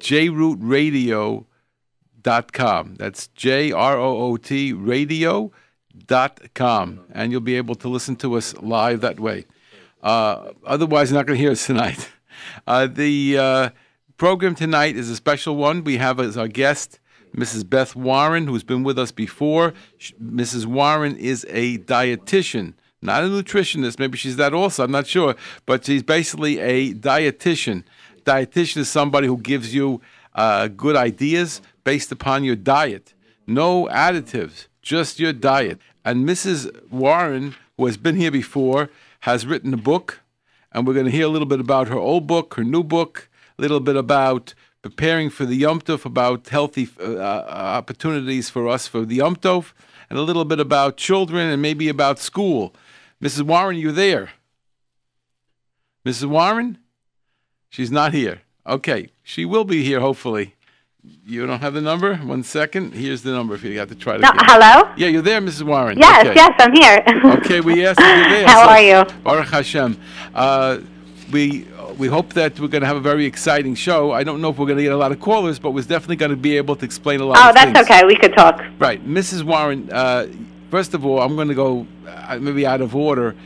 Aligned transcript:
jrootradio.com. 0.00 2.94
That's 2.96 3.28
J 3.28 3.72
R 3.72 3.98
O 3.98 4.18
O 4.18 4.36
T 4.36 4.72
radio.com. 4.72 5.52
And 7.12 7.32
you'll 7.32 7.40
be 7.40 7.56
able 7.56 7.74
to 7.76 7.88
listen 7.88 8.16
to 8.16 8.36
us 8.36 8.54
live 8.56 9.00
that 9.02 9.20
way. 9.20 9.46
Uh, 10.02 10.52
otherwise, 10.64 11.10
you're 11.10 11.18
not 11.18 11.26
going 11.26 11.36
to 11.36 11.42
hear 11.42 11.52
us 11.52 11.66
tonight. 11.66 12.08
Uh, 12.66 12.86
the 12.86 13.36
uh, 13.36 13.68
program 14.16 14.54
tonight 14.54 14.96
is 14.96 15.10
a 15.10 15.16
special 15.16 15.56
one. 15.56 15.84
We 15.84 15.98
have 15.98 16.18
as 16.18 16.38
our 16.38 16.48
guest 16.48 16.98
Mrs. 17.36 17.68
Beth 17.68 17.94
Warren, 17.94 18.46
who's 18.46 18.64
been 18.64 18.82
with 18.82 18.98
us 18.98 19.12
before. 19.12 19.74
Sh- 19.98 20.12
Mrs. 20.22 20.66
Warren 20.66 21.16
is 21.16 21.46
a 21.50 21.78
dietitian, 21.78 22.74
not 23.02 23.24
a 23.24 23.26
nutritionist. 23.26 23.98
Maybe 23.98 24.16
she's 24.18 24.36
that 24.36 24.54
also. 24.54 24.84
I'm 24.84 24.90
not 24.90 25.06
sure, 25.06 25.36
but 25.66 25.84
she's 25.84 26.02
basically 26.02 26.58
a 26.58 26.94
dietitian. 26.94 27.84
Dietitian 28.24 28.78
is 28.78 28.88
somebody 28.88 29.26
who 29.26 29.38
gives 29.38 29.74
you 29.74 30.00
uh, 30.34 30.68
good 30.68 30.96
ideas 30.96 31.60
based 31.84 32.12
upon 32.12 32.44
your 32.44 32.56
diet. 32.56 33.14
No 33.46 33.86
additives, 33.86 34.66
just 34.82 35.18
your 35.18 35.32
diet. 35.32 35.78
And 36.04 36.28
Mrs. 36.28 36.70
Warren, 36.90 37.54
who 37.76 37.86
has 37.86 37.96
been 37.96 38.16
here 38.16 38.30
before, 38.30 38.90
has 39.20 39.46
written 39.46 39.74
a 39.74 39.76
book, 39.76 40.20
and 40.72 40.86
we're 40.86 40.94
going 40.94 41.06
to 41.06 41.12
hear 41.12 41.26
a 41.26 41.28
little 41.28 41.48
bit 41.48 41.60
about 41.60 41.88
her 41.88 41.98
old 41.98 42.26
book, 42.26 42.54
her 42.54 42.64
new 42.64 42.82
book, 42.82 43.28
a 43.58 43.62
little 43.62 43.80
bit 43.80 43.96
about 43.96 44.54
preparing 44.82 45.28
for 45.28 45.44
the 45.44 45.56
Yom 45.56 45.80
Tov, 45.80 46.04
about 46.04 46.48
healthy 46.48 46.88
uh, 47.00 47.18
opportunities 47.18 48.48
for 48.48 48.68
us 48.68 48.86
for 48.86 49.04
the 49.04 49.16
Yom 49.16 49.36
Tov, 49.36 49.72
and 50.08 50.18
a 50.18 50.22
little 50.22 50.44
bit 50.44 50.58
about 50.58 50.96
children 50.96 51.50
and 51.50 51.60
maybe 51.60 51.88
about 51.88 52.18
school. 52.18 52.74
Mrs. 53.22 53.42
Warren, 53.42 53.76
you 53.76 53.92
there? 53.92 54.30
Mrs. 56.06 56.26
Warren? 56.26 56.78
She's 57.70 57.90
not 57.90 58.12
here. 58.12 58.42
Okay, 58.66 59.08
she 59.22 59.44
will 59.44 59.64
be 59.64 59.82
here 59.84 60.00
hopefully. 60.00 60.54
You 61.24 61.46
don't 61.46 61.60
have 61.60 61.72
the 61.72 61.80
number? 61.80 62.16
One 62.16 62.42
second. 62.42 62.92
Here's 62.92 63.22
the 63.22 63.30
number 63.30 63.54
if 63.54 63.64
you 63.64 63.74
got 63.74 63.88
to 63.88 63.94
try 63.94 64.16
to. 64.16 64.20
No, 64.20 64.30
hello? 64.34 64.92
Yeah, 64.98 65.08
you're 65.08 65.22
there, 65.22 65.40
Mrs. 65.40 65.62
Warren. 65.62 65.98
Yes, 65.98 66.26
okay. 66.26 66.34
yes, 66.34 66.52
I'm 66.58 66.74
here. 66.74 67.02
Okay, 67.38 67.60
we 67.60 67.86
asked 67.86 68.00
you're 68.00 68.08
there. 68.28 68.46
How 68.46 68.64
so- 68.64 68.70
are 68.70 68.82
you? 68.82 69.22
Baruch 69.22 69.48
Hashem. 69.48 69.98
Uh, 70.34 70.80
we 71.32 71.66
we 71.96 72.08
hope 72.08 72.34
that 72.34 72.58
we're 72.60 72.68
going 72.68 72.82
to 72.82 72.86
have 72.86 72.96
a 72.96 73.00
very 73.12 73.24
exciting 73.24 73.74
show. 73.76 74.10
I 74.12 74.24
don't 74.24 74.40
know 74.42 74.50
if 74.50 74.58
we're 74.58 74.66
going 74.66 74.78
to 74.78 74.82
get 74.82 74.92
a 74.92 74.96
lot 74.96 75.12
of 75.12 75.20
callers, 75.20 75.58
but 75.58 75.70
we're 75.70 75.82
definitely 75.82 76.16
going 76.16 76.32
to 76.32 76.36
be 76.36 76.56
able 76.56 76.74
to 76.76 76.84
explain 76.84 77.20
a 77.20 77.24
lot. 77.24 77.38
Oh, 77.38 77.52
that's 77.54 77.72
things. 77.72 77.88
okay. 77.90 78.04
We 78.04 78.16
could 78.16 78.34
talk. 78.34 78.60
Right, 78.78 79.02
Mrs. 79.06 79.42
Warren. 79.44 79.88
Uh, 79.92 80.26
first 80.70 80.92
of 80.92 81.06
all, 81.06 81.20
I'm 81.22 81.34
going 81.36 81.48
to 81.48 81.54
go 81.54 81.86
uh, 82.06 82.38
maybe 82.40 82.66
out 82.66 82.80
of 82.80 82.94
order. 82.96 83.36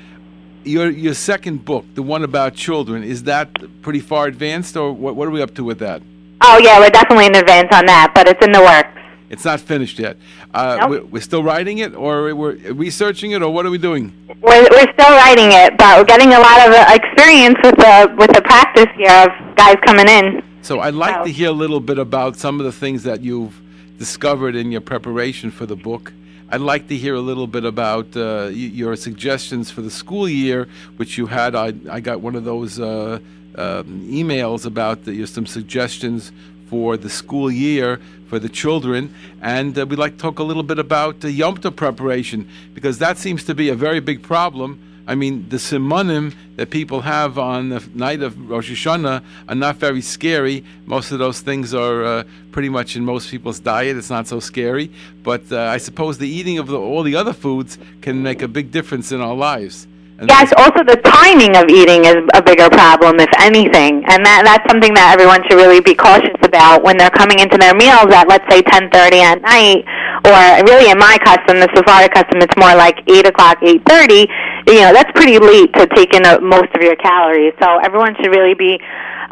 Your 0.65 0.89
your 0.91 1.15
second 1.15 1.65
book, 1.65 1.85
the 1.95 2.03
one 2.03 2.25
about 2.25 2.55
children, 2.55 3.03
is 3.03 3.25
that 3.25 3.49
pretty 3.83 4.01
far 4.01 4.27
advanced, 4.27 4.77
or 4.77 4.93
what? 4.93 5.15
What 5.15 5.29
are 5.29 5.31
we 5.31 5.43
up 5.43 5.55
to 5.57 5.65
with 5.65 5.79
that? 5.81 6.01
Oh, 6.41 6.59
yeah, 6.59 6.79
we're 6.79 6.91
definitely 6.91 7.27
in 7.27 7.35
advance 7.37 7.69
on 7.73 7.87
that, 7.87 8.13
but 8.15 8.29
it's 8.29 8.45
in 8.45 8.53
the 8.53 8.61
works. 8.61 8.89
It's 9.31 9.45
not 9.45 9.61
finished 9.61 9.99
yet. 9.99 10.17
Uh, 10.53 10.77
Nope. 10.81 10.91
we're, 10.91 11.05
we're 11.05 11.21
still 11.23 11.43
writing 11.43 11.79
it, 11.79 11.95
or 11.95 12.35
we're 12.35 12.57
researching 12.73 13.33
it, 13.33 13.43
or 13.43 13.53
what 13.53 13.67
are 13.67 13.71
we 13.71 13.79
doing? 13.79 14.13
We're, 14.41 14.67
we're 14.71 14.93
still 14.93 15.11
writing 15.17 15.51
it, 15.53 15.77
but 15.77 15.99
we're 15.99 16.05
getting 16.05 16.29
a 16.33 16.39
lot 16.39 16.67
of 16.69 16.73
uh, 16.75 16.87
experience 17.01 17.57
with 17.63 17.77
the 17.77 18.15
with 18.19 18.33
the 18.33 18.43
practice 18.43 18.87
here 18.97 19.13
of 19.25 19.57
guys 19.57 19.77
coming 19.85 20.09
in. 20.09 20.43
So 20.63 20.81
I'd 20.81 20.95
like 20.95 21.17
Oh. 21.19 21.25
to 21.25 21.31
hear 21.31 21.49
a 21.51 21.53
little 21.65 21.81
bit 21.81 21.99
about 21.99 22.37
some 22.37 22.59
of 22.61 22.65
the 22.65 22.73
things 22.73 23.03
that 23.03 23.21
you've 23.23 23.61
discovered 23.99 24.55
in 24.57 24.73
your 24.73 24.81
preparation 24.81 25.51
for 25.51 25.67
the 25.67 25.77
book. 25.77 26.13
I'd 26.51 26.61
like 26.61 26.89
to 26.89 26.97
hear 26.97 27.15
a 27.15 27.21
little 27.21 27.47
bit 27.47 27.65
about 27.65 28.17
uh, 28.17 28.51
your 28.53 28.97
suggestions 28.97 29.71
for 29.71 29.81
the 29.83 29.91
school 29.91 30.29
year, 30.29 30.69
which 30.97 31.17
you 31.17 31.27
had. 31.27 31.55
I, 31.55 31.73
I 31.91 32.01
got 32.01 32.21
one 32.21 32.37
of 32.37 32.45
those 32.45 32.79
uh, 32.79 33.19
um, 33.57 34.09
emails 34.11 34.67
about 34.67 35.05
the, 35.05 35.27
some 35.27 35.47
suggestions 35.47 36.33
for 36.75 36.97
the 36.97 37.09
school 37.09 37.53
year 37.53 38.01
for 38.27 38.41
the 38.41 38.49
children, 38.49 39.15
and 39.41 39.79
uh, 39.79 39.87
we'd 39.87 39.97
like 39.97 40.15
to 40.15 40.19
talk 40.19 40.41
a 40.41 40.43
little 40.43 40.65
bit 40.65 40.81
about 40.81 41.21
the 41.21 41.31
Yom 41.31 41.57
Tov 41.57 41.77
preparation 41.77 42.49
because 42.75 42.99
that 42.99 43.17
seems 43.17 43.45
to 43.45 43.55
be 43.55 43.69
a 43.69 43.77
very 43.77 44.01
big 44.01 44.25
problem. 44.25 44.71
I 45.07 45.15
mean, 45.15 45.49
the 45.51 45.59
simonim 45.59 46.35
that 46.57 46.71
people 46.71 47.03
have 47.03 47.39
on 47.39 47.69
the 47.69 47.81
night 47.95 48.23
of 48.23 48.51
Rosh 48.51 48.73
Hashanah 48.73 49.23
are 49.49 49.55
not 49.55 49.77
very 49.77 50.01
scary. 50.01 50.65
Most 50.85 51.13
of 51.13 51.21
those 51.21 51.43
things 51.43 51.73
are 51.75 52.05
uh, 52.05 52.25
pretty 52.51 52.71
much 52.71 52.97
in 52.97 53.05
most 53.05 53.31
people's 53.31 53.61
diet. 53.61 53.97
It's 53.97 54.11
not 54.11 54.27
so 54.27 54.41
scary. 54.41 54.91
But 55.23 55.53
uh, 55.53 55.61
I 55.77 55.79
suppose 55.79 56.19
the 56.19 56.29
eating 56.29 56.59
of 56.59 56.67
the, 56.67 56.77
all 56.77 57.05
the 57.05 57.15
other 57.15 57.35
foods 57.35 57.79
can 58.03 58.21
make 58.25 58.43
a 58.43 58.49
big 58.49 58.73
difference 58.73 59.13
in 59.13 59.21
our 59.21 59.37
lives. 59.37 59.87
And 60.19 60.31
Yes, 60.31 60.55
also 60.57 60.87
the 60.87 60.95
timing 61.03 61.59
of 61.59 61.67
eating 61.67 62.07
is 62.07 62.23
a 62.39 62.43
bigger 62.43 62.71
problem, 62.71 63.19
if 63.19 63.31
anything, 63.43 64.07
and 64.07 64.23
that 64.23 64.47
that's 64.47 64.63
something 64.71 64.95
that 64.95 65.11
everyone 65.11 65.43
should 65.51 65.59
really 65.59 65.83
be 65.83 65.95
cautious 65.95 66.39
about 66.47 66.87
when 66.87 66.95
they're 66.95 67.11
coming 67.11 67.43
into 67.43 67.59
their 67.59 67.75
meals 67.75 68.07
at 68.15 68.31
let's 68.31 68.47
say 68.47 68.63
ten 68.63 68.87
thirty 68.95 69.19
at 69.19 69.43
night, 69.43 69.83
or 70.23 70.39
really 70.71 70.87
in 70.87 71.03
my 71.03 71.19
custom, 71.27 71.59
the 71.59 71.67
Sephardic 71.75 72.15
custom, 72.15 72.39
it's 72.39 72.55
more 72.55 72.79
like 72.79 73.03
eight 73.11 73.27
o'clock, 73.27 73.59
eight 73.67 73.83
thirty. 73.91 74.31
You 74.71 74.87
know, 74.87 74.95
that's 74.95 75.11
pretty 75.19 75.43
late 75.43 75.75
to 75.75 75.91
take 75.99 76.15
in 76.15 76.23
uh, 76.23 76.39
most 76.39 76.71
of 76.79 76.81
your 76.81 76.95
calories. 77.03 77.53
So 77.59 77.83
everyone 77.83 78.15
should 78.23 78.31
really 78.31 78.55
be 78.55 78.79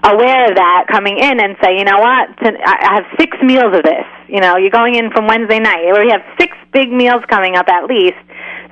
aware 0.02 0.50
of 0.50 0.58
that 0.58 0.90
coming 0.90 1.14
in 1.14 1.38
and 1.38 1.54
say, 1.62 1.78
you 1.78 1.86
know 1.86 2.02
what, 2.02 2.26
to, 2.42 2.58
I 2.58 2.74
I 2.74 2.90
have 2.98 3.06
six 3.22 3.38
meals 3.38 3.70
of 3.70 3.86
this. 3.86 4.02
You 4.26 4.42
know, 4.42 4.58
you're 4.58 4.74
going 4.74 4.98
in 4.98 5.14
from 5.14 5.30
Wednesday 5.30 5.62
night. 5.62 5.86
Where 5.94 6.02
we 6.02 6.10
have 6.10 6.26
six 6.42 6.58
big 6.74 6.90
meals 6.90 7.22
coming 7.30 7.54
up 7.54 7.70
at 7.70 7.86
least. 7.86 8.18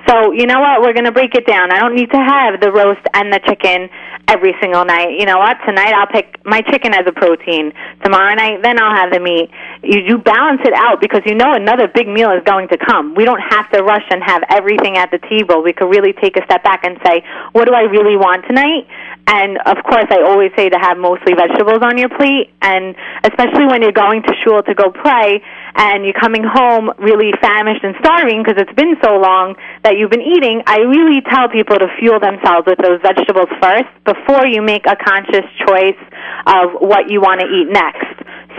So 0.07 0.31
you 0.31 0.45
know 0.45 0.59
what? 0.59 0.81
We're 0.81 0.93
to 0.93 1.11
break 1.11 1.35
it 1.35 1.45
down. 1.45 1.71
I 1.71 1.79
don't 1.79 1.95
need 1.95 2.11
to 2.11 2.17
have 2.17 2.59
the 2.59 2.71
roast 2.71 3.01
and 3.13 3.31
the 3.31 3.39
chicken 3.45 3.89
every 4.27 4.53
single 4.61 4.85
night. 4.85 5.19
You 5.19 5.25
know 5.25 5.37
what? 5.37 5.57
Tonight 5.67 5.93
I'll 5.93 6.07
pick 6.07 6.39
my 6.45 6.61
chicken 6.61 6.93
as 6.93 7.03
a 7.05 7.11
protein. 7.11 7.73
Tomorrow 8.03 8.33
night, 8.35 8.63
then 8.63 8.79
I'll 8.79 8.95
have 8.95 9.11
the 9.11 9.19
meat. 9.19 9.51
You, 9.83 9.99
you 9.99 10.17
balance 10.17 10.61
it 10.63 10.73
out 10.73 11.01
because 11.01 11.21
you 11.25 11.35
know 11.35 11.53
another 11.53 11.87
big 11.87 12.07
meal 12.07 12.31
is 12.31 12.43
going 12.45 12.69
to 12.69 12.77
come. 12.77 13.13
We 13.15 13.25
don't 13.25 13.41
have 13.41 13.69
to 13.71 13.83
rush 13.83 14.05
and 14.09 14.23
have 14.23 14.43
everything 14.49 14.97
at 14.97 15.11
the 15.11 15.19
table. 15.29 15.61
We 15.61 15.73
could 15.73 15.89
really 15.89 16.13
take 16.13 16.37
a 16.37 16.43
step 16.45 16.63
back 16.63 16.83
and 16.83 16.97
say, 17.05 17.23
what 17.51 17.65
do 17.67 17.73
I 17.73 17.83
really 17.91 18.15
want 18.15 18.45
tonight? 18.47 18.87
And 19.27 19.57
of 19.65 19.83
course, 19.83 20.07
I 20.09 20.23
always 20.23 20.51
say 20.57 20.69
to 20.69 20.79
have 20.79 20.97
mostly 20.97 21.33
vegetables 21.33 21.79
on 21.83 21.97
your 21.97 22.09
plate, 22.09 22.51
and 22.61 22.95
especially 23.23 23.65
when 23.67 23.81
you're 23.81 23.91
going 23.91 24.23
to 24.23 24.33
shul 24.43 24.63
to 24.63 24.73
go 24.73 24.91
pray 24.91 25.43
and 25.75 26.03
you're 26.03 26.19
coming 26.19 26.43
home 26.43 26.91
really 26.99 27.31
famished 27.41 27.83
and 27.83 27.95
starving 27.99 28.43
because 28.43 28.61
it's 28.61 28.75
been 28.75 28.95
so 29.03 29.17
long 29.17 29.55
that 29.83 29.97
you've 29.97 30.11
been 30.11 30.25
eating, 30.25 30.61
I 30.67 30.79
really 30.83 31.21
tell 31.21 31.49
people 31.49 31.79
to 31.79 31.87
fuel 31.99 32.19
themselves 32.19 32.67
with 32.67 32.79
those 32.79 32.99
vegetables 33.01 33.49
first 33.61 33.89
before 34.05 34.45
you 34.45 34.61
make 34.61 34.85
a 34.85 34.95
conscious 34.95 35.47
choice 35.65 35.99
of 36.47 36.81
what 36.81 37.09
you 37.09 37.21
want 37.21 37.39
to 37.41 37.47
eat 37.47 37.71
next. 37.71 38.15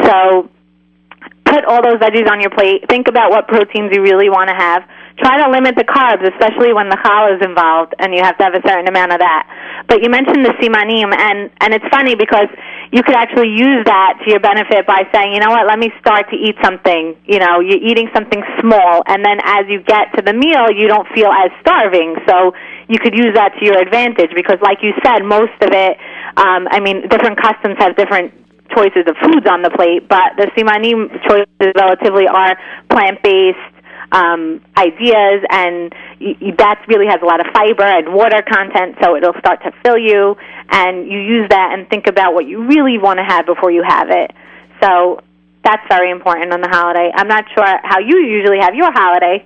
So 0.08 0.48
put 1.44 1.64
all 1.64 1.82
those 1.82 2.00
veggies 2.00 2.30
on 2.30 2.40
your 2.40 2.50
plate. 2.50 2.88
Think 2.88 3.08
about 3.08 3.30
what 3.30 3.46
proteins 3.46 3.92
you 3.92 4.02
really 4.02 4.30
want 4.30 4.48
to 4.48 4.56
have. 4.56 4.82
Try 5.22 5.38
to 5.38 5.48
limit 5.54 5.78
the 5.78 5.86
carbs, 5.86 6.26
especially 6.26 6.74
when 6.74 6.90
the 6.90 6.98
challah 6.98 7.38
is 7.38 7.42
involved, 7.46 7.94
and 8.02 8.10
you 8.10 8.26
have 8.26 8.36
to 8.38 8.44
have 8.44 8.58
a 8.58 8.62
certain 8.66 8.90
amount 8.90 9.14
of 9.14 9.22
that. 9.22 9.46
But 9.86 10.02
you 10.02 10.10
mentioned 10.10 10.42
the 10.42 10.50
simanim, 10.58 11.14
and 11.14 11.46
and 11.62 11.70
it's 11.70 11.86
funny 11.94 12.18
because 12.18 12.50
you 12.90 13.06
could 13.06 13.14
actually 13.14 13.54
use 13.54 13.86
that 13.86 14.18
to 14.18 14.34
your 14.34 14.42
benefit 14.42 14.82
by 14.82 15.06
saying, 15.14 15.32
you 15.32 15.38
know 15.38 15.54
what, 15.54 15.70
let 15.70 15.78
me 15.78 15.94
start 16.02 16.26
to 16.34 16.36
eat 16.36 16.58
something. 16.58 17.14
You 17.24 17.38
know, 17.38 17.62
you're 17.62 17.78
eating 17.78 18.10
something 18.10 18.42
small, 18.58 19.06
and 19.06 19.22
then 19.24 19.38
as 19.46 19.70
you 19.70 19.78
get 19.86 20.10
to 20.18 20.26
the 20.26 20.34
meal, 20.34 20.66
you 20.74 20.90
don't 20.90 21.06
feel 21.14 21.30
as 21.30 21.54
starving. 21.62 22.18
So 22.26 22.52
you 22.90 22.98
could 22.98 23.14
use 23.14 23.38
that 23.38 23.54
to 23.58 23.62
your 23.64 23.78
advantage 23.78 24.34
because, 24.34 24.58
like 24.58 24.82
you 24.82 24.90
said, 25.06 25.22
most 25.22 25.54
of 25.62 25.70
it. 25.70 26.02
Um, 26.34 26.66
I 26.66 26.80
mean, 26.80 27.06
different 27.06 27.38
customs 27.38 27.78
have 27.78 27.94
different 27.94 28.34
choices 28.74 29.04
of 29.06 29.14
foods 29.22 29.46
on 29.46 29.62
the 29.62 29.70
plate, 29.70 30.08
but 30.08 30.34
the 30.36 30.50
simanim 30.56 31.12
choices 31.28 31.72
relatively 31.76 32.26
are 32.26 32.58
plant-based 32.90 33.71
um, 34.12 34.60
ideas, 34.76 35.42
and 35.50 35.92
y- 36.20 36.36
y- 36.40 36.54
that 36.58 36.84
really 36.88 37.06
has 37.06 37.20
a 37.22 37.24
lot 37.24 37.40
of 37.40 37.52
fiber 37.52 37.82
and 37.84 38.12
water 38.14 38.42
content, 38.42 38.96
so 39.02 39.16
it'll 39.16 39.38
start 39.40 39.62
to 39.64 39.72
fill 39.82 39.98
you, 39.98 40.36
and 40.70 41.10
you 41.10 41.18
use 41.18 41.48
that 41.48 41.70
and 41.72 41.88
think 41.88 42.06
about 42.06 42.34
what 42.34 42.46
you 42.46 42.64
really 42.66 42.98
want 42.98 43.18
to 43.18 43.24
have 43.24 43.46
before 43.46 43.70
you 43.70 43.82
have 43.82 44.08
it. 44.10 44.30
So 44.82 45.20
that's 45.64 45.82
very 45.88 46.10
important 46.10 46.52
on 46.52 46.60
the 46.60 46.68
holiday. 46.68 47.10
I'm 47.14 47.28
not 47.28 47.44
sure 47.54 47.64
how 47.82 47.98
you 48.00 48.18
usually 48.18 48.58
have 48.60 48.74
your 48.74 48.92
holiday. 48.92 49.44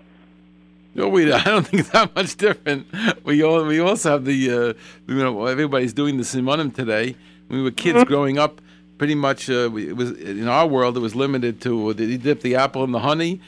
No, 0.95 1.09
we. 1.09 1.31
I 1.41 1.45
don't 1.45 1.67
think 1.67 1.81
it's 1.81 1.91
that 1.91 2.15
much 2.17 2.37
different. 2.37 2.87
We 3.25 3.43
all. 3.45 3.65
We 3.65 3.81
also 3.81 4.11
have 4.13 4.25
the. 4.25 4.51
Uh, 4.51 4.73
you 5.07 5.15
know, 5.17 5.47
everybody's 5.47 5.93
doing 5.93 6.17
the 6.17 6.23
simonim 6.25 6.75
today. 6.75 7.15
When 7.49 7.59
we 7.59 7.65
were 7.65 7.71
kids 7.71 7.99
Mm-hmm. 7.99 8.09
growing 8.09 8.39
up, 8.39 8.61
pretty 8.99 9.15
much 9.15 9.51
uh, 9.51 9.69
we, 9.73 9.91
it 9.91 9.97
was 9.97 10.13
in 10.13 10.49
our 10.49 10.67
world. 10.67 10.97
It 10.97 11.01
was 11.01 11.15
limited 11.15 11.61
to 11.63 11.91
uh, 11.91 11.93
you 11.99 12.17
dip 12.19 12.41
the 12.41 12.57
apple 12.57 12.83
in 12.83 12.93
the 12.93 13.01
honey, 13.01 13.41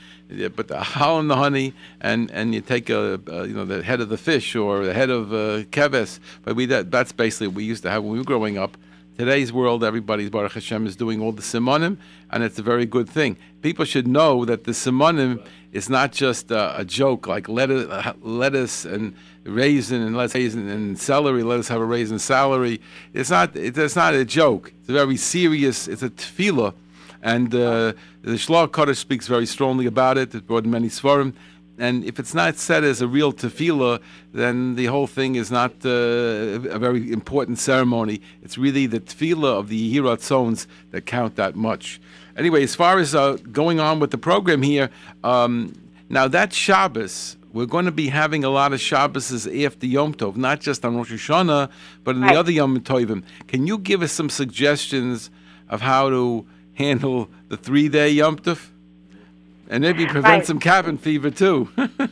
put 0.54 0.68
the 0.68 0.82
hal 0.82 1.18
in 1.20 1.28
the 1.28 1.36
honey, 1.36 1.74
and 2.00 2.30
and 2.30 2.54
you 2.54 2.60
take 2.60 2.90
a, 2.90 3.20
uh 3.28 3.42
you 3.42 3.54
know 3.54 3.64
the 3.64 3.82
head 3.82 4.00
of 4.00 4.08
the 4.08 4.18
fish 4.18 4.54
or 4.54 4.84
the 4.84 4.94
head 4.94 5.10
of 5.10 5.32
uh, 5.32 5.64
keves. 5.70 6.20
But 6.42 6.56
we 6.56 6.66
that 6.66 6.90
that's 6.90 7.12
basically 7.12 7.48
what 7.48 7.56
we 7.56 7.64
used 7.64 7.82
to 7.84 7.90
have 7.90 8.02
when 8.02 8.12
we 8.12 8.18
were 8.18 8.24
growing 8.24 8.58
up. 8.58 8.76
Today's 9.16 9.52
world, 9.52 9.82
everybody's 9.82 10.30
Baruch 10.30 10.52
Hashem 10.52 10.86
is 10.86 10.94
doing 10.94 11.20
all 11.20 11.32
the 11.32 11.42
simonim, 11.42 11.96
and 12.30 12.44
it's 12.44 12.56
a 12.60 12.62
very 12.62 12.86
good 12.86 13.08
thing. 13.08 13.36
People 13.62 13.84
should 13.84 14.06
know 14.06 14.44
that 14.44 14.62
the 14.62 14.70
simonim 14.70 15.44
is 15.72 15.88
not 15.88 16.12
just 16.12 16.52
uh, 16.52 16.74
a 16.76 16.84
joke 16.84 17.26
like 17.26 17.48
lettuce, 17.48 17.88
lettuce 18.22 18.84
and 18.84 19.16
raisin 19.42 20.02
and 20.02 20.16
lettuce 20.16 20.36
raisin 20.36 20.68
and 20.68 20.98
celery. 20.98 21.42
Let 21.42 21.58
us 21.58 21.66
have 21.66 21.80
a 21.80 21.84
raisin 21.84 22.20
salary. 22.20 22.80
It's 23.12 23.30
not. 23.30 23.56
It's 23.56 23.96
not 23.96 24.14
a 24.14 24.24
joke. 24.24 24.72
It's 24.80 24.88
a 24.88 24.92
very 24.92 25.16
serious. 25.16 25.88
It's 25.88 26.02
a 26.02 26.10
tefillah 26.10 26.74
And 27.22 27.54
uh, 27.54 27.92
the 28.22 28.32
Shlach 28.32 28.68
Kodesh 28.68 28.96
speaks 28.96 29.26
very 29.26 29.46
strongly 29.46 29.86
about 29.86 30.18
it. 30.18 30.34
It 30.34 30.46
brought 30.46 30.64
many 30.64 30.88
svarim. 30.88 31.34
And 31.80 32.04
if 32.04 32.18
it's 32.18 32.34
not 32.34 32.56
said 32.56 32.82
as 32.82 33.00
a 33.00 33.06
real 33.06 33.32
tefillah, 33.32 34.00
then 34.32 34.74
the 34.74 34.86
whole 34.86 35.06
thing 35.06 35.36
is 35.36 35.50
not 35.50 35.72
uh, 35.84 35.88
a 35.88 36.78
very 36.78 37.12
important 37.12 37.58
ceremony. 37.60 38.20
It's 38.42 38.58
really 38.58 38.86
the 38.86 38.98
tefillah 39.00 39.58
of 39.60 39.68
the 39.68 39.94
Yehi 39.94 40.00
Ratzones 40.02 40.66
that 40.90 41.06
count 41.06 41.36
that 41.36 41.54
much. 41.54 42.00
Anyway, 42.36 42.64
as 42.64 42.74
far 42.74 42.98
as 42.98 43.14
uh, 43.14 43.36
going 43.52 43.78
on 43.78 44.00
with 44.00 44.10
the 44.10 44.18
program 44.18 44.62
here, 44.62 44.90
um, 45.22 45.72
now 46.08 46.26
that 46.26 46.52
Shabbos, 46.52 47.36
we're 47.52 47.66
going 47.66 47.84
to 47.84 47.92
be 47.92 48.08
having 48.08 48.42
a 48.42 48.50
lot 48.50 48.72
of 48.72 48.80
Shabbos 48.80 49.46
after 49.46 49.86
Yom 49.86 50.14
Tov, 50.14 50.36
not 50.36 50.60
just 50.60 50.84
on 50.84 50.96
Rosh 50.96 51.12
Hashanah, 51.12 51.70
but 52.02 52.16
in 52.16 52.22
Right. 52.22 52.32
the 52.34 52.38
other 52.40 52.50
Yom 52.52 52.80
Tovim. 52.80 53.22
Can 53.46 53.66
you 53.68 53.78
give 53.78 54.02
us 54.02 54.10
some 54.12 54.30
suggestions 54.30 55.30
of 55.68 55.80
how 55.80 56.10
to 56.10 56.44
handle 56.78 57.28
the 57.48 57.56
three-day 57.56 58.10
Yom 58.10 58.36
Tov? 58.38 58.68
And 59.68 59.82
maybe 59.82 60.06
prevent 60.06 60.24
Right. 60.38 60.46
some 60.46 60.58
cabin 60.60 60.96
fever 60.96 61.30
too. 61.30 61.68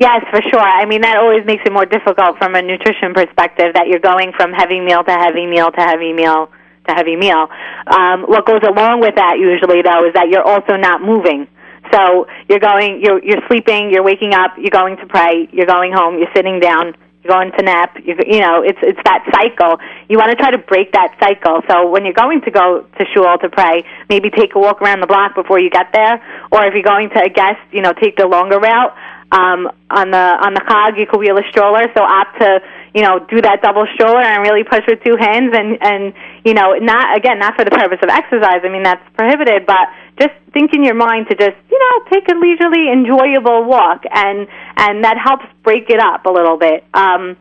Yes, 0.00 0.24
for 0.30 0.40
sure. 0.48 0.58
I 0.64 0.86
mean, 0.86 1.02
that 1.02 1.18
always 1.18 1.44
makes 1.44 1.62
it 1.66 1.72
more 1.74 1.84
difficult 1.84 2.38
from 2.38 2.54
a 2.54 2.62
nutrition 2.62 3.12
perspective 3.12 3.74
that 3.74 3.86
you're 3.86 4.00
going 4.00 4.32
from 4.32 4.50
heavy 4.50 4.80
meal 4.80 5.04
to 5.04 5.12
heavy 5.12 5.44
meal 5.46 5.70
to 5.70 5.80
heavy 5.82 6.14
meal 6.14 6.48
to 6.88 6.94
heavy 6.94 7.16
meal. 7.16 7.48
Um, 7.86 8.22
what 8.22 8.46
goes 8.46 8.62
along 8.66 9.00
with 9.02 9.16
that 9.16 9.36
usually, 9.38 9.82
though, 9.82 10.06
is 10.08 10.14
that 10.14 10.28
you're 10.32 10.40
also 10.42 10.76
not 10.80 11.02
moving. 11.02 11.46
So 11.92 12.26
you're 12.48 12.60
going, 12.64 13.02
you're 13.04 13.22
you're 13.22 13.44
sleeping, 13.48 13.90
you're 13.92 14.02
waking 14.02 14.32
up, 14.32 14.52
you're 14.56 14.72
going 14.72 14.96
to 14.96 15.06
pray, 15.06 15.50
you're 15.52 15.66
going 15.68 15.92
home, 15.92 16.16
you're 16.16 16.32
sitting 16.34 16.60
down, 16.60 16.96
you're 17.22 17.32
going 17.32 17.52
to 17.52 17.62
nap. 17.62 17.96
You 18.02 18.16
you 18.26 18.40
know, 18.40 18.62
it's 18.62 18.78
it's 18.82 19.00
that 19.04 19.24
cycle. 19.32 19.78
You 20.08 20.16
want 20.16 20.30
to 20.30 20.36
try 20.36 20.50
to 20.50 20.58
break 20.58 20.92
that 20.92 21.16
cycle. 21.20 21.60
So 21.68 21.88
when 21.90 22.04
you're 22.04 22.16
going 22.16 22.40
to 22.42 22.50
go 22.50 22.86
to 22.98 23.04
shul 23.12 23.36
to 23.38 23.48
pray, 23.48 23.84
maybe 24.08 24.30
take 24.30 24.54
a 24.54 24.58
walk 24.58 24.80
around 24.80 25.00
the 25.00 25.06
block 25.06 25.34
before 25.34 25.60
you 25.60 25.70
get 25.70 25.92
there, 25.92 26.22
or 26.50 26.64
if 26.64 26.74
you're 26.74 26.82
going 26.82 27.10
to 27.10 27.24
a 27.24 27.28
guest, 27.28 27.60
you 27.72 27.82
know, 27.82 27.92
take 27.92 28.16
the 28.16 28.26
longer 28.26 28.58
route. 28.58 28.96
Um, 29.32 29.70
on 29.90 30.10
the 30.10 30.26
on 30.42 30.54
the 30.54 30.60
chag, 30.66 30.98
you 30.98 31.06
could 31.06 31.20
wheel 31.20 31.38
a 31.38 31.46
stroller. 31.50 31.86
So 31.94 32.02
opt 32.02 32.40
to 32.40 32.58
you 32.94 33.02
know 33.02 33.20
do 33.30 33.40
that 33.42 33.62
double 33.62 33.86
stroller 33.94 34.22
and 34.22 34.42
really 34.42 34.64
push 34.64 34.82
with 34.88 34.98
two 35.04 35.14
hands 35.14 35.54
and 35.54 35.78
and 35.80 36.14
you 36.42 36.54
know 36.54 36.74
not 36.82 37.16
again 37.16 37.38
not 37.38 37.54
for 37.54 37.64
the 37.64 37.70
purpose 37.70 37.98
of 38.02 38.08
exercise. 38.08 38.64
I 38.64 38.68
mean 38.68 38.82
that's 38.82 39.04
prohibited, 39.14 39.66
but 39.66 39.86
just 40.20 40.34
think 40.52 40.74
in 40.74 40.84
your 40.84 40.94
mind 40.94 41.26
to 41.30 41.34
just 41.34 41.56
you 41.70 41.78
know 41.78 42.04
take 42.12 42.28
a 42.28 42.36
leisurely, 42.36 42.92
enjoyable 42.92 43.64
walk, 43.64 44.02
and 44.10 44.46
and 44.76 45.04
that 45.04 45.16
helps 45.16 45.46
break 45.62 45.88
it 45.88 46.00
up 46.00 46.26
a 46.26 46.30
little 46.30 46.58
bit. 46.58 46.84
Um, 46.94 47.36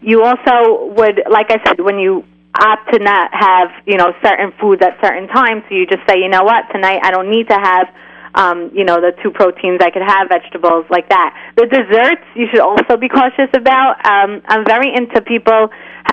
you 0.00 0.22
also 0.22 0.92
would, 0.96 1.22
like 1.30 1.50
I 1.50 1.62
said, 1.64 1.80
when 1.80 1.98
you 1.98 2.24
opt 2.58 2.92
to 2.92 2.98
not 2.98 3.30
have 3.32 3.68
you 3.86 3.96
know 3.96 4.12
certain 4.22 4.52
foods 4.60 4.82
at 4.82 4.98
certain 5.02 5.28
times, 5.28 5.64
so 5.68 5.74
you 5.74 5.86
just 5.86 6.06
say, 6.08 6.18
you 6.18 6.28
know 6.28 6.44
what, 6.44 6.64
tonight 6.72 7.00
I 7.02 7.10
don't 7.10 7.30
need 7.30 7.48
to 7.48 7.58
have 7.58 7.88
um, 8.34 8.70
you 8.72 8.84
know, 8.84 8.96
the 9.00 9.12
two 9.22 9.30
proteins 9.30 9.80
I 9.82 9.90
could 9.90 10.02
have, 10.02 10.28
vegetables 10.28 10.86
like 10.90 11.08
that. 11.10 11.36
The 11.56 11.66
desserts 11.66 12.24
you 12.34 12.46
should 12.50 12.60
also 12.60 12.96
be 12.96 13.08
cautious 13.08 13.50
about. 13.52 14.00
Um, 14.06 14.40
I'm 14.46 14.64
very 14.64 14.88
into 14.94 15.20
people. 15.20 15.68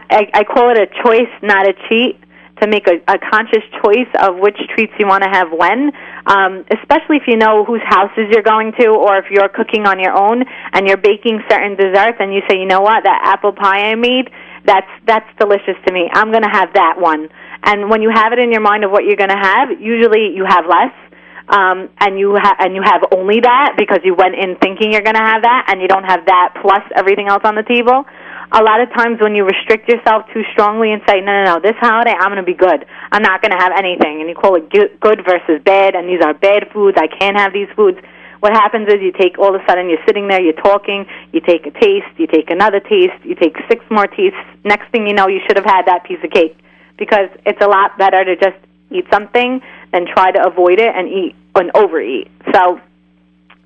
I, 0.10 0.28
I 0.34 0.44
call 0.44 0.70
it 0.72 0.78
a 0.78 0.88
choice, 1.04 1.32
not 1.42 1.68
a 1.68 1.74
cheat. 1.88 2.20
To 2.62 2.68
make 2.68 2.88
a, 2.88 3.00
a 3.08 3.18
conscious 3.32 3.64
choice 3.84 4.12
of 4.20 4.38
which 4.38 4.58
treats 4.76 4.92
you 5.00 5.08
want 5.08 5.24
to 5.24 5.30
have 5.32 5.48
when, 5.52 5.92
um, 6.28 6.66
especially 6.76 7.18
if 7.18 7.24
you 7.26 7.38
know 7.38 7.64
whose 7.64 7.82
houses 7.86 8.28
you're 8.32 8.44
going 8.44 8.74
to, 8.80 8.88
or 8.90 9.18
if 9.18 9.32
you're 9.32 9.48
cooking 9.48 9.88
on 9.88 10.00
your 10.00 10.12
own 10.12 10.44
and 10.74 10.88
you're 10.88 10.98
baking 10.98 11.40
certain 11.50 11.78
desserts, 11.78 12.18
and 12.20 12.34
you 12.34 12.42
say, 12.50 12.60
you 12.60 12.66
know 12.66 12.82
what, 12.82 13.04
that 13.06 13.22
apple 13.24 13.54
pie 13.54 13.92
I 13.92 13.96
made, 13.96 14.30
that's 14.66 14.92
that's 15.08 15.30
delicious 15.40 15.80
to 15.88 15.94
me. 15.94 16.10
I'm 16.12 16.32
going 16.32 16.44
to 16.44 16.52
have 16.52 16.74
that 16.74 17.00
one. 17.00 17.30
And 17.64 17.90
when 17.90 18.02
you 18.02 18.12
have 18.14 18.34
it 18.34 18.40
in 18.40 18.52
your 18.52 18.62
mind 18.62 18.84
of 18.84 18.92
what 18.92 19.06
you're 19.06 19.20
going 19.20 19.32
to 19.32 19.40
have, 19.40 19.80
usually 19.80 20.36
you 20.36 20.44
have 20.44 20.66
less 20.68 20.92
um, 21.50 21.90
and 22.00 22.20
you 22.20 22.38
ha- 22.38 22.58
and 22.60 22.76
you 22.76 22.82
have 22.86 23.02
only 23.12 23.42
that 23.42 23.74
because 23.78 24.00
you 24.04 24.14
went 24.14 24.36
in 24.36 24.56
thinking 24.62 24.94
you're 24.94 25.02
going 25.06 25.18
to 25.18 25.26
have 25.26 25.42
that, 25.42 25.66
and 25.68 25.82
you 25.82 25.88
don't 25.88 26.06
have 26.06 26.26
that 26.26 26.54
plus 26.62 26.86
everything 26.96 27.28
else 27.28 27.42
on 27.44 27.56
the 27.56 27.66
table. 27.66 28.06
A 28.52 28.64
lot 28.64 28.82
of 28.82 28.90
times 28.90 29.22
when 29.22 29.36
you 29.36 29.46
restrict 29.46 29.88
yourself 29.88 30.26
too 30.34 30.42
strongly 30.54 30.92
and 30.92 31.02
say, 31.08 31.22
no, 31.22 31.32
no, 31.32 31.44
no, 31.44 31.60
this 31.62 31.76
holiday 31.78 32.14
I'm 32.18 32.34
going 32.34 32.42
to 32.42 32.44
be 32.44 32.58
good. 32.58 32.86
I'm 33.12 33.22
not 33.22 33.42
going 33.42 33.52
to 33.52 33.58
have 33.58 33.74
anything, 33.78 34.22
and 34.22 34.30
you 34.30 34.34
call 34.34 34.56
it 34.56 34.70
good, 34.70 35.22
versus 35.24 35.62
bad, 35.64 35.94
and 35.94 36.10
these 36.10 36.22
are 36.22 36.34
bad 36.34 36.70
foods. 36.74 36.98
I 37.00 37.08
can't 37.08 37.38
have 37.38 37.54
these 37.54 37.70
foods. 37.76 38.00
What 38.40 38.54
happens 38.54 38.88
is 38.88 39.02
you 39.02 39.12
take 39.12 39.38
all 39.38 39.54
of 39.54 39.62
a 39.62 39.66
sudden 39.68 39.90
you're 39.90 40.04
sitting 40.08 40.28
there, 40.28 40.42
you're 40.42 40.54
talking, 40.54 41.06
you 41.32 41.42
take 41.42 41.68
a 41.68 41.72
taste, 41.72 42.10
you 42.18 42.26
take 42.26 42.50
another 42.50 42.80
taste, 42.80 43.22
you 43.24 43.36
take 43.36 43.56
six 43.70 43.86
more 43.92 44.08
tastes. 44.08 44.40
Next 44.64 44.90
thing 44.92 45.06
you 45.08 45.14
know, 45.14 45.28
you 45.28 45.42
should 45.46 45.58
have 45.58 45.66
had 45.66 45.86
that 45.86 46.06
piece 46.06 46.24
of 46.24 46.32
cake 46.32 46.58
because 46.98 47.30
it's 47.46 47.62
a 47.62 47.68
lot 47.68 47.98
better 47.98 48.24
to 48.24 48.36
just 48.36 48.58
eat 48.92 49.06
something 49.12 49.62
than 49.92 50.08
try 50.08 50.32
to 50.32 50.48
avoid 50.48 50.80
it 50.80 50.90
and 50.96 51.08
eat 51.08 51.36
and 51.54 51.72
overeat. 51.76 52.32
So 52.54 52.80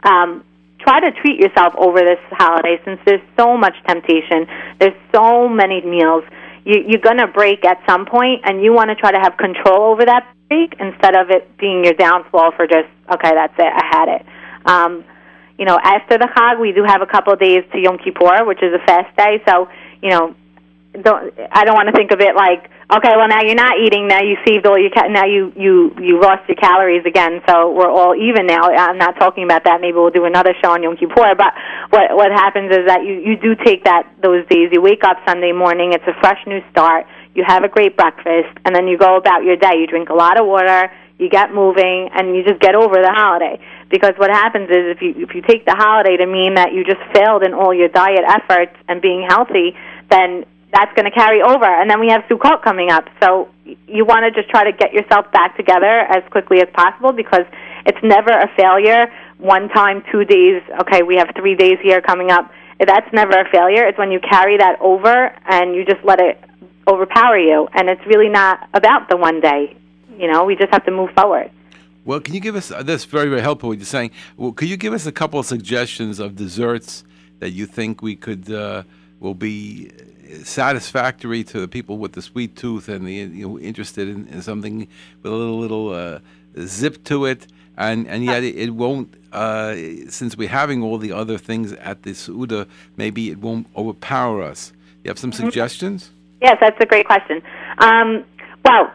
um, 0.03 0.43
try 0.83 0.99
to 0.99 1.11
treat 1.21 1.39
yourself 1.39 1.73
over 1.77 1.99
this 1.99 2.19
holiday 2.31 2.79
since 2.85 2.99
there's 3.05 3.21
so 3.37 3.57
much 3.57 3.75
temptation. 3.87 4.47
There's 4.79 4.97
so 5.13 5.47
many 5.47 5.81
meals. 5.81 6.23
You, 6.65 6.83
you're 6.87 7.01
going 7.01 7.17
to 7.17 7.27
break 7.27 7.65
at 7.65 7.79
some 7.87 8.05
point, 8.05 8.41
and 8.43 8.61
you 8.61 8.73
want 8.73 8.89
to 8.89 8.95
try 8.95 9.11
to 9.11 9.19
have 9.19 9.37
control 9.37 9.91
over 9.91 10.05
that 10.05 10.27
break 10.49 10.75
instead 10.79 11.15
of 11.15 11.29
it 11.29 11.57
being 11.57 11.83
your 11.83 11.93
downfall 11.93 12.51
for 12.55 12.67
just 12.67 12.87
okay, 13.11 13.31
that's 13.35 13.53
it, 13.57 13.71
I 13.71 13.85
had 13.91 14.07
it. 14.09 14.25
Um, 14.65 15.03
you 15.57 15.65
know, 15.65 15.77
after 15.81 16.17
the 16.17 16.27
Chag, 16.35 16.59
we 16.59 16.71
do 16.71 16.83
have 16.83 17.01
a 17.01 17.05
couple 17.05 17.33
of 17.33 17.39
days 17.39 17.63
to 17.73 17.79
Yom 17.79 17.97
Kippur, 17.97 18.45
which 18.45 18.63
is 18.63 18.73
a 18.73 18.83
fast 18.85 19.15
day. 19.15 19.41
So, 19.47 19.67
you 20.01 20.09
know, 20.09 20.35
don't 21.01 21.33
I 21.51 21.65
don't 21.65 21.73
want 21.73 21.89
to 21.89 21.95
think 21.97 22.11
of 22.11 22.21
it 22.21 22.35
like 22.35 22.69
okay, 22.93 23.13
well 23.17 23.27
now 23.27 23.41
you're 23.41 23.57
not 23.57 23.81
eating, 23.81 24.07
now 24.07 24.21
you 24.21 24.37
saved 24.45 24.65
all 24.67 24.77
your 24.77 24.91
ca- 24.91 25.09
now 25.09 25.25
you 25.25 25.51
you 25.57 25.95
you 25.97 26.21
lost 26.21 26.45
your 26.47 26.57
calories 26.57 27.05
again, 27.05 27.41
so 27.49 27.71
we're 27.73 27.89
all 27.89 28.13
even 28.13 28.45
now. 28.45 28.69
I'm 28.69 28.97
not 28.97 29.17
talking 29.17 29.43
about 29.43 29.63
that. 29.65 29.81
Maybe 29.81 29.97
we'll 29.97 30.13
do 30.13 30.25
another 30.25 30.53
show 30.61 30.71
on 30.71 30.83
Yom 30.83 30.97
Kippur. 30.97 31.33
But 31.33 31.53
what 31.89 32.13
what 32.13 32.31
happens 32.31 32.69
is 32.69 32.85
that 32.85 33.01
you 33.03 33.17
you 33.25 33.35
do 33.37 33.55
take 33.55 33.85
that 33.85 34.05
those 34.21 34.45
days. 34.47 34.69
You 34.71 34.81
wake 34.81 35.03
up 35.03 35.17
Sunday 35.27 35.51
morning. 35.51 35.93
It's 35.93 36.05
a 36.05 36.13
fresh 36.21 36.39
new 36.45 36.61
start. 36.69 37.07
You 37.33 37.43
have 37.47 37.63
a 37.63 37.69
great 37.69 37.97
breakfast, 37.97 38.53
and 38.65 38.75
then 38.75 38.87
you 38.87 38.97
go 38.97 39.17
about 39.17 39.43
your 39.43 39.55
day. 39.55 39.81
You 39.81 39.87
drink 39.87 40.09
a 40.09 40.13
lot 40.15 40.39
of 40.39 40.45
water. 40.45 40.91
You 41.17 41.29
get 41.29 41.53
moving, 41.53 42.09
and 42.13 42.35
you 42.35 42.43
just 42.43 42.59
get 42.59 42.75
over 42.75 43.01
the 43.01 43.09
holiday. 43.09 43.57
Because 43.89 44.13
what 44.17 44.29
happens 44.29 44.69
is 44.69 44.93
if 44.93 45.01
you 45.01 45.13
if 45.17 45.33
you 45.33 45.41
take 45.41 45.65
the 45.65 45.73
holiday 45.73 46.17
to 46.17 46.27
mean 46.27 46.55
that 46.55 46.73
you 46.73 46.83
just 46.83 47.01
failed 47.13 47.41
in 47.41 47.53
all 47.53 47.73
your 47.73 47.89
diet 47.89 48.25
efforts 48.27 48.75
and 48.87 49.01
being 49.01 49.25
healthy, 49.27 49.73
then 50.09 50.45
that's 50.73 50.91
going 50.95 51.05
to 51.05 51.11
carry 51.11 51.41
over. 51.41 51.65
And 51.65 51.89
then 51.89 51.99
we 51.99 52.09
have 52.09 52.23
Sukkot 52.23 52.63
coming 52.63 52.89
up. 52.89 53.05
So 53.21 53.49
you 53.87 54.05
want 54.05 54.25
to 54.25 54.31
just 54.31 54.49
try 54.49 54.63
to 54.69 54.75
get 54.75 54.91
yourself 54.91 55.31
back 55.31 55.55
together 55.55 55.85
as 55.85 56.23
quickly 56.31 56.61
as 56.61 56.67
possible 56.73 57.13
because 57.13 57.45
it's 57.85 58.03
never 58.03 58.31
a 58.31 58.49
failure. 58.57 59.13
One 59.37 59.69
time, 59.69 60.03
two 60.11 60.25
days, 60.25 60.63
okay, 60.81 61.03
we 61.03 61.15
have 61.17 61.29
three 61.35 61.55
days 61.55 61.77
here 61.81 62.01
coming 62.01 62.31
up. 62.31 62.51
That's 62.79 63.11
never 63.13 63.39
a 63.39 63.49
failure. 63.49 63.85
It's 63.85 63.97
when 63.97 64.11
you 64.11 64.19
carry 64.19 64.57
that 64.57 64.81
over 64.81 65.33
and 65.45 65.75
you 65.75 65.85
just 65.85 66.03
let 66.03 66.19
it 66.19 66.41
overpower 66.87 67.37
you. 67.37 67.67
And 67.73 67.87
it's 67.87 68.05
really 68.07 68.29
not 68.29 68.67
about 68.73 69.09
the 69.09 69.17
one 69.17 69.41
day. 69.41 69.77
You 70.17 70.31
know, 70.31 70.43
we 70.43 70.55
just 70.55 70.71
have 70.71 70.85
to 70.85 70.91
move 70.91 71.11
forward. 71.11 71.51
Well, 72.03 72.19
can 72.19 72.33
you 72.33 72.41
give 72.41 72.55
us, 72.55 72.71
uh, 72.71 72.83
that's 72.83 73.05
very, 73.05 73.29
very 73.29 73.41
helpful 73.41 73.69
what 73.69 73.77
you're 73.77 73.85
saying. 73.85 74.11
Well, 74.37 74.51
could 74.51 74.67
you 74.67 74.75
give 74.75 74.91
us 74.91 75.05
a 75.05 75.11
couple 75.11 75.39
of 75.39 75.45
suggestions 75.45 76.19
of 76.19 76.35
desserts 76.35 77.03
that 77.39 77.51
you 77.51 77.65
think 77.65 78.01
we 78.01 78.15
could, 78.15 78.51
uh, 78.51 78.83
will 79.19 79.33
be 79.33 79.91
satisfactory 80.43 81.43
to 81.45 81.59
the 81.59 81.67
people 81.67 81.97
with 81.97 82.13
the 82.13 82.21
sweet 82.21 82.55
tooth 82.55 82.89
and 82.89 83.05
the, 83.05 83.13
you 83.13 83.47
know, 83.47 83.59
interested 83.59 84.07
in, 84.07 84.27
in 84.27 84.41
something 84.41 84.87
with 85.21 85.31
a 85.31 85.35
little, 85.35 85.59
little 85.59 85.89
uh, 85.93 86.19
zip 86.65 87.03
to 87.05 87.25
it? 87.25 87.47
And, 87.75 88.07
and 88.07 88.23
yet 88.23 88.43
it, 88.43 88.55
it 88.55 88.69
won't, 88.71 89.13
uh, 89.31 89.75
since 90.09 90.37
we're 90.37 90.49
having 90.49 90.83
all 90.83 90.97
the 90.97 91.11
other 91.11 91.37
things 91.37 91.71
at 91.73 92.03
the 92.03 92.13
Suda, 92.13 92.67
maybe 92.97 93.31
it 93.31 93.39
won't 93.39 93.67
overpower 93.75 94.43
us. 94.43 94.73
You 95.03 95.09
have 95.09 95.19
some 95.19 95.31
suggestions? 95.31 96.11
Yes, 96.41 96.57
that's 96.61 96.77
a 96.79 96.85
great 96.85 97.05
question. 97.05 97.41
Um, 97.79 98.25
well, 98.63 98.91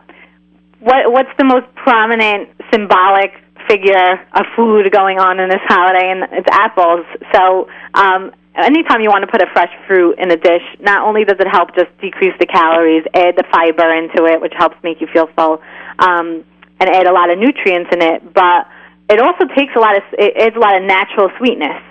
what 0.81 1.11
what's 1.11 1.31
the 1.39 1.45
most 1.45 1.67
prominent 1.75 2.49
symbolic 2.73 3.33
figure 3.67 4.13
of 4.33 4.47
food 4.55 4.91
going 4.93 5.19
on 5.19 5.41
in 5.41 5.49
this 5.49 5.61
holiday? 5.67 6.11
And 6.11 6.25
it's 6.33 6.49
apples. 6.51 7.05
So 7.35 7.69
um, 7.95 8.33
anytime 8.65 9.01
you 9.01 9.09
want 9.09 9.25
to 9.25 9.31
put 9.31 9.43
a 9.43 9.51
fresh 9.53 9.73
fruit 9.87 10.19
in 10.19 10.31
a 10.31 10.37
dish, 10.37 10.63
not 10.81 11.07
only 11.07 11.25
does 11.25 11.37
it 11.39 11.47
help 11.47 11.75
just 11.75 11.91
decrease 12.01 12.35
the 12.39 12.47
calories, 12.47 13.05
add 13.15 13.37
the 13.37 13.45
fiber 13.51 13.93
into 13.95 14.27
it, 14.27 14.41
which 14.41 14.53
helps 14.57 14.77
make 14.83 15.01
you 15.01 15.07
feel 15.13 15.29
full, 15.37 15.63
um, 15.99 16.45
and 16.81 16.89
add 16.91 17.07
a 17.07 17.13
lot 17.13 17.31
of 17.31 17.39
nutrients 17.39 17.91
in 17.93 18.03
it, 18.03 18.23
but 18.35 18.67
it 19.09 19.21
also 19.21 19.45
takes 19.57 19.75
a 19.75 19.81
lot 19.81 19.97
of 19.97 20.03
it 20.19 20.37
adds 20.37 20.57
a 20.57 20.59
lot 20.59 20.77
of 20.77 20.83
natural 20.83 21.31
sweetness. 21.39 21.83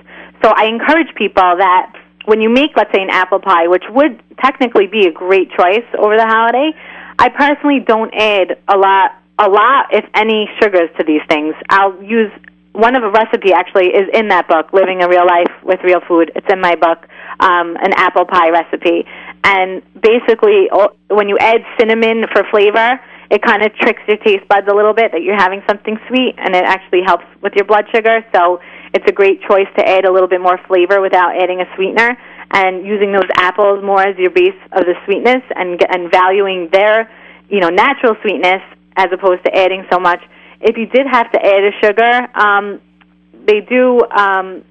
So 0.43 0.53
I 0.55 0.65
encourage 0.65 1.13
people 1.15 1.57
that 1.57 1.93
when 2.25 2.41
you 2.41 2.49
make, 2.49 2.71
let's 2.75 2.91
say, 2.93 3.01
an 3.01 3.09
apple 3.09 3.39
pie, 3.39 3.67
which 3.67 3.83
would 3.89 4.21
technically 4.43 4.87
be 4.87 5.07
a 5.07 5.11
great 5.11 5.49
choice 5.51 5.87
over 5.97 6.15
the 6.15 6.27
holiday, 6.27 6.71
I 7.17 7.29
personally 7.29 7.79
don't 7.79 8.13
add 8.13 8.59
a 8.67 8.77
lot, 8.77 9.15
a 9.39 9.49
lot, 9.49 9.87
if 9.91 10.05
any, 10.13 10.49
sugars 10.61 10.89
to 10.97 11.03
these 11.03 11.21
things. 11.29 11.55
I'll 11.69 12.01
use 12.03 12.31
one 12.77 12.95
of 12.95 13.01
a 13.01 13.09
recipe 13.09 13.53
actually 13.53 13.89
is 13.89 14.05
in 14.13 14.29
that 14.29 14.47
book, 14.47 14.71
Living 14.71 15.01
a 15.01 15.09
Real 15.09 15.25
Life 15.25 15.49
with 15.63 15.81
Real 15.83 15.99
Food. 16.07 16.31
It's 16.35 16.45
in 16.45 16.61
my 16.61 16.75
book, 16.75 17.09
um, 17.41 17.73
an 17.81 17.89
apple 17.97 18.25
pie 18.25 18.53
recipe. 18.53 19.01
And 19.43 19.81
basically, 19.97 20.69
when 21.09 21.27
you 21.27 21.37
add 21.41 21.65
cinnamon 21.79 22.25
for 22.31 22.45
flavor, 22.51 23.01
it 23.31 23.41
kind 23.41 23.65
of 23.65 23.73
tricks 23.81 24.01
your 24.07 24.17
taste 24.17 24.47
buds 24.47 24.67
a 24.69 24.75
little 24.75 24.93
bit 24.93 25.11
that 25.11 25.23
you're 25.23 25.41
having 25.41 25.63
something 25.67 25.97
sweet, 26.07 26.35
and 26.37 26.55
it 26.55 26.63
actually 26.63 27.01
helps 27.01 27.25
with 27.41 27.53
your 27.57 27.65
blood 27.65 27.85
sugar. 27.89 28.23
So 28.33 28.61
it's 28.93 29.05
a 29.09 29.11
great 29.11 29.41
choice 29.49 29.67
to 29.77 29.81
add 29.81 30.05
a 30.05 30.13
little 30.13 30.29
bit 30.29 30.39
more 30.39 30.61
flavor 30.67 31.01
without 31.01 31.35
adding 31.35 31.59
a 31.59 31.67
sweetener, 31.75 32.15
and 32.53 32.85
using 32.85 33.11
those 33.11 33.27
apples 33.37 33.83
more 33.83 34.05
as 34.05 34.15
your 34.21 34.29
base 34.29 34.55
of 34.71 34.85
the 34.85 34.93
sweetness, 35.05 35.41
and 35.57 35.81
and 35.89 36.11
valuing 36.11 36.69
their 36.71 37.09
you 37.49 37.59
know 37.59 37.69
natural 37.69 38.15
sweetness 38.21 38.61
as 38.95 39.07
opposed 39.11 39.43
to 39.45 39.51
adding 39.57 39.83
so 39.91 39.99
much. 39.99 40.21
If 40.61 40.77
you 40.77 40.87
did 40.87 41.05
have 41.07 41.31
to 41.31 41.39
add 41.39 41.63
a 41.63 41.71
sugar, 41.81 42.27
um, 42.35 42.81
they 43.45 43.61
do. 43.61 44.01
Um, 44.01 44.63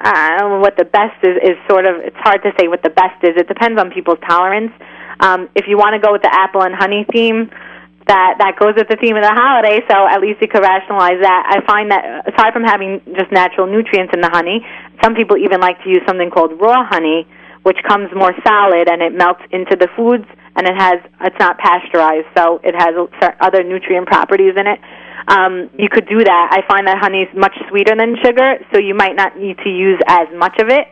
I 0.00 0.38
don't 0.38 0.50
know 0.50 0.60
what 0.60 0.76
the 0.76 0.84
best 0.84 1.22
is. 1.22 1.36
Is 1.42 1.56
sort 1.68 1.86
of 1.86 1.96
it's 2.00 2.16
hard 2.16 2.42
to 2.42 2.52
say 2.58 2.68
what 2.68 2.82
the 2.82 2.90
best 2.90 3.22
is. 3.22 3.36
It 3.36 3.48
depends 3.48 3.80
on 3.80 3.90
people's 3.90 4.18
tolerance. 4.26 4.72
Um, 5.20 5.48
if 5.54 5.66
you 5.68 5.76
want 5.76 5.94
to 5.94 6.00
go 6.00 6.12
with 6.12 6.22
the 6.22 6.32
apple 6.32 6.62
and 6.62 6.74
honey 6.74 7.04
theme, 7.12 7.50
that 8.06 8.42
that 8.42 8.58
goes 8.58 8.74
with 8.76 8.88
the 8.88 8.96
theme 8.96 9.14
of 9.14 9.22
the 9.22 9.30
holiday. 9.30 9.84
So 9.86 9.94
at 10.08 10.20
least 10.20 10.40
you 10.40 10.48
could 10.48 10.62
rationalize 10.62 11.20
that. 11.20 11.42
I 11.46 11.60
find 11.66 11.90
that 11.92 12.26
aside 12.32 12.52
from 12.52 12.64
having 12.64 13.00
just 13.14 13.30
natural 13.30 13.66
nutrients 13.68 14.12
in 14.14 14.20
the 14.20 14.30
honey, 14.32 14.66
some 15.04 15.14
people 15.14 15.36
even 15.36 15.60
like 15.60 15.78
to 15.84 15.88
use 15.88 16.02
something 16.08 16.30
called 16.30 16.58
raw 16.58 16.82
honey, 16.88 17.28
which 17.62 17.78
comes 17.86 18.08
more 18.16 18.34
solid 18.42 18.88
and 18.88 19.02
it 19.02 19.12
melts 19.12 19.42
into 19.52 19.76
the 19.76 19.88
foods 19.94 20.24
and 20.56 20.66
it 20.66 20.74
has 20.74 20.98
it's 21.20 21.38
not 21.38 21.58
pasteurized, 21.58 22.26
so 22.36 22.60
it 22.64 22.74
has 22.74 22.96
other 23.40 23.62
nutrient 23.62 24.06
properties 24.08 24.54
in 24.56 24.66
it. 24.66 24.80
Um, 25.28 25.70
you 25.78 25.88
could 25.88 26.08
do 26.08 26.24
that. 26.24 26.48
I 26.52 26.66
find 26.66 26.86
that 26.86 26.98
honey 26.98 27.22
is 27.22 27.28
much 27.36 27.56
sweeter 27.68 27.94
than 27.96 28.16
sugar, 28.24 28.58
so 28.72 28.78
you 28.78 28.94
might 28.94 29.16
not 29.16 29.38
need 29.38 29.58
to 29.58 29.70
use 29.70 30.00
as 30.06 30.28
much 30.34 30.58
of 30.58 30.68
it. 30.68 30.88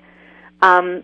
Um, 0.61 1.02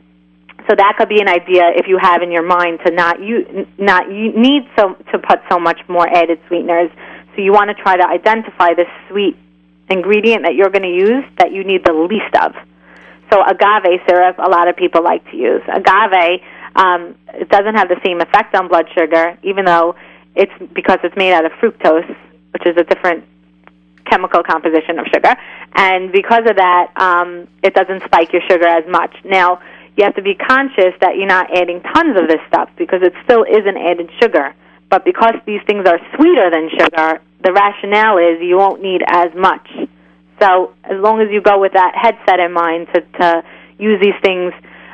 so 0.68 0.74
that 0.76 0.94
could 0.96 1.08
be 1.08 1.20
an 1.20 1.28
idea 1.28 1.68
if 1.74 1.86
you 1.88 1.98
have 2.00 2.22
in 2.22 2.32
your 2.32 2.42
mind 2.42 2.80
to 2.86 2.90
not 2.90 3.20
you 3.20 3.66
not 3.76 4.10
you 4.10 4.32
need 4.32 4.62
so 4.76 4.94
to 5.12 5.18
put 5.18 5.40
so 5.50 5.58
much 5.58 5.78
more 5.88 6.08
added 6.08 6.40
sweeteners. 6.48 6.90
So 7.34 7.42
you 7.42 7.52
want 7.52 7.68
to 7.68 7.82
try 7.82 7.96
to 7.96 8.06
identify 8.06 8.72
the 8.74 8.86
sweet 9.08 9.36
ingredient 9.90 10.44
that 10.44 10.54
you're 10.54 10.70
going 10.70 10.82
to 10.82 10.94
use 10.94 11.24
that 11.38 11.52
you 11.52 11.64
need 11.64 11.84
the 11.84 11.92
least 11.92 12.34
of. 12.40 12.54
So 13.30 13.42
agave 13.42 14.00
syrup, 14.08 14.38
a 14.38 14.48
lot 14.48 14.68
of 14.68 14.76
people 14.76 15.02
like 15.02 15.28
to 15.30 15.36
use 15.36 15.62
agave. 15.68 16.40
Um, 16.76 17.14
it 17.34 17.48
doesn't 17.48 17.74
have 17.74 17.88
the 17.88 18.00
same 18.04 18.20
effect 18.20 18.54
on 18.54 18.68
blood 18.68 18.86
sugar, 18.94 19.38
even 19.42 19.64
though 19.64 19.96
it's 20.34 20.52
because 20.72 20.98
it's 21.02 21.16
made 21.16 21.32
out 21.32 21.44
of 21.44 21.52
fructose, 21.52 22.16
which 22.54 22.64
is 22.66 22.76
a 22.78 22.84
different 22.84 23.25
chemical 24.06 24.42
composition 24.42 24.99
of 24.99 25.06
sugar, 25.12 25.34
and 25.75 26.12
because 26.12 26.49
of 26.49 26.56
that, 26.56 26.92
um, 26.96 27.49
it 27.62 27.75
doesn't 27.75 28.02
spike 28.04 28.32
your 28.32 28.42
sugar 28.49 28.66
as 28.66 28.84
much. 28.88 29.14
Now 29.25 29.61
you 29.96 30.04
have 30.04 30.14
to 30.16 30.23
be 30.23 30.34
conscious 30.34 30.94
that 31.00 31.16
you're 31.16 31.26
not 31.26 31.54
adding 31.56 31.80
tons 31.80 32.18
of 32.18 32.26
this 32.28 32.40
stuff 32.49 32.68
because 32.76 33.02
it 33.02 33.12
still 33.25 33.44
is 33.44 33.62
an 33.66 33.76
added 33.76 34.11
sugar. 34.20 34.54
But 34.90 35.04
because 35.04 35.34
these 35.46 35.61
things 35.66 35.87
are 35.87 35.99
sweeter 36.16 36.50
than 36.50 36.70
sugar, 36.70 37.20
the 37.42 37.52
rationale 37.52 38.18
is 38.18 38.40
you 38.40 38.56
won't 38.56 38.82
need 38.82 39.02
as 39.06 39.34
much. 39.34 39.66
So 40.40 40.75
as 40.84 40.99
long 40.99 41.20
as 41.20 41.28
you 41.30 41.40
go 41.40 41.61
with 41.61 41.73
that 41.75 41.94
headset 41.94 42.40
in 42.40 42.52
mind 42.52 42.88
to, 42.94 43.00
to 43.20 43.42
use 43.78 44.00
these 44.00 44.18
things 44.23 44.52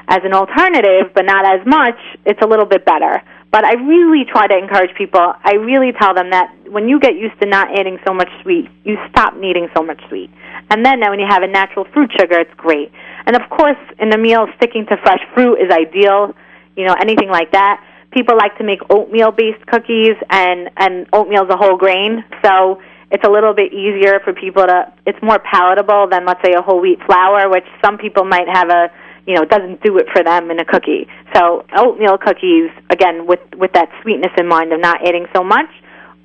as 0.08 0.20
an 0.24 0.34
alternative, 0.34 1.12
but 1.14 1.24
not 1.24 1.46
as 1.46 1.64
much, 1.66 1.98
it's 2.26 2.40
a 2.42 2.46
little 2.46 2.66
bit 2.66 2.84
better. 2.84 3.22
But 3.50 3.64
I 3.64 3.74
really 3.74 4.24
try 4.24 4.46
to 4.46 4.56
encourage 4.56 4.94
people. 4.96 5.20
I 5.42 5.54
really 5.54 5.90
tell 5.92 6.14
them 6.14 6.30
that 6.30 6.54
when 6.70 6.88
you 6.88 7.00
get 7.00 7.16
used 7.16 7.40
to 7.40 7.48
not 7.48 7.76
adding 7.76 7.98
so 8.06 8.14
much 8.14 8.28
sweet, 8.42 8.68
you 8.84 8.96
stop 9.10 9.36
needing 9.36 9.68
so 9.76 9.82
much 9.82 10.00
sweet. 10.08 10.30
And 10.70 10.86
then 10.86 11.00
when 11.00 11.18
you 11.18 11.26
have 11.28 11.42
a 11.42 11.48
natural 11.48 11.84
fruit 11.92 12.12
sugar, 12.18 12.38
it's 12.38 12.54
great. 12.56 12.92
And 13.26 13.34
of 13.34 13.50
course, 13.50 13.78
in 13.98 14.08
the 14.10 14.18
meal, 14.18 14.46
sticking 14.56 14.86
to 14.86 14.96
fresh 15.02 15.20
fruit 15.34 15.56
is 15.56 15.70
ideal. 15.70 16.34
You 16.76 16.86
know, 16.86 16.94
anything 17.00 17.28
like 17.28 17.50
that. 17.52 17.84
People 18.12 18.36
like 18.36 18.56
to 18.58 18.64
make 18.64 18.80
oatmeal-based 18.88 19.66
cookies, 19.66 20.14
and 20.30 20.70
and 20.76 21.06
oatmeal 21.12 21.44
is 21.44 21.50
a 21.50 21.56
whole 21.56 21.76
grain, 21.76 22.24
so 22.44 22.80
it's 23.10 23.22
a 23.24 23.30
little 23.30 23.54
bit 23.54 23.72
easier 23.72 24.20
for 24.24 24.32
people 24.32 24.64
to. 24.66 24.92
It's 25.06 25.18
more 25.22 25.38
palatable 25.38 26.08
than 26.10 26.24
let's 26.24 26.40
say 26.44 26.54
a 26.54 26.62
whole 26.62 26.80
wheat 26.80 26.98
flour, 27.06 27.48
which 27.48 27.66
some 27.84 27.98
people 27.98 28.24
might 28.24 28.48
have 28.48 28.68
a 28.68 28.90
you 29.26 29.34
know 29.34 29.44
doesn't 29.44 29.82
do 29.82 29.98
it 29.98 30.06
for 30.12 30.22
them 30.22 30.50
in 30.50 30.58
a 30.58 30.64
cookie. 30.64 31.06
So 31.34 31.64
oatmeal 31.76 32.18
cookies, 32.18 32.70
again, 32.90 33.26
with 33.26 33.40
with 33.56 33.72
that 33.74 33.90
sweetness 34.02 34.32
in 34.36 34.46
mind 34.48 34.72
of 34.72 34.80
not 34.80 35.06
adding 35.06 35.26
so 35.34 35.44
much, 35.44 35.70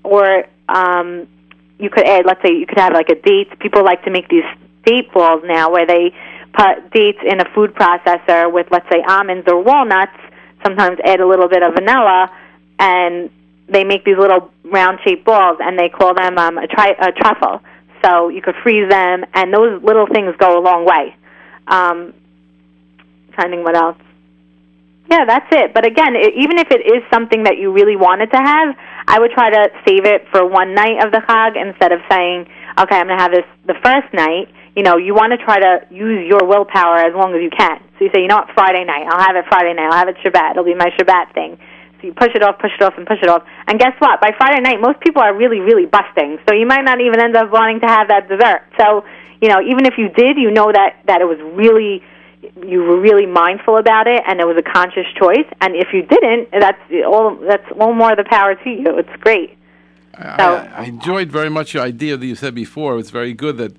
or 0.03 0.45
um, 0.69 1.27
you 1.77 1.89
could 1.89 2.05
add, 2.05 2.25
let's 2.25 2.41
say, 2.41 2.53
you 2.53 2.65
could 2.65 2.79
have 2.79 2.93
like 2.93 3.09
a 3.09 3.15
date. 3.15 3.59
People 3.59 3.83
like 3.83 4.03
to 4.05 4.11
make 4.11 4.29
these 4.29 4.45
date 4.85 5.11
balls 5.13 5.41
now, 5.45 5.69
where 5.71 5.85
they 5.85 6.13
put 6.53 6.91
dates 6.91 7.19
in 7.25 7.41
a 7.41 7.45
food 7.53 7.73
processor 7.75 8.51
with, 8.51 8.67
let's 8.71 8.87
say, 8.89 9.03
almonds 9.07 9.45
or 9.47 9.61
walnuts. 9.61 10.17
Sometimes 10.63 10.97
add 11.03 11.19
a 11.19 11.27
little 11.27 11.49
bit 11.49 11.61
of 11.61 11.73
vanilla, 11.73 12.31
and 12.79 13.29
they 13.67 13.83
make 13.83 14.05
these 14.05 14.17
little 14.17 14.51
round-shaped 14.63 15.25
balls, 15.25 15.57
and 15.59 15.77
they 15.77 15.89
call 15.89 16.13
them 16.13 16.37
um, 16.37 16.57
a, 16.57 16.67
tri- 16.67 16.95
a 16.99 17.11
truffle. 17.11 17.61
So 18.03 18.29
you 18.29 18.41
could 18.41 18.55
freeze 18.63 18.89
them, 18.89 19.25
and 19.33 19.53
those 19.53 19.83
little 19.83 20.07
things 20.07 20.33
go 20.37 20.57
a 20.57 20.61
long 20.61 20.85
way. 20.85 21.15
Um, 21.67 22.13
to 23.37 23.61
what 23.61 23.75
else. 23.75 23.97
Yeah, 25.09 25.25
that's 25.25 25.45
it. 25.51 25.73
But 25.73 25.85
again, 25.85 26.15
it, 26.17 26.33
even 26.33 26.57
if 26.57 26.71
it 26.71 26.81
is 26.81 27.05
something 27.13 27.43
that 27.43 27.57
you 27.57 27.71
really 27.71 27.95
wanted 27.95 28.31
to 28.33 28.41
have, 28.41 28.73
I 29.07 29.19
would 29.19 29.31
try 29.31 29.51
to 29.53 29.69
save 29.85 30.05
it 30.05 30.25
for 30.31 30.47
one 30.47 30.73
night 30.73 31.05
of 31.05 31.11
the 31.11 31.21
Chag 31.29 31.53
instead 31.53 31.91
of 31.91 32.01
saying, 32.09 32.49
okay, 32.79 32.97
I'm 32.97 33.05
going 33.05 33.17
to 33.17 33.21
have 33.21 33.31
this 33.31 33.45
the 33.69 33.77
first 33.85 34.09
night. 34.13 34.49
You 34.75 34.83
know, 34.83 34.97
you 34.97 35.13
want 35.13 35.31
to 35.31 35.39
try 35.39 35.61
to 35.61 35.85
use 35.93 36.27
your 36.27 36.43
willpower 36.43 37.05
as 37.05 37.13
long 37.13 37.31
as 37.37 37.39
you 37.39 37.53
can. 37.53 37.79
So 37.95 38.03
you 38.03 38.11
say, 38.11 38.25
you 38.25 38.27
know 38.27 38.43
what, 38.43 38.51
Friday 38.57 38.83
night, 38.83 39.07
I'll 39.07 39.23
have 39.23 39.37
it 39.37 39.45
Friday 39.47 39.71
night, 39.71 39.87
I'll 39.87 40.03
have 40.03 40.09
it 40.09 40.17
Shabbat, 40.19 40.51
it'll 40.51 40.67
be 40.67 40.75
my 40.75 40.91
Shabbat 40.99 41.31
thing. 41.33 41.55
So 42.01 42.11
you 42.11 42.13
push 42.13 42.35
it 42.35 42.43
off, 42.43 42.59
push 42.59 42.75
it 42.75 42.83
off, 42.83 42.97
and 42.97 43.07
push 43.07 43.23
it 43.23 43.29
off. 43.29 43.47
And 43.67 43.79
guess 43.79 43.95
what? 43.99 44.19
By 44.19 44.35
Friday 44.35 44.59
night, 44.59 44.81
most 44.81 44.99
people 44.99 45.21
are 45.21 45.31
really, 45.31 45.61
really 45.63 45.85
busting. 45.85 46.43
So 46.43 46.51
you 46.53 46.67
might 46.67 46.83
not 46.83 46.99
even 46.99 47.21
end 47.21 47.37
up 47.37 47.53
wanting 47.53 47.79
to 47.81 47.87
have 47.87 48.09
that 48.09 48.27
dessert. 48.27 48.67
So, 48.75 49.07
you 49.39 49.47
know, 49.47 49.63
even 49.63 49.85
if 49.85 49.95
you 49.95 50.09
did, 50.09 50.35
you 50.35 50.51
know 50.51 50.73
that, 50.73 50.99
that 51.07 51.21
it 51.21 51.25
was 51.29 51.39
really 51.55 52.03
you 52.65 52.83
were 52.83 52.99
really 52.99 53.25
mindful 53.25 53.77
about 53.77 54.07
it 54.07 54.21
and 54.27 54.39
it 54.39 54.47
was 54.47 54.57
a 54.57 54.63
conscious 54.63 55.05
choice. 55.17 55.47
And 55.61 55.75
if 55.75 55.89
you 55.93 56.01
didn't 56.01 56.51
that's 56.51 56.81
all 57.05 57.35
that's 57.35 57.69
all 57.79 57.93
more 57.93 58.15
the 58.15 58.23
power 58.23 58.55
to 58.55 58.69
you. 58.69 58.97
It's 58.97 59.15
great. 59.21 59.57
I, 60.17 60.37
so, 60.37 60.55
I, 60.55 60.81
I 60.81 60.83
enjoyed 60.85 61.31
very 61.31 61.49
much 61.49 61.73
your 61.73 61.83
idea 61.83 62.17
that 62.17 62.25
you 62.25 62.35
said 62.35 62.55
before. 62.55 62.97
It's 62.99 63.09
very 63.09 63.33
good 63.33 63.57
that 63.57 63.75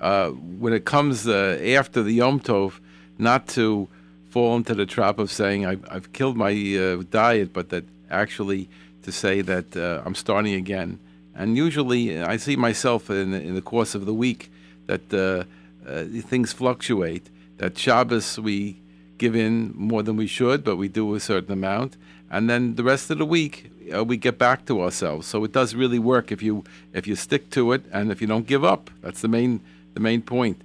uh, 0.00 0.30
when 0.30 0.72
it 0.72 0.84
comes 0.84 1.26
uh, 1.26 1.58
after 1.64 2.02
the 2.02 2.12
Yom 2.12 2.40
Tov 2.40 2.80
not 3.18 3.48
to 3.48 3.88
fall 4.30 4.56
into 4.56 4.74
the 4.74 4.86
trap 4.86 5.18
of 5.18 5.30
saying 5.30 5.64
I've, 5.64 5.84
I've 5.90 6.12
killed 6.12 6.36
my 6.36 6.52
uh, 6.52 7.02
diet 7.10 7.52
but 7.52 7.70
that 7.70 7.84
actually 8.10 8.68
to 9.02 9.12
say 9.12 9.40
that 9.40 9.76
uh, 9.76 10.02
I'm 10.04 10.14
starting 10.14 10.54
again. 10.54 10.98
And 11.34 11.56
usually 11.56 12.20
I 12.20 12.36
see 12.36 12.56
myself 12.56 13.10
in, 13.10 13.34
in 13.34 13.54
the 13.54 13.62
course 13.62 13.94
of 13.94 14.06
the 14.06 14.14
week 14.14 14.50
that 14.86 15.12
uh, 15.14 15.44
uh, 15.88 16.04
things 16.22 16.52
fluctuate 16.52 17.28
that 17.58 17.78
Shabbos 17.78 18.38
we 18.38 18.76
give 19.18 19.34
in 19.34 19.72
more 19.74 20.02
than 20.02 20.16
we 20.16 20.26
should, 20.26 20.62
but 20.62 20.76
we 20.76 20.88
do 20.88 21.14
a 21.14 21.20
certain 21.20 21.52
amount, 21.52 21.96
and 22.30 22.50
then 22.50 22.74
the 22.74 22.84
rest 22.84 23.10
of 23.10 23.18
the 23.18 23.26
week 23.26 23.70
uh, 23.94 24.04
we 24.04 24.16
get 24.16 24.38
back 24.38 24.66
to 24.66 24.82
ourselves. 24.82 25.26
So 25.26 25.44
it 25.44 25.52
does 25.52 25.74
really 25.74 25.98
work 25.98 26.32
if 26.32 26.42
you 26.42 26.64
if 26.92 27.06
you 27.06 27.16
stick 27.16 27.50
to 27.50 27.72
it 27.72 27.84
and 27.92 28.10
if 28.10 28.20
you 28.20 28.26
don't 28.26 28.46
give 28.46 28.64
up. 28.64 28.90
That's 29.02 29.20
the 29.20 29.28
main 29.28 29.60
the 29.94 30.00
main 30.00 30.22
point. 30.22 30.60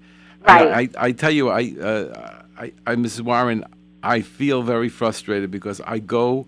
Right. 0.48 0.90
I, 0.98 1.06
I, 1.08 1.12
tell 1.12 1.30
you, 1.30 1.50
I, 1.50 1.74
uh, 1.80 2.42
I, 2.58 2.74
I, 2.88 2.96
Mrs. 2.96 3.22
Warren, 3.22 3.64
I 4.02 4.22
feel 4.22 4.64
very 4.64 4.90
frustrated 4.90 5.52
because 5.52 5.80
I 5.82 6.00
go 6.00 6.48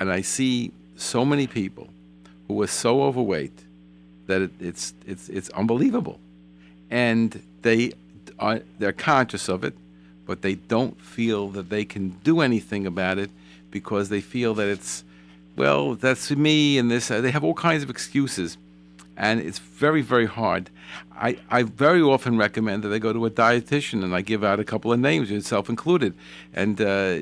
and 0.00 0.10
I 0.10 0.22
see 0.22 0.72
so 0.96 1.24
many 1.24 1.46
people 1.46 1.88
who 2.48 2.60
are 2.62 2.66
so 2.66 3.02
overweight 3.04 3.64
that 4.26 4.42
it, 4.42 4.50
it's 4.60 4.92
it's 5.06 5.28
it's 5.28 5.48
unbelievable, 5.50 6.18
and 6.90 7.42
they 7.62 7.92
are, 8.38 8.60
they're 8.78 8.92
conscious 8.92 9.48
of 9.48 9.64
it, 9.64 9.74
but 10.26 10.42
they 10.42 10.54
don't 10.54 11.00
feel 11.00 11.48
that 11.48 11.70
they 11.70 11.84
can 11.84 12.10
do 12.24 12.40
anything 12.40 12.86
about 12.86 13.18
it 13.18 13.30
because 13.70 14.08
they 14.08 14.20
feel 14.20 14.54
that 14.54 14.68
it's, 14.68 15.04
well, 15.56 15.94
that's 15.94 16.30
me 16.30 16.78
and 16.78 16.90
this. 16.90 17.10
Uh, 17.10 17.20
they 17.20 17.30
have 17.30 17.44
all 17.44 17.54
kinds 17.54 17.82
of 17.82 17.90
excuses, 17.90 18.56
and 19.16 19.40
it's 19.40 19.58
very, 19.58 20.02
very 20.02 20.26
hard. 20.26 20.70
I, 21.16 21.38
I 21.50 21.64
very 21.64 22.00
often 22.00 22.38
recommend 22.38 22.82
that 22.84 22.88
they 22.88 22.98
go 22.98 23.12
to 23.12 23.26
a 23.26 23.30
dietitian, 23.30 24.04
and 24.04 24.14
I 24.14 24.20
give 24.20 24.44
out 24.44 24.60
a 24.60 24.64
couple 24.64 24.92
of 24.92 25.00
names, 25.00 25.30
yourself 25.30 25.68
included. 25.68 26.14
And 26.54 26.80
uh, 26.80 27.18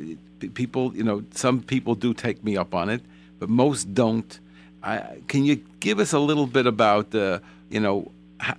people, 0.54 0.94
you 0.94 1.02
know, 1.02 1.24
some 1.32 1.62
people 1.62 1.94
do 1.94 2.12
take 2.12 2.44
me 2.44 2.56
up 2.56 2.74
on 2.74 2.90
it, 2.90 3.02
but 3.38 3.48
most 3.48 3.94
don't. 3.94 4.38
I, 4.82 5.18
can 5.28 5.44
you 5.44 5.62
give 5.80 5.98
us 5.98 6.12
a 6.12 6.18
little 6.18 6.46
bit 6.46 6.66
about, 6.66 7.14
uh, 7.14 7.38
you 7.70 7.80
know, 7.80 8.10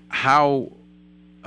how 0.10 0.72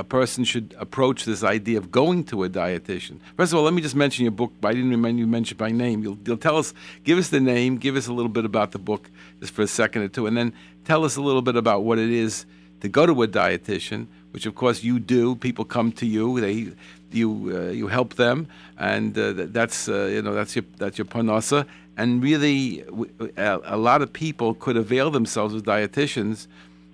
a 0.01 0.05
person 0.05 0.45
should 0.45 0.75
approach 0.79 1.27
this 1.27 1.45
idea 1.45 1.77
of 1.77 1.91
going 1.91 2.25
to 2.25 2.45
a 2.45 2.49
dietitian? 2.49 3.19
First 3.37 3.53
of 3.53 3.59
all, 3.59 3.65
let 3.65 3.75
me 3.75 3.83
just 3.83 3.95
mention 3.95 4.25
your 4.25 4.33
book. 4.33 4.53
I 4.65 4.73
didn't 4.73 4.91
remember 4.91 5.21
you 5.21 5.27
mentioned 5.27 5.59
by 5.59 5.71
name. 5.71 6.03
You'll, 6.03 6.19
you'll 6.25 6.39
tell 6.39 6.57
us, 6.57 6.73
give 7.05 7.19
us 7.19 7.29
the 7.29 7.41
name, 7.41 7.77
give 7.77 7.97
us 7.97 8.07
a 8.07 8.13
little 8.13 8.31
bit 8.31 8.47
about 8.47 8.73
the 8.73 8.79
book, 8.79 9.11
just 9.41 9.53
for 9.53 9.63
a 9.63 9.67
second 9.67 10.03
or 10.03 10.09
two, 10.09 10.27
and 10.27 10.37
then 10.37 10.55
tell 10.85 11.05
us 11.05 11.17
a 11.17 11.23
little 11.23 11.43
bit 11.43 11.57
about 11.57 11.83
what 11.83 11.99
it 11.99 12.11
is 12.11 12.47
to 12.81 12.89
go 12.89 13.05
to 13.05 13.23
a 13.23 13.29
dietitian, 13.29 14.07
which 14.31 14.47
of 14.47 14.55
course 14.55 14.83
you 14.83 14.99
do. 14.99 15.37
People 15.37 15.67
come 15.67 15.93
to 15.93 16.07
you, 16.07 16.41
they 16.41 16.73
you 17.13 17.53
uh, 17.55 17.71
you 17.71 17.89
help 17.89 18.15
them, 18.15 18.49
and 18.79 19.19
uh, 19.19 19.33
that's 19.37 19.89
uh, 19.89 20.07
you 20.07 20.23
know 20.23 20.33
that's 20.33 20.57
your 20.57 20.65
that's 20.79 20.97
your 20.97 21.05
parnasa, 21.05 21.67
and 22.01 22.23
really, 22.23 22.85
a, 23.37 23.61
a 23.65 23.77
lot 23.77 24.01
of 24.01 24.11
people 24.11 24.55
could 24.55 24.77
avail 24.77 25.11
themselves 25.11 25.53
of 25.55 25.65
dietitians. 25.65 26.47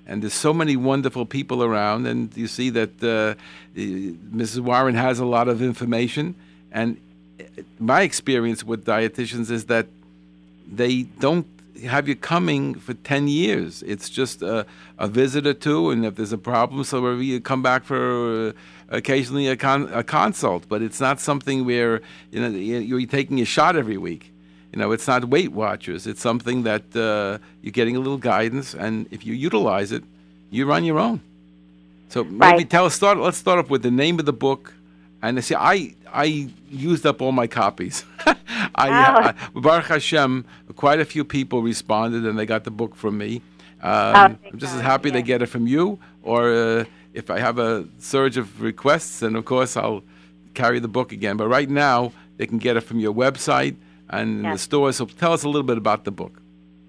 And 0.07 0.23
there's 0.23 0.35
so 0.35 0.55
many 0.55 0.77
wonderful 0.77 1.27
people 1.27 1.65
around, 1.65 2.07
and 2.07 2.35
you 2.37 2.47
see 2.47 2.71
that 2.71 2.91
uh, 3.03 3.35
Mrs. 3.77 4.61
Warren 4.61 4.95
has 4.95 5.19
a 5.19 5.25
lot 5.25 5.49
of 5.49 5.61
information. 5.61 6.35
And 6.71 6.97
my 7.79 8.03
experience 8.03 8.63
with 8.63 8.85
dietitians 8.85 9.51
is 9.51 9.67
that 9.67 9.87
they 10.71 11.03
don't 11.03 11.47
have 11.85 12.09
you 12.09 12.17
coming 12.17 12.75
for 12.75 12.95
10 12.95 13.29
years. 13.29 13.83
It's 13.83 14.09
just 14.09 14.43
a, 14.43 14.67
a 14.99 15.09
visit 15.09 15.47
or 15.47 15.55
two, 15.55 15.91
and 15.91 16.05
if 16.07 16.15
there's 16.15 16.33
a 16.33 16.39
problem, 16.39 16.85
so 16.85 17.15
you 17.17 17.41
come 17.41 17.63
back 17.63 17.85
for 17.85 18.49
uh, 18.49 18.53
occasionally 18.89 19.49
a, 19.49 19.57
con- 19.57 19.93
a 19.93 20.03
consult. 20.03 20.69
But 20.69 20.83
it's 20.83 21.01
not 21.01 21.21
something 21.21 21.65
where 21.65 22.01
you 22.31 22.41
know 22.41 22.49
you're 22.49 23.07
taking 23.07 23.41
a 23.41 23.45
shot 23.45 23.77
every 23.77 23.99
week. 23.99 24.33
You 24.77 24.83
know, 24.83 24.93
it's 24.93 25.09
not 25.09 25.25
Weight 25.25 25.53
Watchers. 25.53 26.07
It's 26.07 26.21
something 26.21 26.65
that 26.65 26.95
uh, 26.95 27.39
you're 27.63 27.73
getting 27.73 27.97
a 27.97 27.99
little 27.99 28.19
guidance, 28.19 28.75
and 28.75 29.07
if 29.11 29.25
you 29.25 29.33
utilize 29.33 29.91
it, 29.91 30.05
you're 30.51 30.71
on 30.71 30.85
your 30.85 30.99
own. 30.99 31.23
So 32.11 32.25
maybe 32.25 32.39
Right. 32.59 32.71
tell 32.71 32.85
us. 32.85 32.95
Start. 32.95 33.17
Let's 33.17 33.39
start 33.39 33.59
off 33.59 33.71
with 33.71 33.83
the 33.83 33.91
name 33.91 34.19
of 34.19 34.27
the 34.27 34.35
book. 34.35 34.75
And 35.23 35.39
I 35.39 35.41
see, 35.41 35.55
I 35.55 35.95
I 36.13 36.51
used 36.71 37.07
up 37.07 37.23
all 37.23 37.33
my 37.33 37.47
copies. 37.47 38.05
I, 38.75 38.89
Oh. 38.91 39.29
uh, 39.29 39.33
Baruch 39.61 39.87
Hashem, 39.87 40.45
quite 40.77 41.01
a 41.01 41.07
few 41.07 41.25
people 41.25 41.63
responded, 41.63 42.27
and 42.27 42.39
they 42.39 42.45
got 42.45 42.65
the 42.65 42.71
book 42.71 42.95
from 42.97 43.17
me. 43.17 43.41
Um, 43.83 44.13
thank 44.15 44.53
I'm 44.53 44.59
just 44.59 44.75
as 44.75 44.83
happy 44.83 45.09
they 45.09 45.23
get 45.23 45.41
it 45.41 45.47
from 45.47 45.67
you, 45.67 45.99
or 46.23 46.53
uh, 46.53 46.85
if 47.15 47.31
I 47.31 47.39
have 47.39 47.59
a 47.59 47.87
surge 47.99 48.37
of 48.37 48.61
requests, 48.61 49.23
and 49.23 49.37
of 49.37 49.47
course 49.47 49.75
I'll 49.75 50.03
carry 50.53 50.81
the 50.81 50.89
book 50.89 51.13
again. 51.13 51.39
But 51.39 51.49
right 51.49 51.71
now, 51.71 52.13
they 52.37 52.47
can 52.47 52.59
get 52.59 52.77
it 52.77 52.83
from 52.83 53.01
your 53.01 53.15
website 53.15 53.77
and 54.11 54.39
in 54.39 54.43
the 54.43 54.49
Yes. 54.51 54.63
store. 54.63 54.93
So 54.93 55.07
tell 55.07 55.33
us 55.33 55.43
a 55.45 55.49
little 55.49 55.67
bit 55.67 55.79
about 55.79 56.05
the 56.05 56.11
book. 56.11 56.41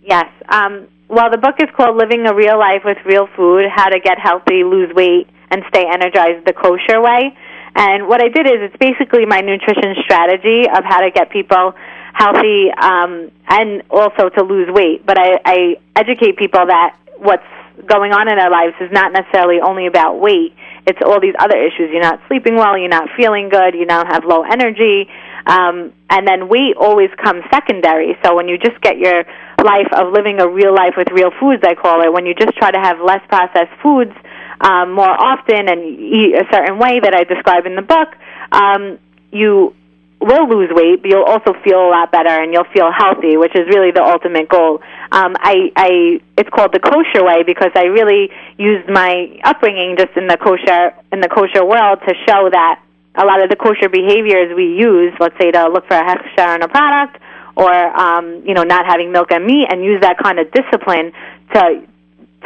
Yes. 0.02 0.28
Um, 0.50 0.88
well, 1.10 1.30
the 1.32 1.38
book 1.38 1.56
is 1.60 1.70
called 1.76 1.96
Living 1.98 2.26
a 2.28 2.34
Real 2.34 2.58
Life 2.60 2.84
with 2.86 2.98
Real 3.06 3.28
Food 3.36 3.66
How 3.74 3.90
to 3.90 4.00
Get 4.00 4.20
Healthy, 4.20 4.64
Lose 4.64 4.94
Weight, 4.94 5.28
and 5.50 5.64
Stay 5.70 5.86
Energized 5.90 6.46
the 6.46 6.54
Kosher 6.54 7.02
Way. 7.02 7.36
And 7.76 8.08
what 8.08 8.22
I 8.24 8.28
did 8.30 8.46
is 8.48 8.60
it's 8.60 8.76
basically 8.78 9.26
my 9.26 9.42
nutrition 9.42 9.96
strategy 10.04 10.68
of 10.68 10.84
how 10.84 11.00
to 11.02 11.12
get 11.12 11.30
people 11.30 11.74
healthy 12.14 12.72
um, 12.72 13.30
and 13.48 13.84
also 13.90 14.30
to 14.30 14.44
lose 14.44 14.68
weight. 14.72 15.06
But 15.06 15.18
I, 15.20 15.40
I 15.46 15.58
educate 15.96 16.38
people 16.38 16.66
that 16.66 16.98
what's 17.18 17.46
going 17.86 18.12
on 18.12 18.28
in 18.30 18.38
their 18.38 18.50
lives 18.50 18.74
is 18.82 18.92
not 18.92 19.14
necessarily 19.14 19.60
only 19.62 19.86
about 19.86 20.20
weight. 20.20 20.56
It's 20.88 21.00
all 21.06 21.22
these 21.22 21.36
other 21.40 21.56
issues. 21.58 21.92
You're 21.92 22.02
not 22.02 22.20
sleeping 22.28 22.56
well, 22.56 22.78
you're 22.78 22.90
not 22.90 23.10
feeling 23.16 23.50
good, 23.50 23.76
you 23.76 23.86
now 23.86 24.04
have 24.06 24.26
low 24.26 24.42
energy, 24.44 25.08
um, 25.48 25.94
and 26.10 26.28
then 26.28 26.50
weight 26.50 26.76
always 26.78 27.10
comes 27.24 27.44
secondary. 27.50 28.18
So 28.24 28.36
when 28.36 28.48
you 28.48 28.58
just 28.58 28.80
get 28.82 28.98
your 28.98 29.24
life 29.64 29.88
of 29.94 30.12
living 30.12 30.40
a 30.40 30.48
real 30.48 30.76
life 30.76 30.94
with 30.98 31.08
real 31.12 31.32
foods, 31.40 31.64
I 31.66 31.74
call 31.74 32.04
it, 32.04 32.12
when 32.12 32.26
you 32.26 32.36
just 32.36 32.56
try 32.58 32.72
to 32.72 32.80
have 32.80 33.00
less 33.00 33.22
processed 33.28 33.72
foods 33.82 34.12
um, 34.60 34.94
more 34.94 35.10
often 35.10 35.70
and 35.70 35.80
eat 36.00 36.36
a 36.36 36.46
certain 36.52 36.78
way 36.78 37.00
that 37.00 37.16
I 37.16 37.24
describe 37.24 37.66
in 37.66 37.76
the 37.76 37.82
book, 37.82 38.10
um, 38.52 39.00
you 39.32 39.74
will 40.20 40.50
lose 40.50 40.70
weight, 40.74 41.02
but 41.02 41.12
you'll 41.12 41.24
also 41.24 41.54
feel 41.64 41.80
a 41.80 41.90
lot 41.90 42.12
better 42.12 42.30
and 42.30 42.52
you'll 42.52 42.72
feel 42.74 42.90
healthy, 42.92 43.38
which 43.38 43.56
is 43.56 43.68
really 43.70 43.92
the 43.92 44.04
ultimate 44.04 44.50
goal. 44.50 44.82
Um, 45.12 45.36
I, 45.38 45.72
I, 45.76 45.90
it's 46.38 46.50
called 46.50 46.74
the 46.74 46.80
kosher 46.80 47.24
way 47.24 47.44
because 47.46 47.72
I 47.76 47.86
really 47.86 48.30
used 48.58 48.90
my 48.90 49.40
upbringing 49.44 49.96
just 49.98 50.18
in 50.18 50.28
the 50.28 50.38
kosher 50.38 50.94
in 51.14 51.22
the 51.22 51.30
kosher 51.30 51.64
world 51.64 52.00
to 52.08 52.14
show 52.28 52.50
that 52.52 52.82
a 53.18 53.26
lot 53.26 53.42
of 53.42 53.50
the 53.50 53.56
kosher 53.56 53.90
behaviors 53.90 54.56
we 54.56 54.78
use, 54.78 55.14
let's 55.20 55.36
say 55.42 55.52
to 55.52 55.68
look 55.70 55.88
for 55.88 55.98
a 55.98 56.06
hechsher 56.06 56.56
in 56.56 56.62
a 56.62 56.68
product, 56.68 57.18
or 57.56 57.74
um, 57.74 58.44
you 58.46 58.54
know 58.54 58.64
not 58.64 58.86
having 58.86 59.12
milk 59.12 59.32
and 59.32 59.46
meat, 59.46 59.68
and 59.70 59.84
use 59.84 60.02
that 60.02 60.18
kind 60.22 60.40
of 60.40 60.52
discipline 60.52 61.12
to 61.54 61.82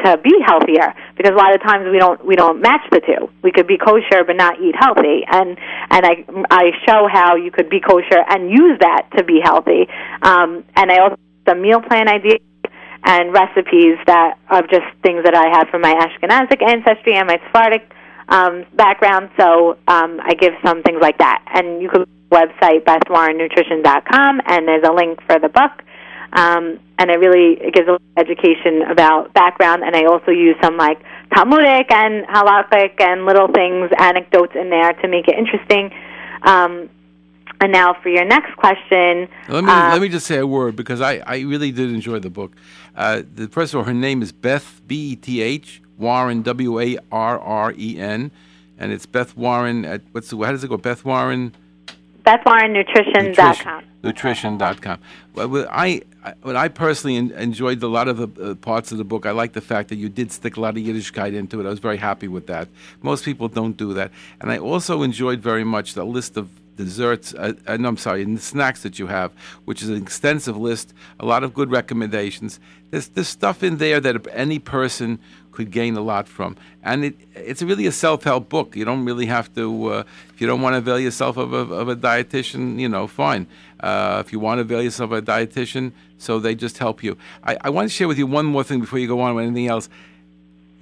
to 0.06 0.18
be 0.24 0.34
healthier 0.46 0.96
because 1.18 1.32
a 1.32 1.36
lot 1.36 1.54
of 1.54 1.62
times 1.62 1.88
we 1.92 2.00
don't 2.00 2.26
we 2.26 2.36
don't 2.36 2.62
match 2.62 2.82
the 2.92 3.02
two. 3.02 3.30
We 3.44 3.52
could 3.52 3.68
be 3.68 3.78
kosher 3.78 4.24
but 4.26 4.36
not 4.36 4.60
eat 4.62 4.76
healthy, 4.80 5.24
and 5.28 5.58
and 5.90 6.06
I 6.06 6.26
I 6.50 6.72
show 6.88 7.08
how 7.12 7.36
you 7.36 7.52
could 7.52 7.70
be 7.70 7.80
kosher 7.80 8.24
and 8.28 8.50
use 8.50 8.80
that 8.80 9.08
to 9.18 9.24
be 9.24 9.42
healthy. 9.44 9.88
Um, 10.22 10.64
and 10.76 10.92
I 10.92 10.98
also 11.04 11.18
the 11.46 11.56
meal 11.56 11.82
plan 11.82 12.08
ideas 12.08 12.40
and 13.04 13.34
recipes 13.34 13.98
that 14.06 14.38
of 14.50 14.70
just 14.70 14.86
things 15.02 15.24
that 15.26 15.34
I 15.34 15.58
have 15.58 15.70
from 15.70 15.82
my 15.82 15.94
Ashkenazic 15.94 16.62
ancestry 16.62 17.16
and 17.16 17.28
my 17.28 17.40
Sephardic 17.46 17.92
um, 18.32 18.66
background. 18.74 19.30
So 19.38 19.78
um, 19.88 20.20
I 20.24 20.34
give 20.34 20.54
some 20.66 20.82
things 20.82 21.00
like 21.02 21.20
that, 21.20 21.44
and 21.54 21.82
you 21.82 21.90
could 21.90 22.08
website 22.32 22.84
bethwarrennutrition.com, 22.86 24.42
and 24.46 24.68
there's 24.68 24.84
a 24.88 24.94
link 24.94 25.20
for 25.28 25.38
the 25.38 25.50
book. 25.50 25.84
Um, 26.34 26.80
and 26.98 27.12
it 27.12 27.20
really 27.20 27.60
it 27.60 27.74
gives 27.74 27.90
a 27.90 27.94
little 27.94 28.08
education 28.16 28.84
about 28.84 29.34
background, 29.34 29.84
and 29.84 29.96
I 29.96 30.06
also 30.06 30.32
use 30.32 30.56
some 30.64 30.78
like 30.78 31.00
Talmudic 31.36 31.92
and 31.92 32.26
halakhic 32.28 33.02
and 33.02 33.26
little 33.26 33.48
things, 33.50 33.92
anecdotes 33.98 34.54
in 34.56 34.70
there 34.70 34.94
to 34.94 35.08
make 35.08 35.28
it 35.28 35.38
interesting. 35.38 35.92
Um, 36.44 36.90
and 37.60 37.72
now 37.72 37.96
for 38.02 38.10
your 38.10 38.26
next 38.26 38.56
question, 38.56 39.28
Let 39.50 39.64
me 39.64 39.72
uh, 39.72 39.92
let 39.92 40.02
me 40.02 40.08
just 40.10 40.26
say 40.26 40.38
a 40.38 40.48
word 40.48 40.76
because 40.76 41.02
I, 41.02 41.18
I 41.18 41.40
really 41.42 41.72
did 41.72 41.92
enjoy 41.92 42.20
the 42.20 42.30
book. 42.30 42.56
Uh, 42.96 43.24
the 43.34 43.48
first 43.50 43.74
her 43.74 43.94
name 43.94 44.22
is 44.22 44.32
Beth 44.32 44.82
B 44.88 45.12
E 45.12 45.16
T 45.18 45.42
H 45.42 45.82
Warren 46.02 46.42
W 46.42 46.80
A 46.82 46.98
R 47.12 47.40
R 47.40 47.74
E 47.78 47.98
N, 47.98 48.32
and 48.78 48.92
it's 48.92 49.06
Beth 49.06 49.38
Warren 49.38 49.86
at 49.86 50.02
what's 50.12 50.30
the, 50.30 50.38
how 50.38 50.52
does 50.52 50.64
it 50.64 50.68
go? 50.68 50.78
Beth 50.78 51.06
Warren 51.06 51.54
BethWarrenNutrition.com. 52.26 53.84
Nutrition.com. 54.04 55.00
Well, 55.36 55.68
I, 55.70 56.02
I- 56.44 56.68
personally 56.70 57.18
enjoyed 57.18 57.82
a 57.84 57.88
lot 57.88 58.08
of 58.08 58.18
the 58.18 58.52
uh, 58.52 58.56
parts 58.56 58.92
of 58.92 58.98
the 58.98 59.04
book. 59.04 59.26
I 59.26 59.32
like 59.32 59.54
the 59.54 59.62
fact 59.62 59.90
that 59.90 59.98
you 59.98 60.10
did 60.10 60.32
stick 60.32 60.58
a 60.58 60.60
lot 60.60 60.76
of 60.78 60.84
Yiddishkeit 60.84 61.34
into 61.36 61.60
it. 61.60 61.66
I 61.66 61.70
was 61.70 61.80
very 61.80 61.98
happy 61.98 62.28
with 62.28 62.48
that. 62.48 62.68
Most 63.02 63.24
people 63.26 63.48
don't 63.48 63.78
do 63.78 63.94
that. 63.94 64.12
And 64.40 64.52
I 64.52 64.58
also 64.58 65.04
enjoyed 65.04 65.40
very 65.40 65.64
much 65.64 65.94
the 65.94 66.04
list 66.04 66.38
of 66.38 66.50
desserts, 66.78 67.34
uh, 67.36 67.54
uh, 67.68 67.78
no, 67.78 67.90
I'm 67.90 67.98
sorry, 67.98 68.24
and 68.24 68.38
the 68.38 68.42
snacks 68.42 68.82
that 68.84 68.98
you 68.98 69.08
have, 69.08 69.32
which 69.66 69.84
is 69.84 69.90
an 69.90 69.98
extensive 70.02 70.58
list, 70.58 70.94
a 71.20 71.26
lot 71.26 71.44
of 71.44 71.54
good 71.54 71.70
recommendations. 71.70 72.60
There's, 72.90 73.08
there's 73.10 73.28
stuff 73.28 73.62
in 73.62 73.78
there 73.78 74.00
that 74.00 74.28
any 74.32 74.58
person 74.58 75.20
could 75.52 75.70
gain 75.70 75.96
a 75.98 76.02
lot 76.02 76.28
from. 76.28 76.56
And 76.82 77.06
it, 77.06 77.16
it's 77.36 77.62
really 77.62 77.86
a 77.86 77.92
self-help 77.92 78.50
book. 78.50 78.76
You 78.76 78.86
don't 78.86 79.06
really 79.06 79.26
have 79.28 79.54
to, 79.56 79.86
uh, 79.88 80.04
if 80.34 80.42
you 80.42 80.48
don't 80.48 80.62
want 80.62 80.74
to 80.74 80.78
avail 80.78 81.00
yourself 81.00 81.38
of 81.38 81.54
a, 81.54 81.58
of 81.58 81.90
a 81.90 81.96
dietitian, 81.96 82.80
you 82.80 82.90
know, 82.90 83.06
fine. 83.06 83.48
Uh, 83.82 84.22
if 84.24 84.32
you 84.32 84.40
want 84.40 84.60
to 84.60 84.62
avail 84.62 84.82
yourself 84.82 85.12
of 85.12 85.18
a 85.18 85.22
dietitian, 85.22 85.92
so 86.18 86.40
they 86.40 86.54
just 86.54 86.78
help 86.78 87.04
you. 87.04 87.18
I, 87.44 87.58
I 87.62 87.70
want 87.72 87.90
to 87.90 87.94
share 87.94 88.08
with 88.08 88.20
you 88.20 88.28
one 88.28 88.46
more 88.46 88.64
thing 88.64 88.80
before 88.80 89.00
you 89.00 89.08
go 89.08 89.20
on 89.22 89.34
with 89.36 89.46
anything 89.46 89.68
else. 89.68 89.90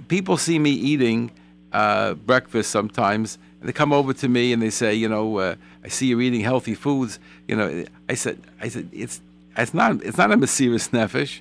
People 0.09 0.35
see 0.38 0.59
me 0.59 0.71
eating 0.71 1.31
uh, 1.71 2.15
breakfast 2.15 2.71
sometimes, 2.71 3.38
and 3.59 3.69
they 3.69 3.73
come 3.73 3.93
over 3.93 4.13
to 4.13 4.27
me 4.27 4.53
and 4.53 4.62
they 4.62 4.69
say, 4.69 4.93
you 4.93 5.07
know, 5.07 5.38
uh, 5.38 5.55
I 5.83 5.88
see 5.88 6.07
you're 6.07 6.21
eating 6.21 6.41
healthy 6.41 6.75
foods. 6.75 7.19
You 7.47 7.55
know, 7.55 7.85
I 8.09 8.15
said, 8.15 8.39
I 8.59 8.67
said, 8.67 8.89
it's 8.91 9.21
it's 9.57 9.73
not 9.73 10.03
it's 10.03 10.17
not 10.17 10.31
a 10.31 10.38
mesirus 10.38 10.89
nefesh. 10.89 11.39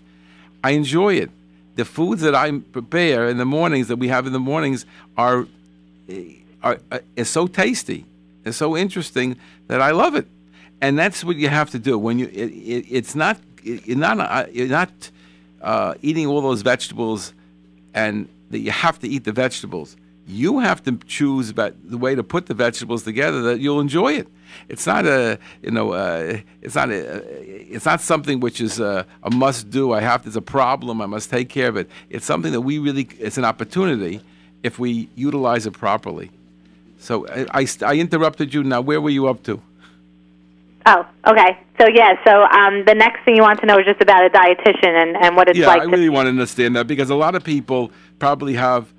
I 0.63 0.71
enjoy 0.73 1.15
it. 1.15 1.31
The 1.77 1.85
foods 1.85 2.23
that 2.23 2.35
I 2.35 2.59
prepare 2.59 3.29
in 3.29 3.39
the 3.39 3.45
mornings 3.45 3.89
that 3.89 3.97
we 3.97 4.09
have 4.09 4.27
in 4.27 4.33
the 4.33 4.41
mornings 4.41 4.87
are 5.17 5.47
are, 6.63 6.79
are 6.91 7.03
is 7.17 7.29
so 7.29 7.47
tasty, 7.47 8.05
it's 8.45 8.57
so 8.57 8.77
interesting 8.77 9.37
that 9.69 9.81
I 9.81 9.93
love 9.93 10.15
it, 10.15 10.27
and 10.81 10.99
that's 10.99 11.25
what 11.25 11.37
you 11.37 11.49
have 11.49 11.71
to 11.71 11.79
do 11.79 11.99
when 11.99 12.19
you. 12.19 12.27
It, 12.27 12.51
it, 12.51 12.87
it's 12.89 13.15
not 13.15 13.39
you're 13.63 13.97
not 13.97 14.21
uh, 14.21 14.47
you're 14.53 14.69
not 14.69 15.11
uh, 15.61 15.95
eating 16.03 16.27
all 16.27 16.41
those 16.41 16.63
vegetables, 16.63 17.33
and 17.95 18.29
that 18.51 18.61
you 18.61 18.71
have 18.71 18.99
to 19.01 19.09
eat 19.09 19.25
the 19.25 19.33
vegetables. 19.33 19.97
You 20.27 20.59
have 20.59 20.85
to 20.85 20.99
choose 21.07 21.51
about 21.51 21.75
the 21.83 21.97
way 21.97 22.15
to 22.15 22.23
put 22.23 22.47
the 22.47 22.55
vegetables 22.55 23.03
together 23.03 23.41
that 23.43 23.61
you'll 23.61 23.81
enjoy 23.81 24.13
it. 24.13 24.29
It's 24.69 24.87
not 24.87 25.07
a 25.07 25.39
you 25.63 25.71
know 25.71 25.93
uh, 25.93 26.39
it's 26.63 26.75
not 26.75 26.91
a, 26.91 27.23
it's 27.75 27.85
not 27.85 28.01
something 28.01 28.41
which 28.41 28.61
is 28.61 28.79
a, 28.79 29.07
a 29.23 29.31
must 29.31 29.71
do. 29.71 29.93
I 29.93 30.01
have 30.01 30.23
there's 30.23 30.37
a 30.37 30.43
problem. 30.43 31.01
I 31.01 31.07
must 31.07 31.31
take 31.31 31.49
care 31.49 31.69
of 31.69 31.77
it. 31.77 31.91
It's 32.11 32.27
something 32.27 32.53
that 32.53 32.61
we 32.61 32.79
really 32.79 33.09
it's 33.19 33.39
an 33.39 33.45
opportunity 33.45 34.21
if 34.63 34.79
we 34.79 35.09
utilize 35.15 35.67
it 35.67 35.73
properly. 35.73 36.31
So 37.01 37.27
I, 37.29 37.63
I, 37.63 37.67
I 37.87 37.95
interrupted 37.97 38.53
you. 38.53 38.63
Now 38.65 38.81
where 38.81 39.01
were 39.01 39.11
you 39.11 39.29
up 39.29 39.43
to? 39.45 39.63
Oh, 40.91 41.07
okay. 41.31 41.51
So 41.79 41.87
yeah, 41.87 42.13
so 42.27 42.33
um, 42.45 42.85
the 42.87 42.95
next 42.95 43.25
thing 43.25 43.37
you 43.37 43.43
want 43.43 43.61
to 43.61 43.67
know 43.67 43.79
is 43.79 43.85
just 43.85 44.01
about 44.01 44.25
a 44.25 44.31
dietitian 44.31 44.95
and, 45.03 45.17
and 45.23 45.37
what 45.37 45.49
it's 45.49 45.59
yeah, 45.59 45.67
like 45.67 45.83
I 45.83 45.85
to 45.85 45.91
really 45.91 46.09
want 46.09 46.27
to 46.27 46.31
understand 46.31 46.77
that 46.77 46.87
because 46.87 47.11
a 47.11 47.15
lot 47.15 47.35
of 47.35 47.45
people 47.45 47.93
probably 48.19 48.55
have 48.55 48.93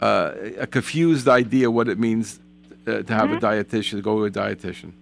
uh, 0.00 0.32
a 0.58 0.66
confused 0.66 1.28
idea 1.28 1.70
what 1.70 1.88
it 1.88 1.98
means 1.98 2.40
uh, 2.86 3.02
to 3.02 3.14
have 3.14 3.28
Mm-hmm. 3.30 3.44
a 3.44 3.48
dietitian, 3.48 3.90
to 3.98 4.02
go 4.02 4.14
to 4.18 4.24
a 4.24 4.30
dietitian. 4.30 4.92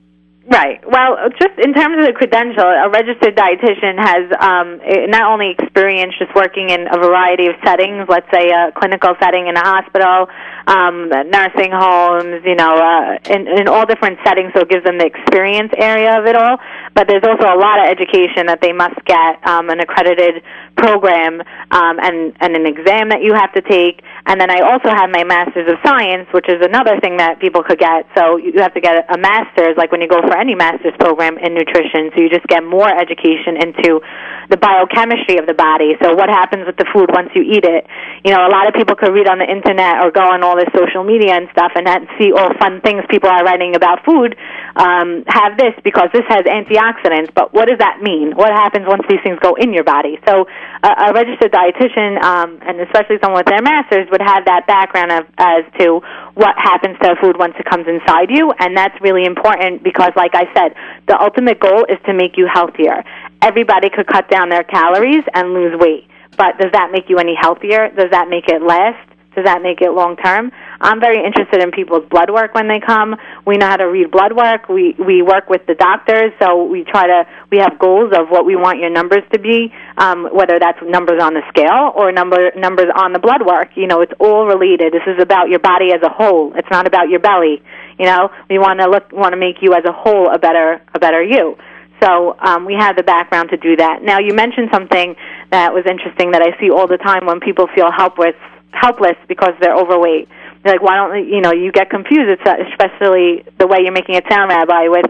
Right. 0.53 0.85
Well, 0.85 1.17
just 1.41 1.57
in 1.65 1.73
terms 1.73 1.97
of 1.97 2.05
the 2.05 2.13
credential, 2.13 2.69
a 2.69 2.93
registered 2.93 3.33
dietitian 3.33 3.97
has 3.97 4.29
um, 4.37 4.85
not 5.09 5.33
only 5.33 5.57
experience 5.57 6.13
just 6.21 6.29
working 6.37 6.69
in 6.69 6.93
a 6.93 6.99
variety 7.01 7.47
of 7.47 7.57
settings, 7.65 8.05
let's 8.07 8.29
say 8.29 8.53
a 8.53 8.69
clinical 8.77 9.17
setting 9.17 9.49
in 9.49 9.57
a 9.57 9.65
hospital, 9.65 10.29
um, 10.69 11.09
nursing 11.09 11.73
homes, 11.73 12.45
you 12.45 12.53
know, 12.53 12.69
uh, 12.69 13.33
in, 13.33 13.49
in 13.49 13.65
all 13.67 13.87
different 13.87 14.19
settings, 14.29 14.53
so 14.53 14.61
it 14.61 14.69
gives 14.69 14.85
them 14.85 14.99
the 14.99 15.09
experience 15.09 15.73
area 15.81 16.21
of 16.21 16.27
it 16.29 16.37
all. 16.37 16.61
But 16.93 17.09
there's 17.09 17.25
also 17.25 17.49
a 17.49 17.57
lot 17.57 17.81
of 17.81 17.89
education 17.89 18.45
that 18.53 18.61
they 18.61 18.77
must 18.77 19.01
get, 19.09 19.41
um, 19.49 19.71
an 19.73 19.81
accredited 19.81 20.45
program, 20.77 21.41
um, 21.73 21.97
and, 21.97 22.37
and 22.45 22.53
an 22.61 22.69
exam 22.69 23.09
that 23.09 23.25
you 23.25 23.33
have 23.33 23.57
to 23.57 23.63
take. 23.65 24.05
And 24.27 24.39
then 24.39 24.51
I 24.51 24.63
also 24.63 24.87
have 24.87 25.11
my 25.11 25.25
Master's 25.27 25.67
of 25.67 25.83
Science, 25.83 26.31
which 26.31 26.47
is 26.47 26.63
another 26.63 27.01
thing 27.03 27.19
that 27.19 27.43
people 27.43 27.67
could 27.67 27.79
get. 27.79 28.07
So 28.15 28.39
you 28.39 28.63
have 28.63 28.75
to 28.75 28.81
get 28.81 29.03
a 29.11 29.19
master's, 29.19 29.75
like 29.75 29.91
when 29.91 30.01
you 30.01 30.07
go 30.07 30.23
for 30.23 30.39
any 30.39 30.55
master's 30.55 30.95
program 31.03 31.39
in 31.43 31.59
nutrition. 31.59 32.15
So 32.15 32.23
you 32.23 32.31
just 32.31 32.47
get 32.47 32.63
more 32.63 32.87
education 32.87 33.59
into 33.59 33.99
the 34.47 34.59
biochemistry 34.63 35.43
of 35.43 35.51
the 35.51 35.59
body. 35.59 35.99
So 35.99 36.15
what 36.15 36.31
happens 36.31 36.71
with 36.71 36.79
the 36.79 36.87
food 36.95 37.11
once 37.11 37.35
you 37.35 37.43
eat 37.43 37.67
it? 37.67 37.83
You 38.23 38.31
know, 38.31 38.47
a 38.47 38.53
lot 38.53 38.71
of 38.71 38.79
people 38.79 38.95
could 38.95 39.11
read 39.11 39.27
on 39.27 39.43
the 39.43 39.49
internet 39.49 40.07
or 40.07 40.15
go 40.15 40.23
on 40.23 40.47
all 40.47 40.55
this 40.55 40.71
social 40.71 41.03
media 41.03 41.35
and 41.35 41.51
stuff 41.51 41.75
and 41.75 41.89
see 42.15 42.31
all 42.31 42.55
fun 42.63 42.79
things 42.85 43.03
people 43.11 43.27
are 43.27 43.43
writing 43.43 43.75
about 43.75 44.07
food. 44.07 44.39
Um, 44.79 45.27
have 45.27 45.59
this 45.59 45.75
because 45.83 46.15
this 46.15 46.25
has 46.31 46.47
antioxidants. 46.47 47.35
But 47.35 47.51
what 47.51 47.67
does 47.67 47.83
that 47.83 47.99
mean? 48.01 48.39
What 48.39 48.55
happens 48.55 48.87
once 48.87 49.03
these 49.11 49.21
things 49.27 49.43
go 49.43 49.59
in 49.59 49.75
your 49.75 49.85
body? 49.85 50.21
So 50.29 50.47
a, 50.87 51.11
a 51.11 51.13
registered 51.13 51.51
dietitian, 51.51 52.23
um, 52.23 52.63
and 52.63 52.79
especially 52.87 53.19
someone 53.19 53.43
with 53.43 53.51
their 53.51 53.63
master's, 53.63 54.07
would 54.13 54.23
have 54.23 54.45
that 54.45 54.67
background 54.67 55.11
of, 55.11 55.27
as 55.39 55.65
to 55.81 56.01
what 56.35 56.55
happens 56.57 56.97
to 57.03 57.17
food 57.21 57.37
once 57.39 57.55
it 57.59 57.65
comes 57.65 57.89
inside 57.89 58.31
you, 58.31 58.53
and 58.61 58.77
that's 58.77 58.95
really 59.01 59.25
important 59.25 59.83
because, 59.83 60.13
like 60.15 60.35
I 60.35 60.47
said, 60.55 60.77
the 61.09 61.21
ultimate 61.21 61.59
goal 61.59 61.85
is 61.89 61.99
to 62.07 62.13
make 62.15 62.37
you 62.37 62.47
healthier. 62.47 63.03
Everybody 63.41 63.91
could 63.91 64.07
cut 64.07 64.31
down 64.31 64.51
their 64.51 64.63
calories 64.63 65.25
and 65.35 65.53
lose 65.53 65.77
weight, 65.79 66.07
but 66.37 66.59
does 66.59 66.71
that 66.73 66.93
make 66.93 67.09
you 67.09 67.19
any 67.19 67.35
healthier? 67.35 67.89
Does 67.89 68.11
that 68.13 68.29
make 68.29 68.49
it 68.49 68.63
last? 68.63 69.09
Does 69.35 69.45
that 69.49 69.63
make 69.63 69.81
it 69.81 69.93
long 69.93 70.17
term? 70.17 70.53
I'm 70.81 71.01
very 71.01 71.25
interested 71.25 71.63
in 71.63 71.71
people's 71.73 72.05
blood 72.11 72.29
work 72.29 72.53
when 72.53 72.69
they 72.69 72.81
come. 72.85 73.17
We 73.47 73.57
know 73.57 73.67
how 73.67 73.77
to 73.77 73.89
read 73.89 74.11
blood 74.11 74.37
work. 74.37 74.69
We 74.69 74.95
we 75.01 75.23
work 75.23 75.49
with 75.49 75.65
the 75.67 75.75
doctors, 75.75 76.37
so 76.37 76.65
we 76.65 76.85
try 76.85 77.07
to 77.07 77.25
we 77.51 77.59
have 77.59 77.79
goals 77.79 78.13
of 78.13 78.29
what 78.29 78.45
we 78.45 78.57
want 78.57 78.81
your 78.81 78.91
numbers 78.91 79.25
to 79.33 79.39
be, 79.39 79.73
um, 79.97 80.29
whether 80.33 80.59
that's 80.59 80.79
numbers 80.85 81.23
on 81.23 81.33
the 81.33 81.41
scale 81.49 81.97
or 81.97 82.13
number 82.13 82.53
numbers 82.57 82.93
on 82.93 83.13
the 83.13 83.19
blood 83.19 83.41
work. 83.41 83.73
You 83.75 83.87
know, 83.87 84.03
it's 84.03 84.13
all 84.21 84.45
related. 84.45 84.93
This 84.93 85.07
is 85.07 85.17
about 85.23 85.49
your 85.49 85.61
body 85.61 85.97
as 85.97 86.03
a 86.05 86.13
whole. 86.13 86.53
It's 86.55 86.69
not 86.71 86.87
about 86.87 87.09
your 87.09 87.21
belly. 87.21 87.63
You 87.99 88.07
know, 88.07 88.29
we 88.51 88.59
want 88.59 88.81
to 88.81 88.91
look 88.91 89.13
want 89.13 89.33
to 89.33 89.41
make 89.41 89.65
you 89.65 89.73
as 89.73 89.85
a 89.89 89.93
whole 89.93 90.29
a 90.29 90.39
better 90.39 90.83
a 90.95 90.99
better 90.99 91.23
you. 91.23 91.57
So 92.03 92.35
um, 92.37 92.67
we 92.67 92.75
have 92.75 92.97
the 92.97 93.05
background 93.05 93.51
to 93.51 93.57
do 93.57 93.77
that. 93.77 94.03
Now 94.03 94.19
you 94.19 94.35
mentioned 94.35 94.69
something 94.73 95.15
that 95.51 95.73
was 95.73 95.87
interesting 95.89 96.33
that 96.33 96.43
I 96.43 96.59
see 96.61 96.69
all 96.69 96.89
the 96.89 96.99
time 96.99 97.25
when 97.25 97.39
people 97.39 97.69
feel 97.73 97.93
helpless 97.95 98.35
helpless 98.73 99.17
because 99.29 99.55
they're 99.61 99.77
overweight. 99.77 100.29
They're 100.65 100.75
like, 100.75 100.83
why 100.83 100.97
don't 100.97 101.29
you 101.29 101.41
know? 101.41 101.53
You 101.53 101.73
get 101.73 101.91
confused, 101.91 102.31
it's 102.31 102.43
especially 102.43 103.45
the 103.59 103.67
way 103.67 103.79
you're 103.83 103.93
making 103.93 104.15
it 104.15 104.25
sound, 104.31 104.51
Rabbi, 104.51 104.89
with 104.89 105.07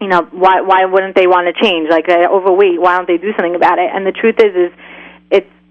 you 0.00 0.08
know, 0.08 0.22
why 0.32 0.62
why 0.62 0.84
wouldn't 0.86 1.14
they 1.14 1.26
want 1.26 1.46
to 1.46 1.54
change? 1.60 1.88
Like 1.90 2.06
they're 2.06 2.28
overweight, 2.28 2.80
why 2.80 2.96
don't 2.96 3.06
they 3.06 3.18
do 3.18 3.32
something 3.36 3.54
about 3.54 3.78
it? 3.78 3.90
And 3.92 4.06
the 4.06 4.12
truth 4.12 4.36
is, 4.40 4.54
is 4.56 4.72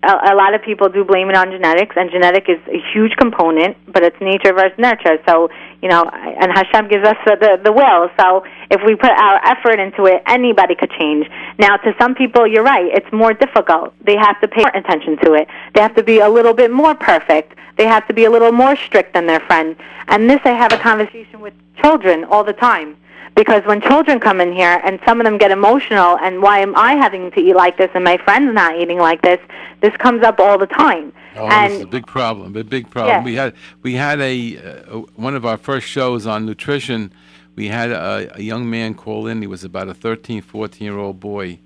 a, 0.04 0.36
lot 0.36 0.54
of 0.54 0.62
people 0.62 0.88
do 0.88 1.04
blame 1.04 1.30
it 1.30 1.36
on 1.36 1.52
genetics, 1.52 1.96
and 1.98 2.10
genetic 2.10 2.48
is 2.48 2.60
a 2.68 2.80
huge 2.94 3.12
component, 3.18 3.76
but 3.92 4.04
it's 4.04 4.16
nature 4.22 4.54
versus 4.54 4.78
nurture. 4.78 5.18
So 5.28 5.50
you 5.82 5.90
know, 5.90 6.04
and 6.04 6.52
Hashem 6.52 6.88
gives 6.88 7.06
us 7.06 7.18
the 7.26 7.60
the 7.64 7.72
will. 7.72 8.10
So 8.18 8.44
if 8.72 8.82
we 8.86 8.96
put 8.96 9.12
our 9.12 9.40
effort 9.46 9.80
into 9.80 10.06
it, 10.06 10.24
anybody 10.26 10.76
could 10.76 10.92
change. 10.92 11.28
Now, 11.58 11.76
to 11.78 11.94
some 12.00 12.16
people, 12.16 12.48
you're 12.48 12.64
right; 12.64 12.86
it's 12.94 13.12
more 13.12 13.34
difficult. 13.34 13.94
They 14.06 14.16
have 14.16 14.40
to 14.42 14.48
pay 14.48 14.62
more 14.62 14.72
attention 14.76 15.18
to 15.24 15.34
it. 15.34 15.48
They 15.74 15.82
have 15.82 15.96
to 15.96 16.04
be 16.04 16.20
a 16.20 16.30
little 16.30 16.54
bit 16.54 16.72
more 16.72 16.96
perfect. 16.96 17.56
They 17.78 17.86
have 17.86 18.08
to 18.08 18.14
be 18.14 18.26
a 18.26 18.32
little 18.32 18.52
more 18.52 18.76
strict 18.76 19.14
than 19.14 19.26
their 19.26 19.40
friend. 19.42 19.76
And 20.08 20.30
this, 20.30 20.40
I 20.44 20.50
have 20.50 20.74
a 20.74 20.78
conversation 20.78 21.40
with 21.40 21.54
children 21.82 22.26
all 22.26 22.44
the 22.44 22.54
time 22.54 22.98
because 23.36 23.64
when 23.66 23.82
children 23.82 24.20
come 24.20 24.42
in 24.42 24.52
here 24.52 24.82
and 24.84 25.00
some 25.06 25.22
of 25.22 25.26
them 25.26 25.38
get 25.38 25.52
emotional 25.52 26.18
and 26.18 26.42
why 26.42 26.60
am 26.60 26.76
I 26.76 26.96
having 26.96 27.32
to 27.32 27.40
eat 27.40 27.56
like 27.56 27.78
this 27.78 27.90
and 27.94 28.04
my 28.04 28.18
friend's 28.18 28.54
not 28.54 28.78
eating 28.78 28.98
like 28.98 29.22
this, 29.22 29.40
this 29.82 29.96
comes 29.98 30.24
up 30.24 30.40
all 30.40 30.58
the 30.58 30.68
time. 30.68 31.14
Oh, 31.36 31.48
and 31.48 31.72
this 31.72 31.80
is 31.80 31.86
a 31.86 31.88
big 31.88 32.06
problem. 32.06 32.56
A 32.56 32.64
big 32.64 32.90
problem. 32.90 33.16
Yeah. 33.16 33.24
We 33.24 33.36
had 33.36 33.54
we 33.82 33.94
had 33.94 34.20
a 34.20 34.58
uh, 34.58 34.98
one 35.16 35.36
of 35.36 35.46
our 35.46 35.58
first 35.58 35.88
shows 35.88 36.26
on 36.26 36.46
nutrition. 36.46 37.14
We 37.56 37.68
had 37.68 37.92
a, 37.92 38.32
a 38.36 38.42
young 38.42 38.70
man 38.70 38.94
call 38.94 39.28
in. 39.28 39.42
He 39.42 39.48
was 39.48 39.64
about 39.64 39.90
a 39.90 39.94
13, 39.94 40.42
14 40.42 40.86
year 40.86 40.98
old 40.98 41.20
boy, 41.20 41.60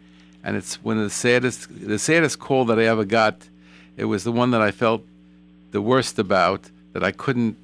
and 0.43 0.55
it's 0.55 0.83
one 0.83 0.97
of 0.97 1.03
the 1.03 1.09
saddest 1.09 1.87
the 1.87 1.99
saddest 1.99 2.39
call 2.39 2.65
that 2.65 2.77
I 2.77 2.85
ever 2.85 3.05
got. 3.05 3.49
It 3.95 4.05
was 4.05 4.23
the 4.23 4.31
one 4.31 4.51
that 4.51 4.61
I 4.61 4.71
felt 4.71 5.05
the 5.71 5.81
worst 5.81 6.19
about 6.19 6.69
that 6.93 7.03
I 7.03 7.11
couldn't 7.11 7.57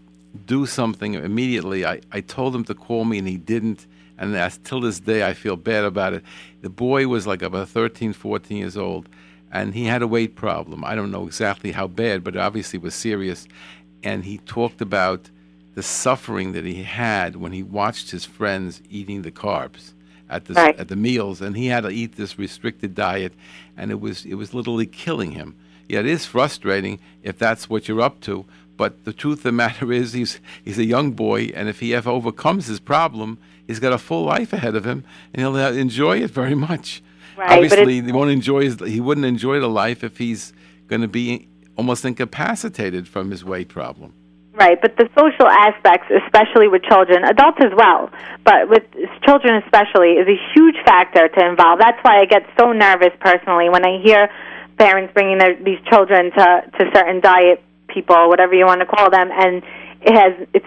do 0.45 0.65
something 0.65 1.15
immediately. 1.15 1.85
I, 1.85 2.01
I 2.11 2.21
told 2.21 2.55
him 2.55 2.63
to 2.65 2.75
call 2.75 3.05
me 3.05 3.17
and 3.19 3.27
he 3.27 3.37
didn't. 3.37 3.87
And 4.17 4.35
as, 4.35 4.57
till 4.57 4.81
this 4.81 4.99
day, 4.99 5.25
I 5.27 5.33
feel 5.33 5.55
bad 5.55 5.85
about 5.85 6.13
it. 6.13 6.23
The 6.61 6.69
boy 6.69 7.07
was 7.07 7.25
like 7.25 7.41
about 7.41 7.69
13, 7.69 8.13
14 8.13 8.57
years 8.57 8.75
old, 8.75 9.07
and 9.51 9.73
he 9.73 9.85
had 9.85 10.01
a 10.01 10.07
weight 10.07 10.35
problem. 10.35 10.83
I 10.83 10.93
don't 10.93 11.09
know 11.11 11.25
exactly 11.25 11.71
how 11.71 11.87
bad, 11.87 12.23
but 12.23 12.35
obviously 12.35 12.79
was 12.79 12.93
serious. 12.93 13.47
And 14.03 14.25
he 14.25 14.39
talked 14.39 14.81
about 14.81 15.29
the 15.75 15.83
suffering 15.83 16.51
that 16.51 16.65
he 16.65 16.83
had 16.83 17.37
when 17.37 17.53
he 17.53 17.63
watched 17.63 18.11
his 18.11 18.25
friends 18.25 18.81
eating 18.89 19.21
the 19.21 19.31
carbs 19.31 19.93
at 20.29 20.45
the 20.45 20.53
Right. 20.53 20.77
at 20.77 20.89
the 20.89 20.95
meals, 20.95 21.41
and 21.41 21.55
he 21.55 21.67
had 21.67 21.81
to 21.83 21.89
eat 21.89 22.17
this 22.17 22.37
restricted 22.37 22.93
diet, 22.93 23.33
and 23.77 23.89
it 23.89 23.99
was 24.01 24.25
it 24.25 24.35
was 24.35 24.53
literally 24.53 24.85
killing 24.85 25.31
him. 25.31 25.55
Yeah, 25.87 26.01
it 26.01 26.05
is 26.05 26.25
frustrating 26.25 26.99
if 27.23 27.39
that's 27.39 27.69
what 27.69 27.87
you're 27.87 28.01
up 28.01 28.19
to. 28.21 28.45
But 28.79 29.03
the 29.03 29.11
truth 29.11 29.39
of 29.39 29.43
the 29.43 29.51
matter 29.51 29.91
is, 30.01 30.13
he's 30.13 30.39
he's 30.63 30.79
a 30.79 30.85
young 30.85 31.11
boy, 31.11 31.51
and 31.53 31.67
if 31.67 31.81
he 31.81 31.93
ever 31.93 32.09
overcomes 32.09 32.67
his 32.67 32.79
problem, 32.79 33.37
he's 33.67 33.79
got 33.79 33.91
a 33.91 33.97
full 33.97 34.23
life 34.23 34.53
ahead 34.53 34.73
of 34.73 34.85
him, 34.85 35.03
and 35.33 35.41
he'll 35.41 35.55
uh, 35.55 35.73
enjoy 35.73 36.23
it 36.23 36.31
very 36.31 36.55
much. 36.55 37.03
Right, 37.35 37.51
Obviously, 37.51 38.01
he 38.01 38.11
won't 38.13 38.31
enjoy 38.31 38.63
his, 38.63 38.79
he 38.79 39.01
wouldn't 39.01 39.25
enjoy 39.25 39.59
the 39.59 39.67
life 39.67 40.01
if 40.03 40.17
he's 40.17 40.53
going 40.87 41.01
to 41.01 41.09
be 41.09 41.49
almost 41.75 42.05
incapacitated 42.05 43.05
from 43.05 43.31
his 43.31 43.43
weight 43.43 43.67
problem. 43.67 44.13
Right, 44.53 44.79
but 44.81 44.95
the 44.95 45.09
social 45.17 45.47
aspects, 45.47 46.07
especially 46.25 46.69
with 46.69 46.81
children, 46.83 47.23
adults 47.25 47.59
as 47.61 47.73
well, 47.75 48.09
but 48.45 48.69
with 48.69 48.83
children 49.25 49.61
especially, 49.63 50.13
is 50.13 50.27
a 50.27 50.39
huge 50.55 50.75
factor 50.85 51.27
to 51.27 51.49
involve. 51.49 51.79
That's 51.79 51.99
why 52.01 52.19
I 52.19 52.25
get 52.25 52.43
so 52.57 52.71
nervous 52.71 53.11
personally 53.19 53.69
when 53.69 53.85
I 53.85 54.01
hear 54.01 54.29
parents 54.77 55.13
bringing 55.13 55.37
their, 55.37 55.55
these 55.61 55.79
children 55.89 56.31
to 56.31 56.47
to 56.79 56.91
certain 56.95 57.19
diet 57.19 57.61
people, 57.93 58.29
whatever 58.29 58.53
you 58.53 58.65
want 58.65 58.81
to 58.81 58.85
call 58.85 59.09
them, 59.09 59.29
and 59.31 59.63
it 60.01 60.15
has 60.15 60.47
it's 60.53 60.65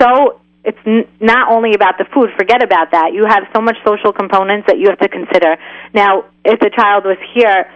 so 0.00 0.40
it's 0.64 0.78
n- 0.84 1.08
not 1.20 1.50
only 1.50 1.74
about 1.74 1.98
the 1.98 2.04
food. 2.12 2.30
Forget 2.36 2.62
about 2.62 2.90
that. 2.90 3.14
You 3.14 3.24
have 3.24 3.44
so 3.54 3.62
much 3.62 3.76
social 3.84 4.12
components 4.12 4.66
that 4.66 4.78
you 4.78 4.88
have 4.90 4.98
to 4.98 5.08
consider. 5.08 5.56
Now, 5.94 6.26
if 6.44 6.60
the 6.60 6.70
child 6.70 7.04
was 7.04 7.18
here 7.32 7.70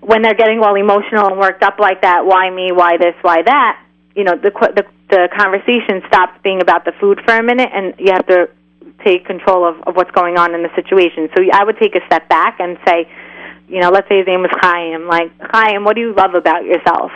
when 0.00 0.22
they're 0.22 0.34
getting 0.34 0.60
all 0.60 0.74
emotional 0.74 1.28
and 1.28 1.38
worked 1.38 1.62
up 1.62 1.78
like 1.78 2.02
that, 2.02 2.26
why 2.26 2.50
me? 2.50 2.72
Why 2.72 2.96
this? 2.96 3.14
Why 3.22 3.42
that? 3.42 3.82
you 4.14 4.24
know 4.24 4.36
the 4.36 4.50
the 4.50 4.84
the 5.10 5.28
conversation 5.36 6.02
stops 6.08 6.38
being 6.42 6.62
about 6.62 6.84
the 6.84 6.92
food 7.00 7.20
for 7.24 7.34
a 7.34 7.42
minute, 7.42 7.68
and 7.72 7.94
you 7.98 8.12
have 8.12 8.26
to 8.26 8.48
take 9.04 9.26
control 9.26 9.68
of, 9.68 9.76
of 9.82 9.96
what's 9.96 10.10
going 10.12 10.38
on 10.38 10.54
in 10.54 10.62
the 10.62 10.70
situation. 10.74 11.28
So 11.36 11.42
I 11.52 11.64
would 11.64 11.76
take 11.78 11.94
a 11.94 12.04
step 12.06 12.28
back 12.28 12.60
and 12.60 12.78
say, 12.86 13.10
you 13.68 13.80
know, 13.80 13.90
let's 13.90 14.08
say 14.08 14.18
his 14.18 14.26
name 14.26 14.40
was 14.40 14.50
Chaim. 14.60 15.06
Like 15.06 15.32
Chaim, 15.40 15.84
what 15.84 15.96
do 15.96 16.00
you 16.00 16.14
love 16.14 16.34
about 16.34 16.64
yourself? 16.64 17.10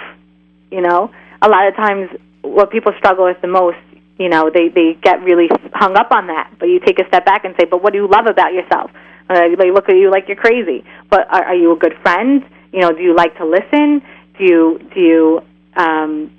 You 0.76 0.82
know, 0.82 1.10
a 1.40 1.48
lot 1.48 1.66
of 1.68 1.74
times 1.74 2.10
what 2.42 2.70
people 2.70 2.92
struggle 2.98 3.24
with 3.24 3.40
the 3.40 3.48
most, 3.48 3.78
you 4.18 4.28
know, 4.28 4.50
they 4.52 4.68
they 4.68 4.88
get 5.00 5.22
really 5.22 5.48
hung 5.72 5.96
up 5.96 6.10
on 6.10 6.26
that. 6.26 6.52
But 6.58 6.66
you 6.66 6.78
take 6.80 6.98
a 6.98 7.06
step 7.08 7.24
back 7.24 7.44
and 7.46 7.54
say, 7.58 7.64
but 7.64 7.82
what 7.82 7.92
do 7.94 7.98
you 7.98 8.08
love 8.08 8.26
about 8.26 8.52
yourself? 8.52 8.90
Uh, 9.28 9.56
they 9.58 9.70
look 9.70 9.88
at 9.88 9.96
you 9.96 10.10
like 10.10 10.28
you're 10.28 10.36
crazy. 10.36 10.84
But 11.10 11.26
are, 11.32 11.44
are 11.44 11.56
you 11.56 11.72
a 11.72 11.76
good 11.76 11.94
friend? 12.02 12.44
You 12.72 12.80
know, 12.80 12.92
do 12.92 13.02
you 13.02 13.14
like 13.16 13.36
to 13.38 13.46
listen? 13.46 14.02
Do 14.38 14.44
you 14.44 14.78
do 14.94 15.00
you 15.00 15.40
um, 15.76 16.30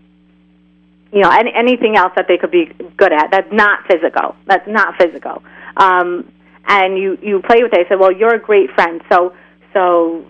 you 1.12 1.21
know, 1.21 1.30
any, 1.30 1.52
anything 1.54 1.95
else 1.95 2.12
that 2.15 2.28
they 2.28 2.38
could 2.38 2.52
be 2.52 2.65
good 2.97 3.13
at. 3.13 3.32
That's 3.32 3.52
not 3.52 3.86
physical. 3.88 4.36
That's 4.45 4.67
not 4.67 4.95
physical. 4.97 5.43
Um, 5.78 6.32
and 6.67 6.97
you 6.97 7.17
you 7.21 7.41
play 7.41 7.63
with 7.63 7.73
it. 7.73 7.86
I 7.86 7.89
said, 7.89 8.00
well, 8.00 8.12
you're 8.12 8.36
a 8.36 8.39
great 8.39 8.69
friend. 8.71 9.02
So 9.12 9.34
so 9.73 10.26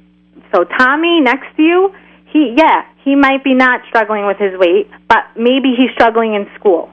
so 0.54 0.64
Tommy 0.64 1.20
next 1.20 1.56
to 1.58 1.64
you, 1.64 1.94
he 2.28 2.54
yeah, 2.56 2.86
he 3.08 3.16
might 3.16 3.42
be 3.42 3.54
not 3.54 3.80
struggling 3.88 4.26
with 4.26 4.36
his 4.38 4.60
weight, 4.60 4.92
but 5.08 5.24
maybe 5.38 5.74
he's 5.78 5.92
struggling 5.92 6.34
in 6.34 6.46
school. 6.60 6.92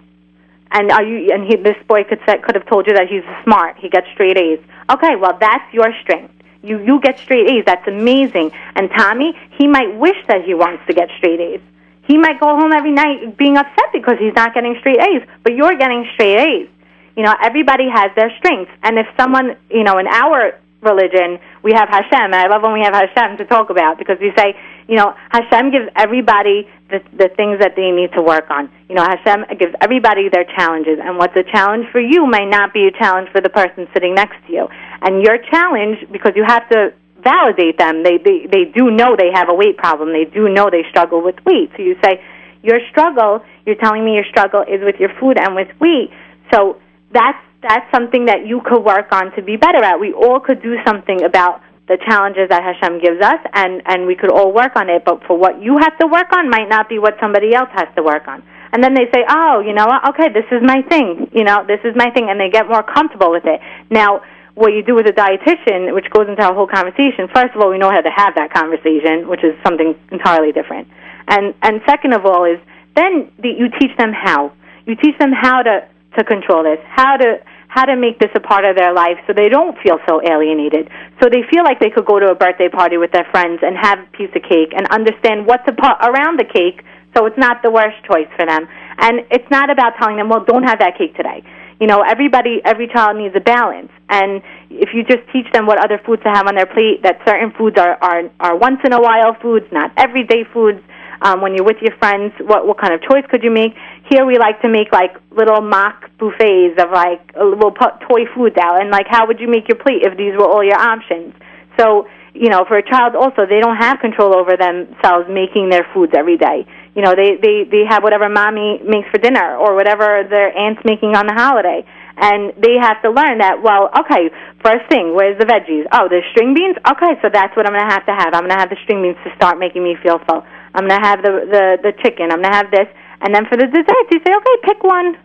And 0.71 0.93
are 0.93 1.03
you? 1.03 1.33
And 1.35 1.45
he, 1.45 1.57
this 1.57 1.77
boy 1.89 2.05
could 2.05 2.21
say, 2.25 2.39
could 2.39 2.55
have 2.55 2.67
told 2.67 2.87
you 2.87 2.95
that 2.95 3.09
he's 3.09 3.25
smart. 3.43 3.79
He 3.79 3.89
gets 3.89 4.07
straight 4.13 4.39
A's. 4.39 4.61
Okay, 4.89 5.17
well 5.17 5.37
that's 5.41 5.67
your 5.75 5.93
strength. 6.03 6.33
You 6.63 6.79
you 6.79 7.01
get 7.01 7.19
straight 7.19 7.51
A's. 7.51 7.65
That's 7.67 7.89
amazing. 7.89 8.53
And 8.77 8.91
Tommy, 8.97 9.37
he 9.59 9.67
might 9.67 9.97
wish 9.97 10.17
that 10.29 10.45
he 10.45 10.55
wants 10.55 10.87
to 10.87 10.95
get 10.95 11.09
straight 11.19 11.41
A's. 11.41 11.61
He 12.07 12.17
might 12.17 12.39
go 12.39 12.47
home 12.55 12.71
every 12.73 12.93
night 12.93 13.37
being 13.37 13.57
upset 13.57 13.91
because 13.93 14.15
he's 14.21 14.35
not 14.35 14.55
getting 14.55 14.77
straight 14.79 15.01
A's, 15.01 15.23
but 15.43 15.57
you're 15.57 15.75
getting 15.75 16.07
straight 16.15 16.39
A's. 16.39 16.69
You 17.17 17.25
know, 17.25 17.35
everybody 17.43 17.89
has 17.93 18.13
their 18.15 18.31
strengths. 18.39 18.71
And 18.85 19.01
if 19.01 19.07
someone, 19.19 19.57
you 19.69 19.83
know, 19.83 19.99
in 19.99 20.07
our 20.07 20.61
religion, 20.85 21.41
we 21.63 21.73
have 21.73 21.89
Hashem, 21.89 22.31
and 22.31 22.35
I 22.35 22.47
love 22.47 22.63
when 22.63 22.75
we 22.75 22.83
have 22.83 22.95
Hashem 22.95 23.39
to 23.39 23.45
talk 23.47 23.71
about 23.71 23.99
because 23.99 24.19
we 24.21 24.33
say, 24.37 24.55
you 24.89 24.97
know, 24.97 25.15
Hashem 25.31 25.71
gives 25.71 25.89
everybody 25.97 26.69
the, 26.91 27.01
the 27.17 27.29
things 27.37 27.59
that 27.61 27.75
they 27.77 27.91
need 27.91 28.13
to 28.13 28.23
work 28.23 28.51
on. 28.51 28.71
You 28.89 28.97
know, 28.97 29.03
Hashem 29.03 29.45
gives 29.59 29.75
everybody 29.81 30.29
their 30.29 30.45
challenges, 30.45 30.99
and 31.03 31.17
what's 31.19 31.37
a 31.37 31.43
challenge 31.43 31.87
for 31.91 32.01
you 32.01 32.27
may 32.27 32.45
not 32.45 32.73
be 32.73 32.87
a 32.87 32.93
challenge 32.93 33.31
for 33.33 33.41
the 33.41 33.49
person 33.49 33.89
sitting 33.95 34.15
next 34.15 34.37
to 34.47 34.53
you. 34.53 34.69
And 35.03 35.25
your 35.25 35.39
challenge, 35.51 36.05
because 36.13 36.33
you 36.37 36.45
have 36.47 36.69
to 36.69 36.93
validate 37.23 37.79
them, 37.79 38.03
they, 38.03 38.19
they, 38.19 38.47
they 38.51 38.65
do 38.65 38.91
know 38.91 39.17
they 39.17 39.33
have 39.33 39.49
a 39.49 39.55
weight 39.55 39.77
problem, 39.77 40.13
they 40.13 40.25
do 40.25 40.49
know 40.49 40.69
they 40.71 40.85
struggle 40.91 41.23
with 41.23 41.37
weight. 41.45 41.71
So 41.77 41.83
you 41.83 41.97
say, 42.05 42.23
your 42.63 42.81
struggle, 42.91 43.45
you're 43.67 43.77
telling 43.77 44.05
me 44.05 44.15
your 44.15 44.25
struggle 44.29 44.63
is 44.63 44.81
with 44.83 44.97
your 45.01 45.11
food 45.21 45.39
and 45.39 45.55
with 45.55 45.69
weight. 45.81 46.11
So 46.53 46.81
that's 47.13 47.39
that's 47.63 47.91
something 47.91 48.27
that 48.27 48.47
you 48.47 48.61
could 48.61 48.85
work 48.85 49.11
on 49.11 49.33
to 49.37 49.43
be 49.43 49.57
better 49.57 49.83
at. 49.83 49.99
We 49.99 50.13
all 50.13 50.39
could 50.39 50.63
do 50.63 50.77
something 50.87 51.25
about 51.25 51.63
the 51.87 51.99
challenges 52.09 52.49
that 52.49 52.63
Hashem 52.63 53.01
gives 53.01 53.21
us, 53.21 53.41
and, 53.53 53.83
and 53.85 54.07
we 54.07 54.17
could 54.17 54.31
all 54.31 54.53
work 54.53 54.73
on 54.77 54.89
it. 54.89 55.05
But 55.05 55.25
for 55.27 55.37
what 55.37 55.61
you 55.61 55.77
have 55.79 55.97
to 55.99 56.07
work 56.07 56.33
on 56.33 56.49
might 56.49 56.69
not 56.69 56.89
be 56.89 56.99
what 56.99 57.15
somebody 57.21 57.55
else 57.55 57.69
has 57.73 57.89
to 57.97 58.03
work 58.03 58.27
on. 58.27 58.43
And 58.73 58.83
then 58.83 58.95
they 58.95 59.07
say, 59.15 59.23
oh, 59.29 59.61
you 59.61 59.73
know 59.73 59.87
what? 59.87 60.09
Okay, 60.11 60.33
this 60.33 60.49
is 60.51 60.61
my 60.63 60.83
thing. 60.89 61.31
You 61.33 61.45
know, 61.45 61.65
this 61.67 61.81
is 61.85 61.95
my 61.95 62.11
thing, 62.11 62.29
and 62.31 62.41
they 62.41 62.51
get 62.51 62.67
more 62.67 62.83
comfortable 62.83 63.31
with 63.31 63.45
it. 63.45 63.61
Now, 63.91 64.23
what 64.55 64.73
you 64.73 64.83
do 64.83 64.95
with 64.95 65.07
a 65.07 65.13
dietitian, 65.13 65.95
which 65.95 66.09
goes 66.11 66.27
into 66.29 66.43
our 66.43 66.55
whole 66.55 66.67
conversation, 66.67 67.29
first 67.35 67.55
of 67.55 67.61
all, 67.61 67.71
we 67.71 67.79
know 67.79 67.91
how 67.91 68.01
to 68.01 68.11
have 68.11 68.35
that 68.37 68.53
conversation, 68.53 69.29
which 69.29 69.45
is 69.45 69.55
something 69.63 69.95
entirely 70.11 70.53
different. 70.53 70.89
And 71.29 71.55
and 71.63 71.81
second 71.87 72.13
of 72.15 72.25
all 72.25 72.45
is 72.45 72.59
then 72.95 73.31
the, 73.39 73.49
you 73.49 73.69
teach 73.81 73.97
them 73.97 74.13
how. 74.13 74.53
You 74.87 74.95
teach 74.95 75.19
them 75.19 75.33
how 75.33 75.63
to 75.63 75.87
to 76.19 76.25
control 76.25 76.63
this, 76.63 76.79
how 76.87 77.17
to 77.17 77.43
how 77.75 77.85
to 77.85 77.97
make 77.97 78.21
this 78.23 78.31
a 78.37 78.41
part 78.41 78.65
of 78.65 78.77
their 78.77 78.95
life 78.95 79.19
so 79.27 79.35
they 79.35 79.49
don't 79.51 79.75
feel 79.83 79.99
so 80.07 80.23
alienated. 80.23 80.87
So 81.19 81.27
they 81.27 81.43
feel 81.51 81.67
like 81.67 81.81
they 81.81 81.91
could 81.91 82.07
go 82.07 82.21
to 82.23 82.31
a 82.31 82.35
birthday 82.39 82.69
party 82.69 82.99
with 82.99 83.11
their 83.11 83.27
friends 83.35 83.67
and 83.67 83.75
have 83.75 83.99
a 83.99 84.07
piece 84.15 84.31
of 84.31 84.47
cake 84.47 84.71
and 84.71 84.87
understand 84.95 85.45
what's 85.51 85.67
around 85.67 86.39
the 86.39 86.47
cake 86.47 86.87
so 87.19 87.27
it's 87.27 87.37
not 87.37 87.63
the 87.67 87.71
worst 87.75 87.99
choice 88.07 88.31
for 88.39 88.47
them. 88.47 88.71
And 88.99 89.27
it's 89.31 89.51
not 89.51 89.71
about 89.71 89.99
telling 89.99 90.19
them, 90.19 90.29
well, 90.29 90.45
don't 90.47 90.63
have 90.63 90.79
that 90.79 90.97
cake 90.97 91.17
today. 91.17 91.43
You 91.81 91.89
know, 91.89 92.03
everybody, 92.07 92.63
every 92.65 92.87
child 92.87 93.19
needs 93.19 93.35
a 93.35 93.43
balance. 93.43 93.91
And 94.09 94.41
if 94.71 94.95
you 94.95 95.03
just 95.03 95.27
teach 95.35 95.51
them 95.53 95.67
what 95.67 95.83
other 95.83 95.99
foods 96.07 96.23
to 96.23 96.31
have 96.31 96.47
on 96.47 96.55
their 96.55 96.71
plate, 96.71 97.03
that 97.03 97.19
certain 97.27 97.51
foods 97.59 97.75
are, 97.77 97.99
are, 97.99 98.31
are 98.39 98.57
once 98.57 98.79
in 98.87 98.93
a 98.93 99.03
while 99.03 99.35
foods, 99.43 99.67
not 99.73 99.91
everyday 99.97 100.47
foods, 100.53 100.79
um, 101.23 101.41
when 101.41 101.55
you're 101.55 101.65
with 101.65 101.81
your 101.81 101.97
friends, 101.97 102.33
what 102.41 102.67
what 102.67 102.79
kind 102.79 102.93
of 102.93 103.01
choice 103.03 103.25
could 103.31 103.43
you 103.43 103.51
make? 103.51 103.73
Here 104.11 104.25
we 104.27 104.39
like 104.39 104.61
to 104.63 104.69
make 104.69 104.93
like 104.93 105.17
little 105.31 105.63
mock 105.63 106.11
buffets 106.19 106.77
of 106.79 106.91
like 106.93 107.33
we'll 107.37 107.73
put 107.73 108.01
toy 108.09 108.27
foods 108.35 108.57
out 108.61 108.81
and 108.81 108.91
like 108.91 109.07
how 109.09 109.27
would 109.27 109.41
you 109.41 109.49
make 109.49 109.69
your 109.69 109.79
plate 109.79 110.03
if 110.03 110.17
these 110.17 110.37
were 110.37 110.47
all 110.47 110.65
your 110.65 110.79
options? 110.79 111.35
So 111.79 112.07
you 112.35 112.51
know, 112.51 112.65
for 112.67 112.77
a 112.77 112.83
child 112.83 113.15
also 113.15 113.47
they 113.47 113.61
don't 113.61 113.77
have 113.77 114.01
control 114.01 114.37
over 114.37 114.57
themselves 114.57 115.27
making 115.31 115.71
their 115.71 115.87
foods 115.95 116.13
every 116.17 116.37
day. 116.37 116.67
You 116.95 117.03
know, 117.03 117.15
they 117.17 117.37
they 117.41 117.65
they 117.65 117.85
have 117.89 118.03
whatever 118.03 118.29
mommy 118.29 118.81
makes 118.85 119.09
for 119.11 119.19
dinner 119.19 119.57
or 119.57 119.75
whatever 119.75 120.23
their 120.29 120.57
aunt's 120.57 120.83
making 120.85 121.17
on 121.17 121.27
the 121.27 121.35
holiday 121.35 121.85
and 122.17 122.55
they 122.63 122.79
have 122.79 123.03
to 123.03 123.11
learn 123.11 123.39
that 123.39 123.59
well 123.61 123.91
okay 123.91 124.31
first 124.63 124.87
thing 124.87 125.17
where's 125.19 125.37
the 125.41 125.45
veggies 125.45 125.83
oh 125.91 126.07
there's 126.09 126.23
string 126.31 126.55
beans 126.55 126.77
okay 126.87 127.19
so 127.19 127.27
that's 127.27 127.51
what 127.57 127.67
i'm 127.67 127.75
going 127.75 127.83
to 127.83 127.91
have 127.91 128.07
to 128.07 128.15
have 128.15 128.31
i'm 128.39 128.47
going 128.47 128.55
to 128.55 128.61
have 128.63 128.71
the 128.71 128.79
string 128.85 129.03
beans 129.03 129.19
to 129.27 129.35
start 129.35 129.59
making 129.59 129.83
me 129.83 129.97
feel 130.01 130.21
full 130.23 130.47
I'm 130.75 130.89
going 130.89 131.01
to 131.01 131.07
have 131.07 131.23
the, 131.23 131.33
the, 131.47 131.65
the 131.81 131.93
chicken. 132.03 132.35
I'm 132.35 132.43
going 132.43 132.51
to 132.51 132.57
have 132.59 132.71
this. 132.71 132.91
And 133.25 133.35
then 133.35 133.47
for 133.49 133.57
the 133.57 133.67
desserts, 133.67 134.09
you 134.13 134.21
say, 134.21 134.33
okay, 134.37 134.57
pick 134.63 134.85
one. 134.85 135.17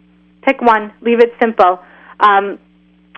Pick 0.42 0.62
one. 0.62 0.94
Leave 1.02 1.20
it 1.20 1.34
simple. 1.40 1.80
Um, 2.20 2.58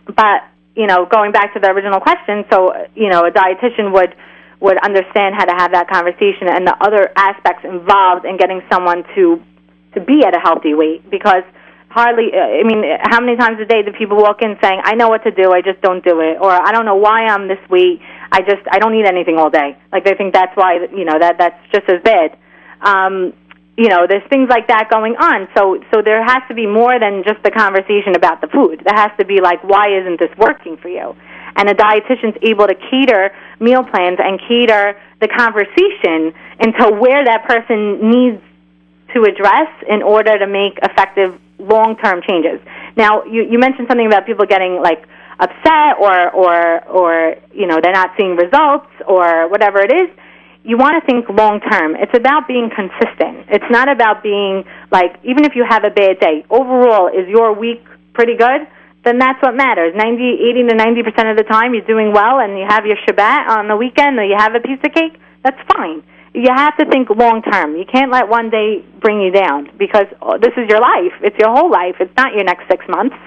but, 0.08 0.44
you 0.76 0.88
know, 0.88 1.06
going 1.06 1.32
back 1.32 1.54
to 1.54 1.60
the 1.60 1.70
original 1.70 2.02
question, 2.02 2.44
so, 2.52 2.74
you 2.96 3.10
know, 3.10 3.24
a 3.26 3.32
dietitian 3.32 3.94
would, 3.94 4.16
would 4.60 4.78
understand 4.84 5.36
how 5.38 5.46
to 5.46 5.54
have 5.56 5.72
that 5.72 5.88
conversation 5.88 6.50
and 6.50 6.66
the 6.66 6.76
other 6.82 7.14
aspects 7.16 7.64
involved 7.64 8.26
in 8.26 8.38
getting 8.38 8.62
someone 8.72 9.04
to, 9.16 9.42
to 9.94 10.02
be 10.02 10.26
at 10.26 10.36
a 10.36 10.40
healthy 10.40 10.74
weight 10.74 11.10
because 11.10 11.44
hardly 11.90 12.32
i 12.32 12.64
mean 12.64 12.86
how 13.02 13.20
many 13.20 13.36
times 13.36 13.60
a 13.60 13.66
day 13.66 13.84
do 13.84 13.92
people 13.92 14.16
walk 14.16 14.42
in 14.42 14.56
saying 14.64 14.80
i 14.86 14.96
know 14.96 15.10
what 15.10 15.22
to 15.26 15.32
do 15.32 15.52
i 15.52 15.62
just 15.62 15.82
don't 15.82 16.06
do 16.06 16.22
it 16.22 16.38
or 16.40 16.50
i 16.50 16.72
don't 16.72 16.86
know 16.86 16.96
why 16.96 17.26
i'm 17.26 17.50
this 17.50 17.60
weight 17.70 18.00
I 18.32 18.40
just 18.42 18.64
I 18.72 18.80
don't 18.80 18.96
eat 18.96 19.06
anything 19.06 19.38
all 19.38 19.50
day. 19.50 19.78
Like 19.92 20.08
I 20.08 20.16
think 20.16 20.34
that's 20.34 20.56
why 20.56 20.88
you 20.96 21.04
know 21.04 21.20
that 21.20 21.38
that's 21.38 21.60
just 21.72 21.90
as 21.90 22.02
bad. 22.02 22.38
Um, 22.82 23.34
you 23.82 23.90
know, 23.90 24.06
there's 24.08 24.28
things 24.30 24.48
like 24.48 24.68
that 24.68 24.90
going 24.92 25.16
on. 25.18 25.50
So 25.58 25.82
so 25.90 26.04
there 26.06 26.22
has 26.24 26.46
to 26.50 26.54
be 26.54 26.68
more 26.68 27.00
than 27.00 27.24
just 27.26 27.42
the 27.42 27.50
conversation 27.50 28.14
about 28.16 28.40
the 28.40 28.48
food. 28.48 28.86
There 28.86 28.94
has 28.94 29.10
to 29.18 29.26
be 29.26 29.42
like 29.42 29.64
why 29.64 29.90
isn't 29.90 30.20
this 30.20 30.30
working 30.38 30.78
for 30.78 30.88
you? 30.88 31.16
And 31.56 31.68
a 31.68 31.74
dietitian's 31.74 32.38
able 32.44 32.68
to 32.68 32.76
cater 32.76 33.34
meal 33.60 33.84
plans 33.84 34.20
and 34.22 34.40
cater 34.48 35.02
the 35.20 35.28
conversation 35.28 36.32
into 36.62 36.94
where 37.02 37.26
that 37.26 37.44
person 37.50 38.06
needs 38.08 38.40
to 39.16 39.24
address 39.24 39.70
in 39.90 40.04
order 40.04 40.38
to 40.38 40.46
make 40.46 40.78
effective 40.84 41.42
long-term 41.58 42.22
changes. 42.22 42.62
Now, 42.96 43.24
you, 43.26 43.44
you 43.44 43.60
mentioned 43.60 43.88
something 43.90 44.08
about 44.08 44.26
people 44.26 44.46
getting 44.46 44.80
like 44.82 45.04
upset 45.40 45.98
or 45.98 46.30
or 46.30 46.86
or 46.86 47.36
you 47.52 47.66
know 47.66 47.80
they're 47.82 47.98
not 47.98 48.12
seeing 48.16 48.36
results 48.36 48.94
or 49.08 49.50
whatever 49.50 49.80
it 49.82 49.92
is 49.92 50.10
you 50.64 50.78
want 50.78 50.96
to 51.00 51.06
think 51.06 51.28
long 51.30 51.60
term. 51.60 51.96
It's 51.96 52.16
about 52.16 52.48
being 52.48 52.70
consistent. 52.70 53.50
It's 53.50 53.70
not 53.70 53.90
about 53.90 54.24
being 54.24 54.64
like 54.92 55.18
even 55.24 55.46
if 55.46 55.56
you 55.56 55.66
have 55.68 55.84
a 55.84 55.90
bad 55.90 56.20
day 56.20 56.46
overall 56.50 57.08
is 57.08 57.28
your 57.28 57.54
week 57.54 57.84
pretty 58.14 58.36
good? 58.36 58.68
Then 59.04 59.18
that's 59.18 59.42
what 59.42 59.56
matters. 59.56 59.96
90 59.96 60.24
80 60.52 60.68
to 60.70 60.76
90 60.76 61.04
percent 61.04 61.28
of 61.30 61.38
the 61.38 61.44
time 61.44 61.74
you're 61.74 61.88
doing 61.88 62.14
well 62.14 62.40
and 62.40 62.58
you 62.58 62.66
have 62.68 62.86
your 62.86 62.98
shabbat 63.08 63.50
on 63.50 63.68
the 63.68 63.76
weekend 63.76 64.20
or 64.20 64.24
you 64.24 64.36
have 64.38 64.54
a 64.54 64.60
piece 64.60 64.80
of 64.84 64.94
cake 64.94 65.20
that's 65.44 65.60
fine. 65.74 66.04
You 66.34 66.54
have 66.54 66.78
to 66.78 66.86
think 66.86 67.10
long 67.10 67.42
term. 67.42 67.76
You 67.76 67.86
can't 67.86 68.12
let 68.12 68.30
one 68.30 68.50
day 68.50 68.86
bring 69.02 69.20
you 69.22 69.32
down 69.32 69.70
because 69.78 70.06
oh, 70.22 70.38
this 70.38 70.54
is 70.56 70.70
your 70.70 70.80
life. 70.80 71.14
It's 71.22 71.38
your 71.40 71.50
whole 71.50 71.72
life. 71.72 71.96
It's 72.00 72.16
not 72.16 72.34
your 72.34 72.44
next 72.44 72.70
six 72.70 72.86
months 72.88 73.18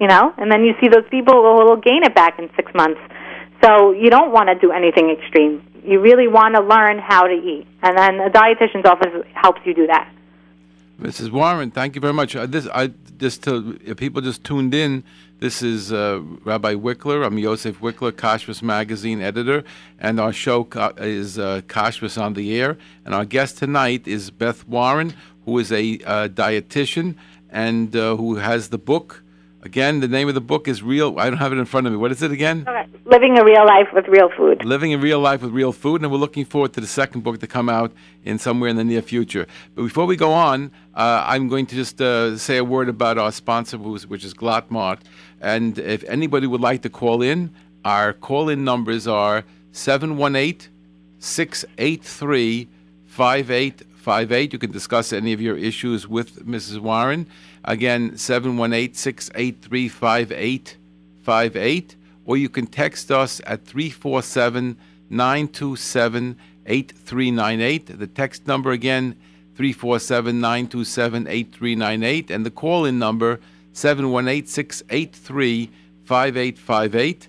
you 0.00 0.06
know, 0.06 0.32
and 0.36 0.50
then 0.50 0.64
you 0.64 0.74
see 0.80 0.88
those 0.88 1.06
people 1.10 1.34
who 1.34 1.66
will 1.66 1.76
gain 1.76 2.04
it 2.04 2.14
back 2.14 2.38
in 2.38 2.48
six 2.56 2.72
months. 2.74 3.00
So 3.62 3.90
you 3.90 4.10
don't 4.10 4.30
want 4.30 4.48
to 4.48 4.54
do 4.54 4.70
anything 4.70 5.10
extreme. 5.10 5.62
You 5.88 6.00
really 6.00 6.28
want 6.28 6.54
to 6.54 6.60
learn 6.60 6.98
how 6.98 7.26
to 7.26 7.32
eat, 7.32 7.66
and 7.82 7.96
then 7.96 8.20
a 8.20 8.28
dietitian's 8.28 8.84
office 8.84 9.24
helps 9.32 9.62
you 9.64 9.72
do 9.72 9.86
that. 9.86 10.12
Mrs. 11.00 11.30
Warren, 11.30 11.70
thank 11.70 11.94
you 11.94 12.00
very 12.02 12.12
much. 12.12 12.36
Uh, 12.36 12.44
this, 12.44 12.68
I 12.74 12.88
just 13.16 13.42
to 13.44 13.78
if 13.82 13.96
people 13.96 14.20
just 14.20 14.44
tuned 14.44 14.74
in. 14.74 15.02
This 15.38 15.62
is 15.62 15.90
uh, 15.90 16.20
Rabbi 16.44 16.74
Wikler. 16.74 17.24
I'm 17.24 17.38
Yosef 17.38 17.80
Wikler, 17.80 18.12
Kashrus 18.12 18.60
Magazine 18.60 19.22
editor, 19.22 19.64
and 19.98 20.20
our 20.20 20.32
show 20.32 20.68
is 20.98 21.38
uh, 21.38 21.62
Kashrus 21.68 22.20
on 22.20 22.34
the 22.34 22.60
Air. 22.60 22.76
And 23.06 23.14
our 23.14 23.24
guest 23.24 23.56
tonight 23.56 24.06
is 24.06 24.30
Beth 24.30 24.68
Warren, 24.68 25.14
who 25.46 25.58
is 25.58 25.72
a 25.72 26.00
uh, 26.04 26.28
dietitian 26.28 27.14
and 27.48 27.96
uh, 27.96 28.16
who 28.16 28.34
has 28.34 28.68
the 28.68 28.78
book 28.78 29.22
Again, 29.62 29.98
the 29.98 30.06
name 30.06 30.28
of 30.28 30.34
the 30.34 30.40
book 30.40 30.68
is 30.68 30.84
Real. 30.84 31.18
I 31.18 31.28
don't 31.28 31.38
have 31.38 31.52
it 31.52 31.58
in 31.58 31.64
front 31.64 31.88
of 31.88 31.92
me. 31.92 31.96
What 31.98 32.12
is 32.12 32.22
it 32.22 32.30
again? 32.30 32.64
Living 33.04 33.36
a 33.38 33.44
Real 33.44 33.66
Life 33.66 33.88
with 33.92 34.06
Real 34.06 34.30
Food. 34.36 34.64
Living 34.64 34.94
a 34.94 34.98
Real 34.98 35.18
Life 35.18 35.42
with 35.42 35.50
Real 35.50 35.72
Food. 35.72 36.02
And 36.02 36.12
we're 36.12 36.18
looking 36.18 36.44
forward 36.44 36.72
to 36.74 36.80
the 36.80 36.86
second 36.86 37.22
book 37.22 37.40
to 37.40 37.48
come 37.48 37.68
out 37.68 37.92
in 38.24 38.38
somewhere 38.38 38.70
in 38.70 38.76
the 38.76 38.84
near 38.84 39.02
future. 39.02 39.48
But 39.74 39.82
before 39.82 40.06
we 40.06 40.14
go 40.14 40.32
on, 40.32 40.70
uh, 40.94 41.24
I'm 41.26 41.48
going 41.48 41.66
to 41.66 41.74
just 41.74 42.00
uh, 42.00 42.38
say 42.38 42.58
a 42.58 42.64
word 42.64 42.88
about 42.88 43.18
our 43.18 43.32
sponsor, 43.32 43.78
which 43.78 44.24
is 44.24 44.32
Glatt 44.32 44.70
Mart. 44.70 45.00
And 45.40 45.76
if 45.78 46.04
anybody 46.04 46.46
would 46.46 46.60
like 46.60 46.82
to 46.82 46.90
call 46.90 47.20
in, 47.20 47.52
our 47.84 48.12
call 48.12 48.48
in 48.48 48.62
numbers 48.62 49.08
are 49.08 49.44
718 49.72 50.70
683 51.18 52.68
5858. 54.08 54.52
You 54.54 54.58
can 54.58 54.72
discuss 54.72 55.12
any 55.12 55.34
of 55.34 55.40
your 55.42 55.58
issues 55.58 56.08
with 56.08 56.46
Mrs. 56.46 56.78
Warren. 56.78 57.26
Again, 57.62 58.16
718 58.16 58.94
683 58.94 59.88
5858. 59.90 61.94
Or 62.24 62.38
you 62.38 62.48
can 62.48 62.66
text 62.66 63.10
us 63.10 63.42
at 63.46 63.66
347 63.66 64.78
927 65.10 66.38
8398. 66.64 67.98
The 67.98 68.06
text 68.06 68.46
number 68.46 68.70
again, 68.70 69.14
347 69.56 70.40
927 70.40 71.26
8398. 71.28 72.30
And 72.30 72.46
the 72.46 72.50
call 72.50 72.86
in 72.86 72.98
number, 72.98 73.40
718 73.74 74.46
683 74.46 75.70
5858. 76.04 77.28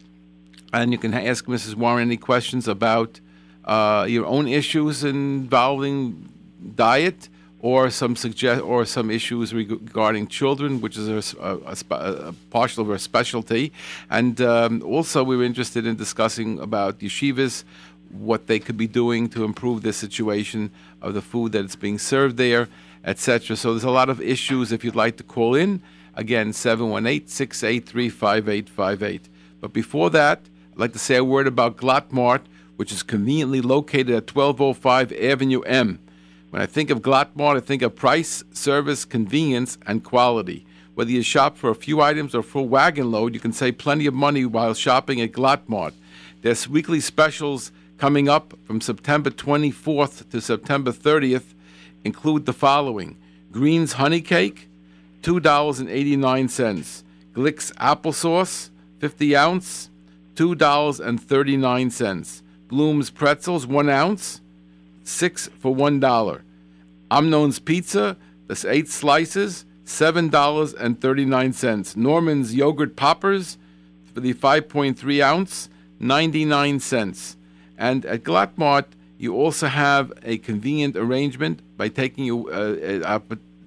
And 0.72 0.94
you 0.94 0.98
can 0.98 1.13
ask 1.13 1.46
Mrs. 1.46 1.76
Warren 1.76 2.04
any 2.04 2.15
questions 2.15 2.70
about 2.70 3.20
uh, 3.65 4.06
your 4.08 4.26
own 4.26 4.48
issues 4.48 5.04
involving 5.04 6.30
diet 6.76 7.30
or 7.62 7.89
some 7.89 8.15
suggest 8.15 8.62
or 8.62 8.86
some 8.86 9.12
issues 9.12 9.54
regarding 9.54 10.28
children, 10.28 10.80
which 10.80 10.98
is 10.98 11.34
a, 11.36 11.38
a, 11.41 11.78
a, 11.91 12.34
partial 12.50 12.84
of 12.84 12.88
her 12.88 12.98
specialty, 12.98 13.72
and 14.10 14.39
um, 14.39 14.82
also 14.84 15.24
we 15.24 15.36
were 15.36 15.43
interested 15.43 15.86
in 15.86 15.95
discussing 15.98 16.58
about 16.60 17.00
yeshivas, 17.00 17.65
what 18.12 18.48
they 18.48 18.60
could 18.60 18.78
be 18.78 18.88
doing 18.88 19.28
to 19.30 19.43
improve 19.43 19.82
the 19.82 19.91
situation 19.91 20.72
of 21.02 21.13
the 21.13 21.22
food 21.22 21.52
that 21.52 21.65
is 21.65 21.76
being 21.76 22.00
served 22.00 22.38
there, 22.38 22.69
etc. 23.04 23.58
So 23.58 23.72
there's 23.72 23.84
a 23.84 23.91
lot 23.91 24.10
of 24.10 24.22
issues. 24.22 24.72
If 24.72 24.84
you'd 24.86 24.95
like 24.95 25.17
to 25.17 25.24
call 25.24 25.54
in, 25.54 25.82
Again, 26.19 26.52
718 26.52 27.28
683 27.28 28.10
5858. 28.10 29.30
But 29.62 29.72
before 29.72 30.10
that, 30.10 30.41
I'd 30.74 30.78
like 30.78 30.91
to 30.91 31.00
say 31.00 31.15
a 31.15 31.24
word 31.24 31.48
about 31.48 31.78
Glatt 31.78 32.12
Mart, 32.12 32.45
which 32.76 32.91
is 32.91 33.04
conveniently 33.04 33.62
located 33.62 34.10
at 34.10 34.36
1205 34.36 35.13
Avenue 35.13 35.62
M. 35.62 36.00
When 36.50 36.62
I 36.62 36.66
think 36.66 36.90
of 36.90 37.02
Glatt 37.02 37.36
Mart, 37.36 37.58
I 37.58 37.60
think 37.60 37.82
of 37.82 37.96
price, 37.96 38.44
service, 38.52 39.06
convenience, 39.06 39.78
and 39.86 40.04
quality. 40.04 40.66
Whether 40.96 41.12
you 41.12 41.22
shop 41.22 41.58
for 41.58 41.70
a 41.70 41.76
few 41.76 42.02
items 42.02 42.34
or 42.34 42.42
full 42.42 42.68
wagon 42.68 43.12
load, 43.12 43.34
you 43.34 43.40
can 43.40 43.54
save 43.54 43.78
plenty 43.78 44.08
of 44.08 44.14
money 44.14 44.46
while 44.46 44.74
shopping 44.74 45.22
at 45.22 45.32
Glatt 45.32 45.62
Mart. 45.68 45.94
There's 46.42 46.68
weekly 46.68 47.02
specials 47.02 47.72
coming 47.98 48.28
up 48.28 48.54
from 48.66 48.82
September 48.82 49.30
24th 49.30 50.30
to 50.32 50.42
September 50.42 50.92
30th 50.92 51.54
include 52.04 52.46
the 52.46 52.54
following 52.54 53.18
Greens 53.52 53.94
Honey 53.94 54.22
Cake, 54.22 54.68
$2.89. 55.22 57.04
Glick's 57.34 57.72
Applesauce, 57.74 58.70
50 59.00 59.36
ounce, 59.36 59.90
$2.39. 60.36 62.42
Bloom's 62.68 63.10
Pretzels, 63.10 63.68
1 63.68 63.90
ounce, 63.90 64.40
6 65.10 65.50
for 65.60 65.76
$1. 65.76 66.41
Amnon's 67.12 67.60
Pizza, 67.60 68.15
that's 68.48 68.65
8 68.65 68.88
slices, 68.88 69.65
$7.39. 69.86 71.95
Norman's 71.95 72.54
Yogurt 72.54 72.95
Poppers 72.95 73.58
for 74.13 74.19
the 74.19 74.34
5.3 74.34 75.22
ounce, 75.22 75.69
99 76.00 76.80
cents. 76.80 77.38
And 77.78 78.06
at 78.06 78.24
Glatt 78.24 78.58
Mart, 78.58 78.88
you 79.17 79.36
also 79.36 79.67
have 79.67 80.13
a 80.24 80.38
convenient 80.38 80.95
arrangement 80.95 81.62
by 81.76 81.89
taking 81.89 82.32
uh, 82.32 83.02
uh, 83.04 83.19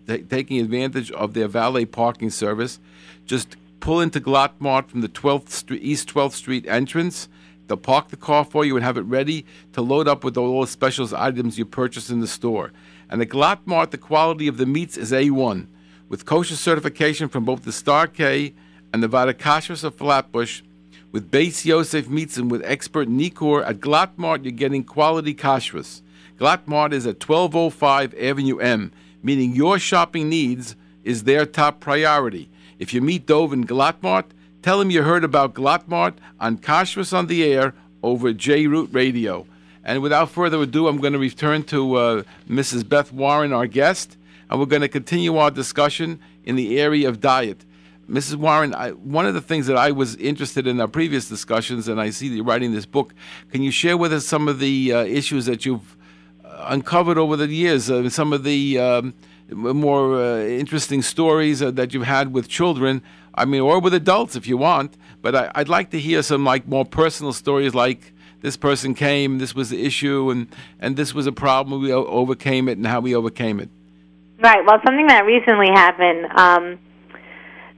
t- 0.07 0.23
taking 0.23 0.61
advantage 0.61 1.11
of 1.13 1.35
their 1.35 1.49
valet 1.49 1.85
parking 1.85 2.31
service. 2.31 2.81
Just 3.27 3.57
pull 3.81 4.01
into 4.01 4.19
Glatt 4.21 4.53
Mart 4.59 4.91
from 4.91 5.03
the 5.03 5.09
12th 5.09 5.51
Street, 5.51 5.83
East 5.83 6.09
12th 6.09 6.33
Street 6.33 6.67
entrance. 6.67 7.29
They'll 7.67 7.77
park 7.77 8.09
the 8.09 8.17
car 8.17 8.45
for 8.45 8.65
you 8.65 8.77
and 8.77 8.85
have 8.85 8.97
it 8.97 9.03
ready 9.03 9.47
to 9.73 9.83
load 9.83 10.09
up 10.09 10.25
with 10.25 10.37
all 10.37 10.61
the 10.61 10.67
specials 10.67 11.13
items 11.13 11.59
you 11.59 11.65
purchase 11.65 12.11
in 12.11 12.21
the 12.21 12.27
store. 12.27 12.73
And 13.09 13.23
at 13.23 13.29
Glatt 13.29 13.61
Mart, 13.65 13.91
the 13.91 13.99
quality 13.99 14.49
of 14.49 14.57
the 14.57 14.67
meats 14.67 14.97
is 14.97 15.13
A1. 15.13 15.67
With 16.09 16.27
kosher 16.27 16.57
certification 16.57 17.29
from 17.29 17.45
both 17.45 17.63
the 17.63 17.73
Star 17.73 18.07
K 18.07 18.55
and 18.93 19.03
the 19.03 19.09
Vaad 19.09 19.33
Hakashrus 19.33 19.85
of 19.85 19.95
Flatbush, 19.95 20.63
with 21.13 21.31
Beis 21.31 21.67
Yosef 21.67 22.09
meats 22.09 22.39
and 22.39 22.51
with 22.51 22.65
expert 22.65 23.09
Nikor 23.09 23.67
at 23.67 23.81
Glatt 23.81 24.13
Mart, 24.17 24.45
you're 24.45 24.53
getting 24.53 24.83
quality 24.83 25.35
kashrus. 25.35 26.01
Glatt 26.39 26.67
Mart 26.67 26.95
is 26.95 27.07
at 27.07 27.27
1205 27.27 28.15
Avenue 28.15 28.59
M, 28.59 28.93
meaning 29.23 29.55
your 29.55 29.79
shopping 29.79 30.31
needs 30.31 30.75
is 31.05 31.25
their 31.25 31.45
top 31.45 31.81
priority. 31.81 32.49
If 32.79 32.95
you 32.95 33.03
meet 33.03 33.27
Dove 33.27 33.53
in 33.53 33.67
Glatt 33.67 34.03
Mart, 34.03 34.33
tell 34.63 34.81
him 34.81 34.91
you 34.91 35.03
heard 35.03 35.25
about 35.25 35.55
Glatt 35.55 35.89
Mart 35.89 36.15
on 36.41 36.59
Kashrus 36.59 37.13
on 37.13 37.27
the 37.27 37.45
Air 37.45 37.75
over 38.03 38.33
J 38.33 38.67
Root 38.67 38.91
Radio. 38.93 39.47
And 39.85 40.01
without 40.01 40.31
further 40.31 40.61
ado, 40.63 40.87
I'm 40.87 40.99
going 40.99 41.13
to 41.13 41.19
return 41.19 41.65
to 41.65 41.95
uh, 41.97 42.23
Mrs. 42.49 42.89
Beth 42.89 43.13
Warren, 43.13 43.53
our 43.53 43.67
guest, 43.67 44.17
and 44.49 44.61
we're 44.61 44.67
going 44.67 44.83
to 44.83 44.89
continue 44.89 45.37
our 45.37 45.51
discussion 45.51 46.21
in 46.45 46.57
the 46.57 46.81
area 46.81 47.09
of 47.09 47.21
diet. 47.21 47.65
Mrs. 48.09 48.37
Warren, 48.37 48.75
I, 48.75 48.91
one 48.91 49.27
of 49.27 49.35
the 49.35 49.41
things 49.41 49.67
that 49.67 49.77
I 49.77 49.91
was 49.91 50.17
interested 50.17 50.67
in 50.67 50.81
our 50.81 50.89
previous 50.89 51.29
discussions, 51.29 51.89
and 51.89 52.01
I 52.01 52.11
see 52.11 52.29
that 52.29 52.35
you're 52.35 52.45
writing 52.45 52.73
this 52.73 52.87
book, 52.87 53.15
can 53.51 53.63
you 53.63 53.71
share 53.71 53.97
with 53.97 54.13
us 54.13 54.27
some 54.27 54.49
of 54.49 54.59
the 54.59 54.93
uh, 54.93 55.05
issues 55.05 55.47
that 55.47 55.65
you've 55.65 55.97
uh, 56.45 56.67
uncovered 56.69 57.17
over 57.17 57.37
the 57.37 57.47
years, 57.47 57.91
uh, 57.91 58.09
some 58.11 58.33
of 58.33 58.45
the 58.45 58.79
um, 58.79 59.15
more 59.51 60.17
uh, 60.17 60.39
interesting 60.41 61.01
stories 61.03 61.63
uh, 61.63 61.71
that 61.71 61.95
you've 61.95 62.05
had 62.07 62.33
with 62.33 62.49
children? 62.49 63.03
I 63.35 63.45
mean, 63.45 63.61
or 63.61 63.81
with 63.81 63.95
adults 63.95 64.37
if 64.37 64.47
you 64.47 64.57
want, 64.57 64.97
but 65.21 65.35
I, 65.35 65.51
would 65.57 65.69
like 65.69 65.91
to 65.91 65.99
hear 65.99 66.23
some 66.23 66.45
like 66.45 66.67
more 66.67 66.85
personal 66.85 67.33
stories 67.33 67.75
like 67.75 68.13
this 68.41 68.57
person 68.57 68.95
came, 68.95 69.39
this 69.39 69.55
was 69.55 69.71
the 69.71 69.85
issue, 69.85 70.31
and, 70.31 70.49
and 70.81 70.97
this 70.97 71.15
was 71.15 71.27
a 71.27 71.33
problem, 71.33 71.81
we 71.81 71.93
overcame 71.93 72.69
it, 72.69 72.77
and 72.77 72.87
how 72.87 73.01
we 73.01 73.15
overcame 73.15 73.61
it. 73.61 73.71
Right. 74.39 74.65
Well, 74.67 74.81
something 74.85 75.07
that 75.07 75.25
recently 75.25 75.69
happened. 75.69 76.27
Um, 76.39 76.79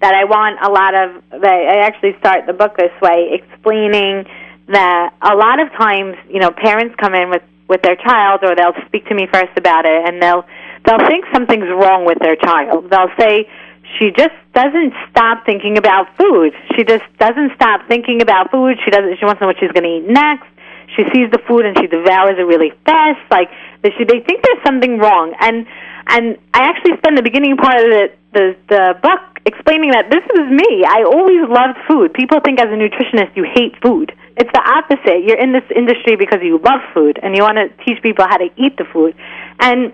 that 0.05 0.12
I 0.12 0.25
want 0.25 0.61
a 0.61 0.69
lot 0.69 0.93
of. 0.93 1.25
I 1.43 1.81
actually 1.81 2.12
start 2.19 2.45
the 2.47 2.53
book 2.53 2.77
this 2.77 2.93
way, 3.01 3.40
explaining 3.40 4.29
that 4.69 5.14
a 5.23 5.35
lot 5.35 5.61
of 5.61 5.73
times, 5.73 6.17
you 6.29 6.40
know, 6.40 6.51
parents 6.51 6.95
come 7.01 7.14
in 7.14 7.31
with 7.31 7.43
with 7.69 7.81
their 7.81 7.97
child, 7.97 8.40
or 8.45 8.55
they'll 8.55 8.77
speak 8.87 9.09
to 9.09 9.14
me 9.14 9.27
first 9.33 9.57
about 9.57 9.87
it, 9.87 10.05
and 10.07 10.21
they'll 10.21 10.45
they'll 10.85 11.07
think 11.09 11.25
something's 11.33 11.69
wrong 11.73 12.05
with 12.05 12.19
their 12.19 12.37
child. 12.37 12.90
They'll 12.90 13.17
say 13.19 13.49
she 13.98 14.11
just 14.11 14.35
doesn't 14.54 14.92
stop 15.11 15.44
thinking 15.46 15.78
about 15.78 16.16
food. 16.16 16.52
She 16.76 16.85
just 16.85 17.04
doesn't 17.18 17.54
stop 17.54 17.87
thinking 17.88 18.22
about 18.22 18.50
food. 18.50 18.78
She 18.85 18.90
doesn't. 18.90 19.18
She 19.18 19.24
wants 19.24 19.38
to 19.38 19.44
know 19.44 19.48
what 19.48 19.59
she's 19.61 19.72
going 19.72 19.85
to 19.85 19.94
eat 20.02 20.07
next. 20.09 20.48
She 20.96 21.02
sees 21.12 21.30
the 21.30 21.42
food 21.46 21.66
and 21.66 21.76
she 21.78 21.87
devours 21.87 22.38
it 22.38 22.46
really 22.46 22.72
fast. 22.85 23.20
Like 23.30 23.50
they, 23.83 23.90
they 23.90 24.20
think 24.20 24.42
there's 24.42 24.62
something 24.64 24.98
wrong, 24.98 25.35
and 25.40 25.66
and 26.07 26.38
I 26.52 26.70
actually 26.70 26.96
spend 26.98 27.18
the 27.18 27.22
beginning 27.22 27.57
part 27.57 27.80
of 27.80 27.87
the 27.90 28.04
the, 28.33 28.57
the 28.68 28.85
book 29.02 29.20
explaining 29.46 29.90
that 29.90 30.11
this 30.11 30.24
is 30.24 30.46
me. 30.50 30.85
I 30.87 31.04
always 31.04 31.46
loved 31.48 31.78
food. 31.87 32.14
People 32.14 32.40
think 32.40 32.61
as 32.61 32.66
a 32.66 32.78
nutritionist 32.78 33.37
you 33.37 33.44
hate 33.44 33.74
food. 33.83 34.12
It's 34.37 34.50
the 34.52 34.64
opposite. 34.64 35.22
You're 35.22 35.38
in 35.38 35.52
this 35.52 35.64
industry 35.74 36.16
because 36.16 36.40
you 36.42 36.59
love 36.59 36.80
food 36.92 37.20
and 37.22 37.37
you 37.37 37.42
want 37.42 37.59
to 37.59 37.70
teach 37.85 38.02
people 38.02 38.26
how 38.26 38.38
to 38.38 38.50
eat 38.57 38.76
the 38.76 38.85
food. 38.85 39.14
And 39.61 39.92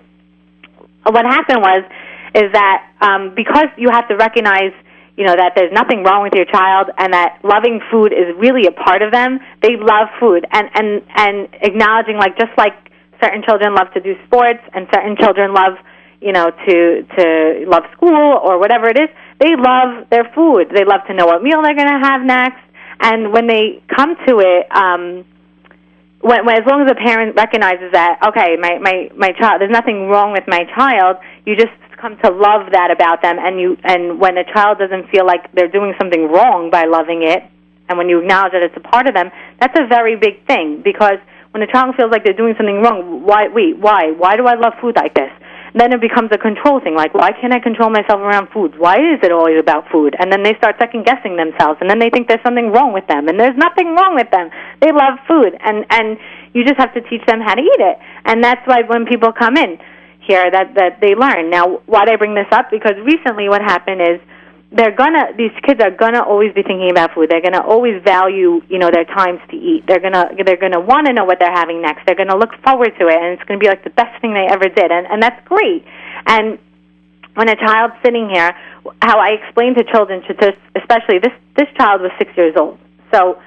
what 1.05 1.25
happened 1.25 1.61
was 1.61 1.83
is 2.35 2.51
that 2.53 2.91
um, 3.01 3.33
because 3.35 3.67
you 3.77 3.89
have 3.91 4.07
to 4.07 4.15
recognize 4.15 4.73
you 5.17 5.25
know 5.25 5.35
that 5.35 5.53
there's 5.55 5.73
nothing 5.73 6.03
wrong 6.03 6.23
with 6.23 6.33
your 6.33 6.45
child 6.45 6.89
and 6.97 7.13
that 7.13 7.39
loving 7.43 7.81
food 7.91 8.13
is 8.13 8.33
really 8.37 8.65
a 8.65 8.71
part 8.71 9.01
of 9.01 9.11
them 9.11 9.39
they 9.61 9.75
love 9.75 10.07
food 10.19 10.45
and 10.51 10.69
and 10.73 11.01
and 11.15 11.49
acknowledging 11.61 12.17
like 12.17 12.37
just 12.37 12.51
like 12.57 12.73
certain 13.21 13.43
children 13.43 13.75
love 13.75 13.91
to 13.93 13.99
do 13.99 14.15
sports 14.25 14.63
and 14.73 14.87
certain 14.93 15.15
children 15.19 15.53
love 15.53 15.75
you 16.21 16.31
know 16.31 16.49
to 16.49 17.03
to 17.17 17.65
love 17.67 17.83
school 17.91 18.39
or 18.41 18.57
whatever 18.57 18.87
it 18.87 18.97
is 18.97 19.09
they 19.41 19.55
love 19.57 20.07
their 20.11 20.29
food. 20.35 20.69
They 20.69 20.85
love 20.85 21.01
to 21.07 21.13
know 21.15 21.25
what 21.25 21.41
meal 21.41 21.61
they're 21.63 21.75
going 21.75 21.89
to 21.89 22.05
have 22.05 22.21
next. 22.21 22.61
And 23.01 23.33
when 23.33 23.47
they 23.47 23.81
come 23.89 24.15
to 24.27 24.37
it, 24.37 24.69
um, 24.69 25.25
when, 26.21 26.45
when 26.45 26.61
as 26.61 26.65
long 26.69 26.85
as 26.85 26.87
the 26.87 26.95
parent 26.95 27.35
recognizes 27.35 27.91
that, 27.93 28.21
okay, 28.29 28.55
my, 28.61 28.77
my, 28.77 29.09
my 29.17 29.31
child, 29.33 29.59
there's 29.59 29.73
nothing 29.73 30.07
wrong 30.07 30.31
with 30.31 30.43
my 30.47 30.65
child, 30.77 31.17
you 31.47 31.55
just 31.55 31.73
come 32.01 32.17
to 32.25 32.29
love 32.31 32.73
that 32.73 32.89
about 32.91 33.21
them. 33.21 33.37
And 33.39 33.59
you, 33.59 33.77
and 33.83 34.19
when 34.19 34.37
a 34.37 34.43
child 34.43 34.79
doesn't 34.79 35.09
feel 35.09 35.25
like 35.25 35.51
they're 35.53 35.71
doing 35.71 35.93
something 35.99 36.27
wrong 36.27 36.69
by 36.71 36.85
loving 36.85 37.23
it, 37.23 37.43
and 37.87 37.97
when 37.97 38.09
you 38.09 38.19
acknowledge 38.19 38.53
that 38.53 38.63
it's 38.63 38.75
a 38.75 38.81
part 38.81 39.07
of 39.07 39.13
them, 39.13 39.29
that's 39.59 39.77
a 39.77 39.87
very 39.87 40.15
big 40.15 40.45
thing 40.47 40.81
because 40.83 41.19
when 41.51 41.61
a 41.61 41.67
child 41.67 41.95
feels 41.95 42.11
like 42.11 42.23
they're 42.23 42.33
doing 42.33 42.55
something 42.57 42.81
wrong, 42.81 43.23
why, 43.23 43.47
wait, 43.47 43.77
why? 43.77 44.11
Why 44.11 44.37
do 44.37 44.47
I 44.47 44.55
love 44.55 44.73
food 44.81 44.95
like 44.95 45.13
this? 45.13 45.31
then 45.73 45.93
it 45.93 46.01
becomes 46.01 46.29
a 46.31 46.37
control 46.37 46.81
thing. 46.81 46.95
Like, 46.95 47.13
why 47.13 47.31
can't 47.31 47.53
I 47.53 47.59
control 47.59 47.89
myself 47.89 48.19
around 48.19 48.49
food? 48.51 48.77
Why 48.77 48.95
is 48.95 49.23
it 49.23 49.31
always 49.31 49.59
about 49.59 49.87
food? 49.89 50.15
And 50.19 50.31
then 50.31 50.43
they 50.43 50.53
start 50.55 50.75
second 50.79 51.05
guessing 51.05 51.37
themselves, 51.37 51.79
and 51.79 51.89
then 51.89 51.99
they 51.99 52.09
think 52.09 52.27
there's 52.27 52.43
something 52.43 52.71
wrong 52.71 52.91
with 52.91 53.07
them, 53.07 53.27
and 53.27 53.39
there's 53.39 53.55
nothing 53.55 53.95
wrong 53.95 54.15
with 54.15 54.29
them. 54.31 54.51
They 54.81 54.91
love 54.91 55.19
food, 55.27 55.55
and 55.61 55.85
and 55.89 56.17
you 56.53 56.65
just 56.65 56.77
have 56.77 56.93
to 56.93 57.01
teach 57.01 57.23
them 57.25 57.39
how 57.39 57.55
to 57.55 57.61
eat 57.61 57.79
it. 57.79 57.97
And 58.25 58.43
that's 58.43 58.61
why 58.67 58.83
when 58.83 59.05
people 59.05 59.31
come 59.31 59.55
in 59.55 59.79
here, 60.21 60.49
that 60.51 60.75
that 60.75 61.01
they 61.01 61.15
learn. 61.15 61.49
Now, 61.49 61.81
why 61.85 62.05
do 62.05 62.11
I 62.11 62.15
bring 62.15 62.35
this 62.35 62.49
up? 62.51 62.69
Because 62.71 62.95
recently, 63.03 63.49
what 63.49 63.61
happened 63.61 64.01
is 64.01 64.19
they're 64.71 64.95
gonna 64.95 65.35
these 65.35 65.51
kids 65.63 65.81
are 65.83 65.91
gonna 65.91 66.23
always 66.23 66.53
be 66.53 66.63
thinking 66.63 66.89
about 66.89 67.13
food. 67.13 67.29
They're 67.29 67.41
gonna 67.41 67.61
always 67.61 68.01
value 68.03 68.61
you 68.69 68.79
know 68.79 68.89
their 68.91 69.05
times 69.05 69.39
to 69.51 69.57
eat. 69.57 69.83
They're 69.87 69.99
gonna 69.99 70.31
they're 70.45 70.57
gonna 70.57 70.79
want 70.79 71.07
to 71.07 71.13
know 71.13 71.25
what 71.25 71.39
they're 71.39 71.51
having 71.51 71.81
next. 71.81 72.05
They're 72.05 72.15
gonna 72.15 72.37
look 72.37 72.55
forward 72.63 72.93
to 72.99 73.07
it, 73.07 73.17
and 73.17 73.35
it's 73.35 73.43
gonna 73.43 73.59
be 73.59 73.67
like 73.67 73.83
the 73.83 73.91
best 73.91 74.19
thing 74.21 74.33
they 74.33 74.47
ever 74.47 74.69
did, 74.69 74.91
and 74.91 75.07
and 75.07 75.21
that's 75.21 75.45
great. 75.47 75.83
And 76.25 76.57
when 77.35 77.49
a 77.49 77.55
child's 77.55 77.95
sitting 78.03 78.29
here, 78.29 78.55
how 79.01 79.19
I 79.19 79.35
explain 79.43 79.75
to 79.75 79.83
children, 79.83 80.21
to 80.23 80.53
especially 80.75 81.19
this 81.19 81.35
this 81.57 81.67
child 81.77 82.01
was 82.01 82.11
six 82.17 82.31
years 82.37 82.55
old, 82.55 82.79
so 83.13 83.41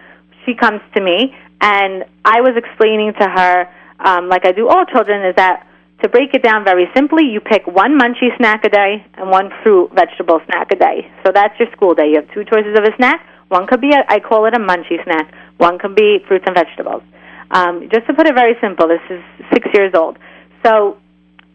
she 0.44 0.54
comes 0.54 0.80
to 0.94 1.00
me, 1.00 1.34
and 1.60 2.04
I 2.24 2.42
was 2.42 2.52
explaining 2.56 3.14
to 3.14 3.28
her, 3.28 3.68
um, 3.98 4.28
like 4.28 4.44
I 4.44 4.52
do 4.52 4.68
all 4.68 4.84
children, 4.84 5.24
is 5.24 5.36
that 5.36 5.66
to 6.04 6.08
break 6.10 6.34
it 6.34 6.42
down 6.42 6.64
very 6.64 6.84
simply, 6.94 7.24
you 7.24 7.40
pick 7.40 7.66
one 7.66 7.98
munchie 7.98 8.28
snack 8.36 8.62
a 8.64 8.68
day 8.68 9.06
and 9.14 9.30
one 9.30 9.48
fruit 9.62 9.90
vegetable 9.94 10.38
snack 10.44 10.70
a 10.70 10.76
day. 10.76 11.10
So 11.24 11.32
that's 11.32 11.58
your 11.58 11.70
school 11.72 11.94
day. 11.94 12.12
You 12.12 12.16
have 12.20 12.30
two 12.34 12.44
choices 12.44 12.76
of 12.76 12.84
a 12.84 12.94
snack. 12.96 13.24
One 13.48 13.66
could 13.66 13.80
be, 13.80 13.90
a, 13.90 14.04
I 14.06 14.20
call 14.20 14.44
it 14.44 14.52
a 14.52 14.60
munchie 14.60 15.02
snack. 15.02 15.32
One 15.56 15.78
could 15.78 15.96
be 15.96 16.18
fruits 16.28 16.44
and 16.46 16.54
vegetables. 16.54 17.02
Um, 17.50 17.88
just 17.90 18.06
to 18.06 18.12
put 18.12 18.26
it 18.26 18.34
very 18.34 18.52
simple, 18.60 18.86
this 18.86 19.00
is 19.08 19.22
six 19.50 19.66
years 19.72 19.94
old. 19.94 20.18
So 20.62 20.98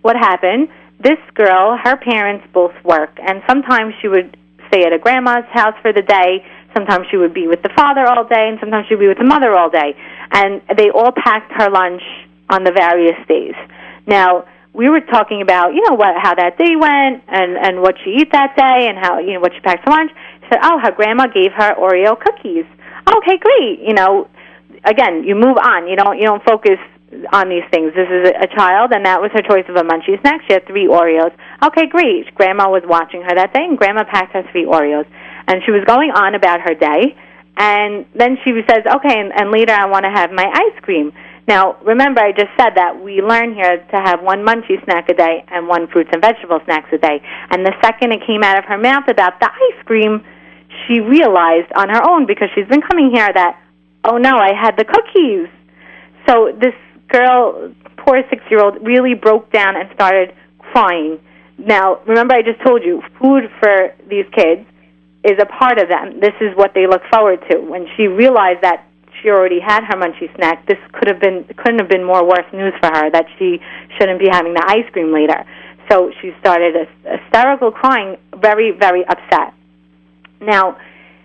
what 0.01 0.15
happened? 0.15 0.69
This 0.99 1.19
girl, 1.36 1.78
her 1.78 1.95
parents 1.97 2.47
both 2.51 2.74
work, 2.84 3.11
and 3.21 3.43
sometimes 3.47 3.93
she 4.01 4.07
would 4.07 4.36
stay 4.67 4.84
at 4.84 4.93
a 4.93 4.97
grandma's 4.97 5.45
house 5.53 5.76
for 5.82 5.93
the 5.93 6.01
day. 6.01 6.43
Sometimes 6.74 7.05
she 7.11 7.17
would 7.17 7.34
be 7.34 7.47
with 7.47 7.61
the 7.61 7.69
father 7.76 8.01
all 8.01 8.26
day, 8.26 8.49
and 8.49 8.57
sometimes 8.59 8.88
she'd 8.88 8.99
be 8.99 9.07
with 9.07 9.19
the 9.19 9.30
mother 9.30 9.53
all 9.53 9.69
day. 9.69 9.95
And 10.32 10.61
they 10.76 10.89
all 10.89 11.11
packed 11.11 11.51
her 11.53 11.69
lunch 11.69 12.01
on 12.49 12.63
the 12.63 12.71
various 12.71 13.17
days. 13.28 13.53
Now, 14.10 14.45
we 14.74 14.89
were 14.89 15.01
talking 15.01 15.41
about, 15.41 15.74
you 15.74 15.82
know, 15.88 15.95
what 15.95 16.18
how 16.18 16.36
that 16.36 16.57
day 16.57 16.76
went 16.76 17.24
and 17.28 17.57
and 17.57 17.82
what 17.82 17.95
she 18.03 18.22
eat 18.22 18.32
that 18.32 18.55
day 18.55 18.89
and 18.89 18.97
how 18.97 19.20
you 19.20 19.34
know 19.34 19.39
what 19.39 19.53
she 19.53 19.60
packed 19.62 19.84
for 19.84 19.91
lunch. 19.91 20.12
She 20.41 20.47
said, 20.49 20.60
"Oh, 20.64 20.80
her 20.82 20.91
grandma 20.91 21.28
gave 21.28 21.51
her 21.53 21.74
Oreo 21.76 22.20
cookies." 22.20 22.66
Okay, 23.05 23.38
great. 23.38 23.80
You 23.82 23.93
know, 23.93 24.28
again, 24.86 25.24
you 25.24 25.36
move 25.36 25.57
on. 25.57 25.88
You 25.88 25.95
don't 25.95 26.18
you 26.18 26.26
don't 26.26 26.43
focus 26.43 26.78
on 27.34 27.49
these 27.49 27.66
things. 27.72 27.93
This 27.93 28.10
is 28.10 28.30
a, 28.30 28.45
a 28.45 28.47
child, 28.47 28.91
and 28.93 29.05
that 29.05 29.22
was 29.22 29.32
her 29.34 29.41
choice 29.41 29.66
of 29.70 29.76
a 29.76 29.82
munchie 29.82 30.20
snack. 30.22 30.41
She 30.47 30.53
had 30.53 30.66
three 30.68 30.88
Oreos. 30.88 31.34
Okay, 31.64 31.88
great. 31.88 32.34
Grandma 32.36 32.70
was 32.70 32.84
watching 32.86 33.22
her 33.24 33.34
that 33.36 33.53
day, 33.53 33.66
and 33.66 33.78
Grandma 33.78 34.03
packed 34.05 34.34
her 34.34 34.43
three 34.51 34.66
Oreos, 34.66 35.05
and 35.47 35.62
she 35.66 35.72
was 35.72 35.84
going 35.86 36.12
on 36.12 36.36
about 36.36 36.62
her 36.62 36.74
day. 36.74 37.18
And 37.57 38.05
then 38.14 38.38
she 38.43 38.53
says, 38.70 38.86
"Okay, 38.86 39.20
and, 39.20 39.34
and 39.34 39.51
later 39.51 39.74
I 39.74 39.86
want 39.86 40.05
to 40.05 40.12
have 40.12 40.32
my 40.32 40.45
ice 40.45 40.80
cream." 40.82 41.12
Now, 41.50 41.78
remember, 41.82 42.22
I 42.22 42.32
just 42.32 42.54
said 42.60 42.76
that 42.76 43.02
we 43.02 43.24
learn 43.24 43.56
here 43.56 43.78
to 43.78 43.97
have 43.97 44.22
one 44.22 44.45
munchie 44.45 44.78
snack 44.86 45.10
a 45.10 45.16
day 45.16 45.43
and 45.47 45.68
one 45.68 45.88
fruits 45.88 46.12
and 46.14 46.22
vegetable 46.22 46.60
snacks 46.66 46.89
a 46.93 47.00
day. 47.00 47.26
And 47.50 47.66
the 47.66 47.74
second 47.82 48.14
it 48.14 48.22
came 48.28 48.43
out 48.43 48.60
of 48.60 48.66
her 48.66 48.78
mouth 48.78 49.08
about 49.08 49.39
the 49.39 49.50
ice 49.50 49.84
cream, 49.84 50.24
she 50.86 51.00
realized 51.00 51.74
on 51.76 51.89
her 51.89 52.08
own 52.08 52.28
because 52.28 52.50
she's 52.54 52.68
been 52.68 52.84
coming 52.84 53.10
here 53.12 53.28
that, 53.34 53.60
oh 54.04 54.18
no, 54.18 54.38
I 54.38 54.54
had 54.54 54.78
the 54.78 54.86
cookies. 54.86 55.50
So 56.30 56.54
this 56.54 56.78
girl, 57.08 57.74
poor 57.97 58.22
six 58.30 58.43
year 58.52 58.62
old, 58.62 58.86
really 58.86 59.16
broke 59.16 59.52
down 59.52 59.76
and 59.76 59.89
started 59.95 60.36
crying. 60.60 61.20
Now, 61.58 62.00
remember, 62.06 62.36
I 62.36 62.43
just 62.43 62.62
told 62.64 62.84
you, 62.84 63.02
food 63.20 63.50
for 63.60 63.95
these 64.08 64.26
kids 64.36 64.70
is 65.24 65.39
a 65.41 65.47
part 65.47 65.80
of 65.80 65.89
them. 65.89 66.20
This 66.20 66.38
is 66.41 66.56
what 66.56 66.76
they 66.76 66.86
look 66.86 67.02
forward 67.12 67.43
to. 67.50 67.58
When 67.58 67.88
she 67.97 68.06
realized 68.06 68.62
that 68.62 68.86
she 69.22 69.30
already 69.30 69.59
had 69.59 69.84
her 69.84 69.95
munchie 69.95 70.34
snack, 70.36 70.65
this 70.65 70.78
could 70.93 71.07
have 71.07 71.20
been 71.20 71.45
couldn't 71.57 71.80
have 71.80 71.89
been 71.89 72.03
more 72.03 72.26
worse 72.26 72.47
news 72.53 72.74
for 72.80 72.88
her 72.88 73.09
that 73.11 73.26
she 73.38 73.59
shouldn't 73.97 74.20
be 74.20 74.28
having 74.32 74.53
the 74.53 74.63
ice 74.67 74.88
cream 74.91 75.13
later. 75.13 75.45
So 75.89 76.11
she 76.22 76.32
started 76.39 76.76
a, 76.76 76.86
hysterical 77.17 77.72
crying, 77.72 78.17
very 78.38 78.72
very 78.72 79.05
upset. 79.05 79.53
Now, 80.41 80.78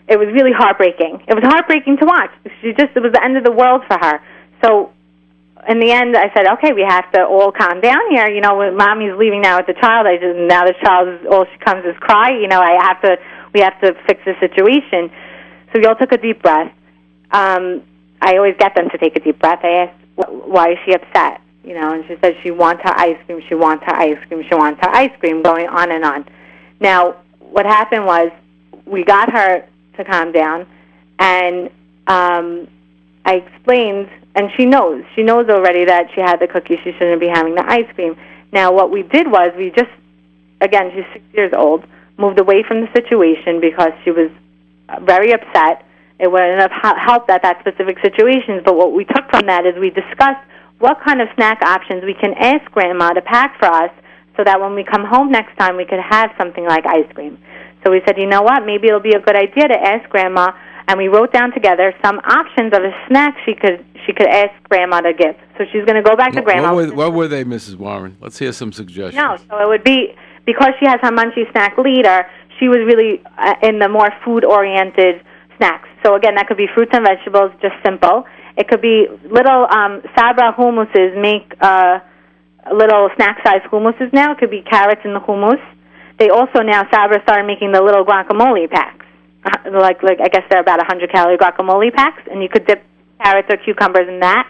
it 0.09 0.19
was 0.19 0.29
really 0.33 0.53
heartbreaking. 0.53 1.23
It 1.29 1.35
was 1.35 1.45
heartbreaking 1.45 1.99
to 1.99 2.07
watch. 2.07 2.31
She 2.61 2.73
just 2.73 2.97
it 2.97 3.01
was 3.01 3.13
the 3.13 3.23
end 3.23 3.37
of 3.37 3.45
the 3.45 3.53
world 3.53 3.83
for 3.89 3.99
her. 3.99 4.21
So 4.63 4.93
in 5.69 5.81
the 5.81 5.91
end, 5.93 6.17
I 6.17 6.33
said, 6.35 6.47
okay, 6.59 6.73
we 6.73 6.85
have 6.87 7.11
to 7.13 7.25
all 7.25 7.53
calm 7.53 7.81
down 7.81 8.05
here. 8.11 8.29
You 8.29 8.41
know, 8.41 8.57
when 8.57 8.77
mommy's 8.77 9.17
leaving 9.17 9.41
now 9.41 9.59
with 9.59 9.67
the 9.67 9.79
child, 9.81 10.07
I 10.07 10.17
just 10.17 10.37
now 10.37 10.65
the 10.65 10.75
child 10.83 11.09
is 11.09 11.27
all 11.31 11.47
she 11.47 11.59
comes 11.65 11.85
is 11.85 11.97
cry. 12.01 12.31
You 12.31 12.49
know, 12.49 12.61
I 12.61 12.77
have 12.83 13.01
to 13.03 13.17
we 13.55 13.61
have 13.61 13.79
to 13.81 13.95
fix 14.07 14.21
the 14.25 14.35
situation. 14.41 15.11
So 15.73 15.81
we 15.81 15.87
all 15.87 15.97
took 15.97 16.13
a 16.13 16.19
deep 16.19 16.43
breath 16.43 16.73
um, 17.35 17.83
I 18.23 18.37
always 18.37 18.55
get 18.59 18.77
them 18.77 18.89
to 18.91 18.97
take 18.97 19.17
a 19.17 19.21
deep 19.21 19.41
breath. 19.41 19.59
I 19.65 19.91
ask, 19.91 19.95
why 20.29 20.73
is 20.73 20.79
she 20.87 20.95
upset? 20.95 21.41
You 21.65 21.75
know, 21.75 21.93
and 21.93 22.05
she 22.07 22.17
says 22.23 22.35
she 22.43 22.53
wants 22.53 22.83
her 22.85 22.95
ice 22.97 23.19
cream, 23.27 23.43
she 23.49 23.57
wants 23.57 23.85
her 23.87 23.95
ice 23.95 24.19
cream, 24.29 24.45
she 24.49 24.55
wants 24.55 24.81
her 24.83 24.91
ice 24.91 25.11
cream, 25.19 25.43
going 25.43 25.67
on 25.67 25.91
and 25.91 26.05
on. 26.05 26.25
Now, 26.79 27.17
what 27.41 27.67
happened 27.67 28.07
was 28.07 28.31
we 28.87 29.03
got 29.03 29.33
her 29.33 29.67
to 29.97 30.05
calm 30.05 30.31
down, 30.31 30.67
and 31.19 31.71
um, 32.07 32.69
I 33.25 33.37
explained, 33.37 34.11
and 34.37 34.51
she 34.57 34.65
knows. 34.65 35.03
She 35.17 35.23
knows 35.23 35.49
already 35.49 35.85
that 35.87 36.11
she 36.15 36.21
had 36.21 36.39
the 36.39 36.47
cookie. 36.47 36.77
She 36.85 36.93
shouldn't 36.93 37.21
be 37.21 37.29
having 37.29 37.57
the 37.57 37.69
ice 37.69 37.91
cream. 37.95 38.17
Now, 38.53 38.73
what 38.73 38.93
we 38.93 39.03
did 39.03 39.29
was 39.29 39.53
we 39.57 39.71
just, 39.71 39.91
again, 40.61 40.93
she's 40.95 41.05
six 41.13 41.25
years 41.33 41.53
old, 41.57 41.85
moved 42.17 42.39
away 42.39 42.63
from 42.63 42.83
the 42.83 42.89
situation 42.95 43.61
because 43.61 43.91
she 44.05 44.13
was 44.13 44.31
very 45.03 45.33
upset 45.33 45.84
it 46.19 46.31
wouldn't 46.31 46.61
have 46.61 46.97
helped 46.97 47.31
at 47.31 47.43
that 47.43 47.59
specific 47.61 47.99
situation. 48.01 48.63
But 48.65 48.77
what 48.77 48.93
we 48.93 49.05
took 49.05 49.29
from 49.31 49.47
that 49.47 49.67
is 49.67 49.75
we 49.79 49.91
discussed 49.91 50.43
what 50.79 50.99
kind 51.05 51.21
of 51.21 51.29
snack 51.35 51.63
options 51.63 52.05
we 52.05 52.15
can 52.15 52.35
ask 52.35 52.71
grandma 52.73 53.13
to 53.13 53.23
pack 53.23 53.59
for 53.59 53.67
us 53.67 53.91
so 54.37 54.45
that 54.45 54.61
when 54.61 54.75
we 54.75 54.85
come 54.85 55.05
home 55.05 55.31
next 55.31 55.57
time 55.57 55.77
we 55.77 55.85
could 55.85 56.01
have 56.01 56.31
something 56.39 56.65
like 56.65 56.85
ice 56.87 57.11
cream. 57.15 57.39
So 57.85 57.91
we 57.91 58.01
said, 58.07 58.19
you 58.19 58.27
know 58.27 58.43
what, 58.43 58.65
maybe 58.65 58.89
it'll 58.89 59.01
be 59.01 59.15
a 59.15 59.21
good 59.21 59.37
idea 59.37 59.69
to 59.69 59.79
ask 59.79 60.09
grandma 60.11 60.53
and 60.87 60.99
we 60.99 61.09
wrote 61.09 61.33
down 61.33 61.53
together 61.53 61.95
some 62.05 62.19
options 62.19 62.73
of 62.75 62.83
a 62.83 62.93
snack 63.09 63.37
she 63.45 63.55
could 63.55 63.85
she 64.07 64.13
could 64.13 64.27
ask 64.27 64.53
grandma 64.69 65.01
to 65.01 65.15
give. 65.15 65.35
So 65.57 65.65
she's 65.73 65.85
going 65.87 65.97
to 65.97 66.03
go 66.03 66.15
back 66.15 66.33
to 66.33 66.43
grandma. 66.43 66.75
What 66.75 66.89
were, 66.89 66.95
what 66.95 67.13
were, 67.15 67.29
they, 67.29 67.43
Mrs. 67.43 67.77
Warren? 67.77 68.19
Let's 68.21 68.39
hear 68.39 68.53
some 68.53 68.71
suggestions. 68.71 69.17
No, 69.17 69.37
so 69.49 69.63
it 69.63 69.67
would 69.67 69.83
be 69.83 70.15
because 70.45 70.75
she 70.79 70.87
has 70.87 71.01
her 71.01 71.11
munchie 71.11 71.51
snack 71.53 71.79
leader. 71.79 72.27
She 72.61 72.69
was 72.69 72.81
really 72.85 73.23
uh, 73.39 73.55
in 73.63 73.79
the 73.79 73.89
more 73.89 74.11
food 74.23 74.45
oriented 74.45 75.25
snacks. 75.57 75.89
So 76.05 76.15
again, 76.15 76.35
that 76.37 76.47
could 76.47 76.59
be 76.59 76.69
fruits 76.75 76.93
and 76.93 77.05
vegetables, 77.05 77.53
just 77.63 77.75
simple. 77.85 78.25
It 78.57 78.69
could 78.69 78.83
be 78.83 79.07
little 79.25 79.67
um, 79.71 80.03
Sabra 80.15 80.53
hummuses 80.53 81.17
make 81.21 81.55
uh, 81.61 82.01
little 82.73 83.09
snack-sized 83.17 83.65
hummuses 83.73 84.13
now. 84.13 84.33
It 84.33 84.39
could 84.39 84.51
be 84.51 84.63
carrots 84.63 85.01
in 85.05 85.15
the 85.15 85.21
hummus. 85.21 85.63
They 86.19 86.29
also 86.29 86.61
now 86.61 86.85
Sabra 86.93 87.23
started 87.23 87.47
making 87.47 87.73
the 87.73 87.83
little 87.83 88.05
guacamole 88.05 88.71
packs. 88.71 89.07
Uh, 89.45 89.71
like 89.73 90.03
like 90.03 90.21
I 90.21 90.29
guess 90.29 90.45
they're 90.51 90.61
about 90.61 90.79
100 90.79 91.11
calorie 91.11 91.37
guacamole 91.37 91.93
packs, 91.93 92.23
and 92.31 92.43
you 92.43 92.49
could 92.49 92.67
dip 92.67 92.85
carrots 93.23 93.49
or 93.51 93.57
cucumbers 93.57 94.09
in 94.09 94.21
that. 94.21 94.47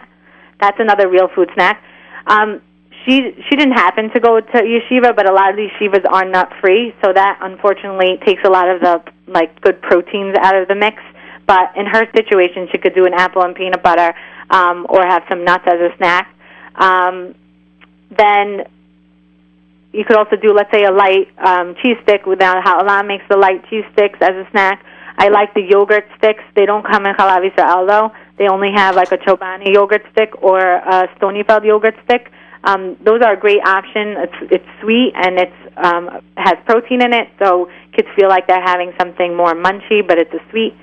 That's 0.59 0.79
another 0.79 1.09
real 1.09 1.27
food 1.33 1.49
snack. 1.55 1.81
Um, 2.27 2.61
she 3.05 3.35
she 3.49 3.55
didn't 3.55 3.73
happen 3.73 4.09
to 4.11 4.19
go 4.19 4.39
to 4.39 4.57
yeshiva, 4.61 5.15
but 5.15 5.29
a 5.29 5.33
lot 5.33 5.49
of 5.49 5.55
these 5.55 5.71
yeshivas 5.79 6.05
are 6.09 6.25
nut 6.25 6.51
free, 6.61 6.93
so 7.03 7.11
that 7.13 7.39
unfortunately 7.41 8.19
takes 8.25 8.43
a 8.45 8.49
lot 8.49 8.69
of 8.69 8.81
the 8.81 9.01
like 9.27 9.59
good 9.61 9.81
proteins 9.81 10.35
out 10.41 10.55
of 10.55 10.67
the 10.67 10.75
mix. 10.75 11.01
But 11.47 11.75
in 11.75 11.85
her 11.85 12.07
situation, 12.15 12.67
she 12.71 12.77
could 12.77 12.95
do 12.95 13.05
an 13.05 13.13
apple 13.13 13.43
and 13.43 13.55
peanut 13.55 13.83
butter, 13.83 14.13
um, 14.49 14.85
or 14.89 15.05
have 15.05 15.23
some 15.29 15.43
nuts 15.43 15.65
as 15.67 15.79
a 15.79 15.95
snack. 15.97 16.33
Um, 16.75 17.35
then 18.09 18.65
you 19.93 20.03
could 20.03 20.17
also 20.17 20.35
do, 20.35 20.53
let's 20.53 20.71
say, 20.71 20.83
a 20.83 20.91
light 20.91 21.29
um, 21.37 21.75
cheese 21.81 21.97
stick. 22.03 22.25
Without 22.25 22.63
Haolam 22.63 23.07
makes 23.07 23.23
the 23.29 23.37
light 23.37 23.67
cheese 23.69 23.85
sticks 23.93 24.19
as 24.21 24.35
a 24.35 24.47
snack. 24.51 24.83
I 25.17 25.29
like 25.29 25.53
the 25.53 25.61
yogurt 25.61 26.05
sticks. 26.17 26.43
They 26.55 26.65
don't 26.65 26.85
come 26.85 27.05
in 27.05 27.15
Chalav 27.15 27.49
Yisrael 27.49 27.87
though. 27.87 28.11
They 28.37 28.49
only 28.49 28.71
have 28.75 28.95
like 28.95 29.11
a 29.13 29.17
Chobani 29.17 29.73
yogurt 29.73 30.03
stick 30.11 30.33
or 30.43 30.59
a 30.59 31.07
Stonyfield 31.17 31.63
yogurt 31.63 31.95
stick. 32.03 32.31
Um, 32.65 32.97
those 33.03 33.21
are 33.21 33.33
a 33.33 33.39
great 33.39 33.61
option. 33.65 34.17
It's 34.17 34.51
it's 34.51 34.65
sweet 34.81 35.13
and 35.15 35.39
it's 35.39 35.77
um, 35.77 36.09
has 36.35 36.57
protein 36.65 37.01
in 37.01 37.13
it, 37.13 37.29
so 37.39 37.69
kids 37.93 38.07
feel 38.15 38.27
like 38.27 38.47
they're 38.47 38.61
having 38.61 38.91
something 38.99 39.35
more 39.35 39.53
munchy, 39.53 40.05
but 40.05 40.17
it's 40.17 40.33
a 40.33 40.41
sweet. 40.49 40.75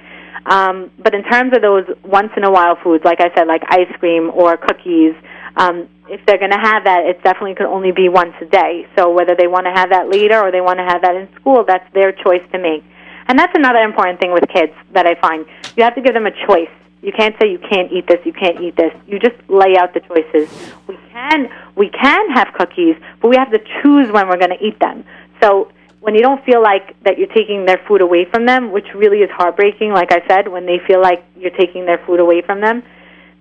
Um, 0.47 0.91
but 0.99 1.15
in 1.15 1.23
terms 1.25 1.55
of 1.55 1.63
those 1.63 1.85
once 2.05 2.31
in 2.37 2.45
a 2.45 2.51
while 2.51 2.77
foods, 2.83 3.05
like 3.05 3.21
I 3.21 3.33
said, 3.35 3.47
like 3.47 3.63
ice 3.69 3.91
cream 3.99 4.31
or 4.35 4.57
cookies, 4.57 5.15
um, 5.57 5.89
if 6.09 6.21
they're 6.27 6.39
going 6.39 6.51
to 6.51 6.59
have 6.59 6.85
that, 6.85 7.05
it 7.07 7.23
definitely 7.23 7.55
could 7.55 7.67
only 7.67 7.93
be 7.93 8.09
once 8.09 8.35
a 8.41 8.47
day. 8.47 8.87
So 8.97 9.13
whether 9.13 9.35
they 9.35 9.47
want 9.47 9.67
to 9.67 9.73
have 9.73 9.91
that 9.91 10.09
later 10.09 10.41
or 10.41 10.51
they 10.51 10.61
want 10.61 10.79
to 10.79 10.85
have 10.85 11.03
that 11.03 11.15
in 11.15 11.29
school, 11.37 11.65
that's 11.67 11.87
their 11.95 12.13
choice 12.13 12.43
to 12.53 12.59
make. 12.59 12.83
And 13.29 13.39
that's 13.39 13.53
another 13.55 13.81
important 13.81 14.21
thing 14.21 14.33
with 14.33 14.45
kids 14.49 14.73
that 14.93 15.07
I 15.07 15.15
find. 15.21 15.47
You 15.77 15.85
have 15.85 15.95
to 15.95 16.03
give 16.03 16.15
them 16.15 16.27
a 16.27 16.47
choice. 16.47 16.71
You 17.03 17.13
can't 17.13 17.35
say 17.41 17.51
you 17.51 17.59
can't 17.59 17.91
eat 17.91 18.07
this, 18.07 18.19
you 18.25 18.33
can't 18.33 18.61
eat 18.61 18.77
this. 18.77 18.93
You 19.07 19.19
just 19.19 19.37
lay 19.49 19.77
out 19.77 19.93
the 19.93 20.01
choices. 20.01 20.49
We 20.87 20.97
can 21.11 21.49
we 21.75 21.89
can 21.89 22.31
have 22.31 22.49
cookies, 22.55 22.97
but 23.21 23.29
we 23.29 23.37
have 23.37 23.51
to 23.51 23.59
choose 23.83 24.11
when 24.13 24.29
we're 24.29 24.39
going 24.39 24.57
to 24.57 24.65
eat 24.65 24.79
them. 24.79 25.05
So 25.41 25.73
when 26.03 26.17
you 26.17 26.21
don't 26.21 26.45
feel 26.45 26.61
like 26.61 27.01
that 27.05 27.17
you're 27.17 27.33
taking 27.33 27.65
their 27.65 27.81
food 27.87 28.01
away 28.01 28.27
from 28.29 28.45
them, 28.45 28.73
which 28.73 28.87
really 28.93 29.19
is 29.19 29.31
heartbreaking, 29.31 29.93
like 29.93 30.11
I 30.11 30.21
said, 30.27 30.49
when 30.49 30.67
they 30.67 30.81
feel 30.85 31.01
like 31.01 31.25
you're 31.37 31.57
taking 31.57 31.87
their 31.87 31.99
food 32.05 32.19
away 32.19 32.43
from 32.43 32.61
them, 32.61 32.83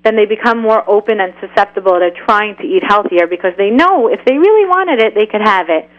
then 0.03 0.15
they 0.15 0.25
become 0.25 0.61
more 0.61 0.87
open 0.87 1.19
and 1.19 1.33
susceptible 1.41 1.97
to 1.97 2.11
trying 2.11 2.55
to 2.57 2.63
eat 2.63 2.83
healthier 2.83 3.25
because 3.25 3.53
they 3.57 3.71
know 3.71 4.07
if 4.07 4.23
they 4.25 4.37
really 4.37 4.69
wanted 4.69 4.99
it, 4.99 5.15
they 5.15 5.25
could 5.25 5.41
have 5.41 5.69
it. 5.69 5.89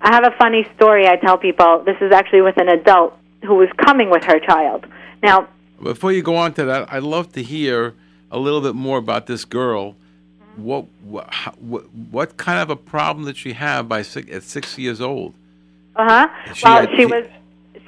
I 0.00 0.14
have 0.14 0.24
a 0.24 0.34
funny 0.38 0.66
story 0.74 1.06
I 1.06 1.16
tell 1.16 1.36
people. 1.36 1.82
This 1.84 1.96
is 2.00 2.12
actually 2.12 2.40
with 2.40 2.58
an 2.58 2.70
adult 2.70 3.12
who 3.42 3.56
was 3.56 3.68
coming 3.84 4.08
with 4.08 4.24
her 4.24 4.40
child. 4.40 4.86
Now, 5.22 5.48
before 5.82 6.12
you 6.12 6.22
go 6.22 6.36
on 6.36 6.54
to 6.54 6.64
that, 6.64 6.90
I'd 6.90 7.02
love 7.02 7.32
to 7.32 7.42
hear 7.42 7.94
a 8.30 8.38
little 8.38 8.62
bit 8.62 8.74
more 8.74 8.96
about 8.96 9.26
this 9.26 9.44
girl. 9.44 9.96
What 10.56 10.86
what 11.02 11.28
what 12.10 12.38
kind 12.38 12.60
of 12.60 12.70
a 12.70 12.76
problem 12.76 13.26
did 13.26 13.36
she 13.36 13.52
have 13.52 13.86
by 13.86 14.00
six, 14.00 14.30
at 14.34 14.42
six 14.42 14.78
years 14.78 15.02
old? 15.02 15.34
Uh 15.96 16.04
huh. 16.04 16.28
Well, 16.62 16.80
had, 16.80 16.90
she 16.96 17.06
was 17.06 17.24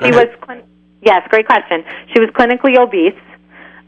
she 0.03 0.11
was 0.11 0.29
yes, 1.03 1.27
great 1.29 1.47
question. 1.47 1.85
She 2.13 2.21
was 2.21 2.31
clinically 2.31 2.79
obese, 2.79 3.21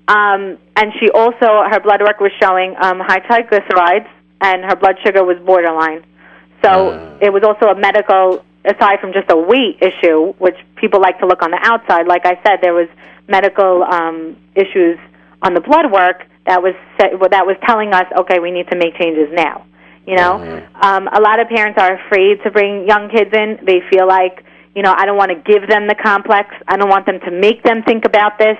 um, 0.08 0.58
and 0.76 0.92
she 1.00 1.10
also 1.10 1.64
her 1.70 1.80
blood 1.80 2.02
work 2.02 2.20
was 2.20 2.32
showing 2.40 2.76
um, 2.80 3.00
high 3.00 3.20
triglycerides, 3.20 4.08
and 4.40 4.64
her 4.64 4.76
blood 4.76 4.96
sugar 5.04 5.24
was 5.24 5.38
borderline. 5.44 6.04
So 6.62 6.90
uh. 6.90 7.18
it 7.22 7.32
was 7.32 7.42
also 7.42 7.66
a 7.66 7.78
medical, 7.78 8.44
aside 8.64 9.00
from 9.00 9.12
just 9.12 9.30
a 9.30 9.36
weight 9.36 9.78
issue, 9.80 10.34
which 10.38 10.56
people 10.76 11.00
like 11.00 11.18
to 11.20 11.26
look 11.26 11.42
on 11.42 11.50
the 11.50 11.60
outside. 11.62 12.06
Like 12.06 12.26
I 12.26 12.38
said, 12.44 12.58
there 12.60 12.74
was 12.74 12.88
medical 13.26 13.84
um, 13.84 14.36
issues 14.54 14.98
on 15.42 15.54
the 15.54 15.60
blood 15.60 15.90
work 15.90 16.26
that 16.46 16.62
was 16.62 16.74
that 16.98 17.46
was 17.46 17.56
telling 17.64 17.92
us, 17.94 18.04
okay, 18.18 18.38
we 18.38 18.50
need 18.50 18.68
to 18.68 18.76
make 18.76 18.96
changes 18.96 19.28
now. 19.32 19.64
You 20.11 20.16
know, 20.16 20.42
mm-hmm. 20.42 20.82
um, 20.82 21.06
a 21.06 21.20
lot 21.20 21.38
of 21.38 21.46
parents 21.46 21.78
are 21.78 21.94
afraid 22.04 22.42
to 22.42 22.50
bring 22.50 22.88
young 22.88 23.08
kids 23.11 23.30
in. 23.32 23.58
They 23.64 23.78
feel 23.90 24.08
like, 24.08 24.44
you 24.74 24.82
know, 24.82 24.92
I 24.92 25.06
don't 25.06 25.16
want 25.16 25.30
to 25.30 25.38
give 25.38 25.68
them 25.68 25.86
the 25.86 25.94
complex. 25.94 26.50
I 26.66 26.76
don't 26.76 26.88
want 26.88 27.06
them 27.06 27.20
to 27.20 27.30
make 27.30 27.62
them 27.62 27.84
think 27.84 28.04
about 28.04 28.36
this. 28.36 28.58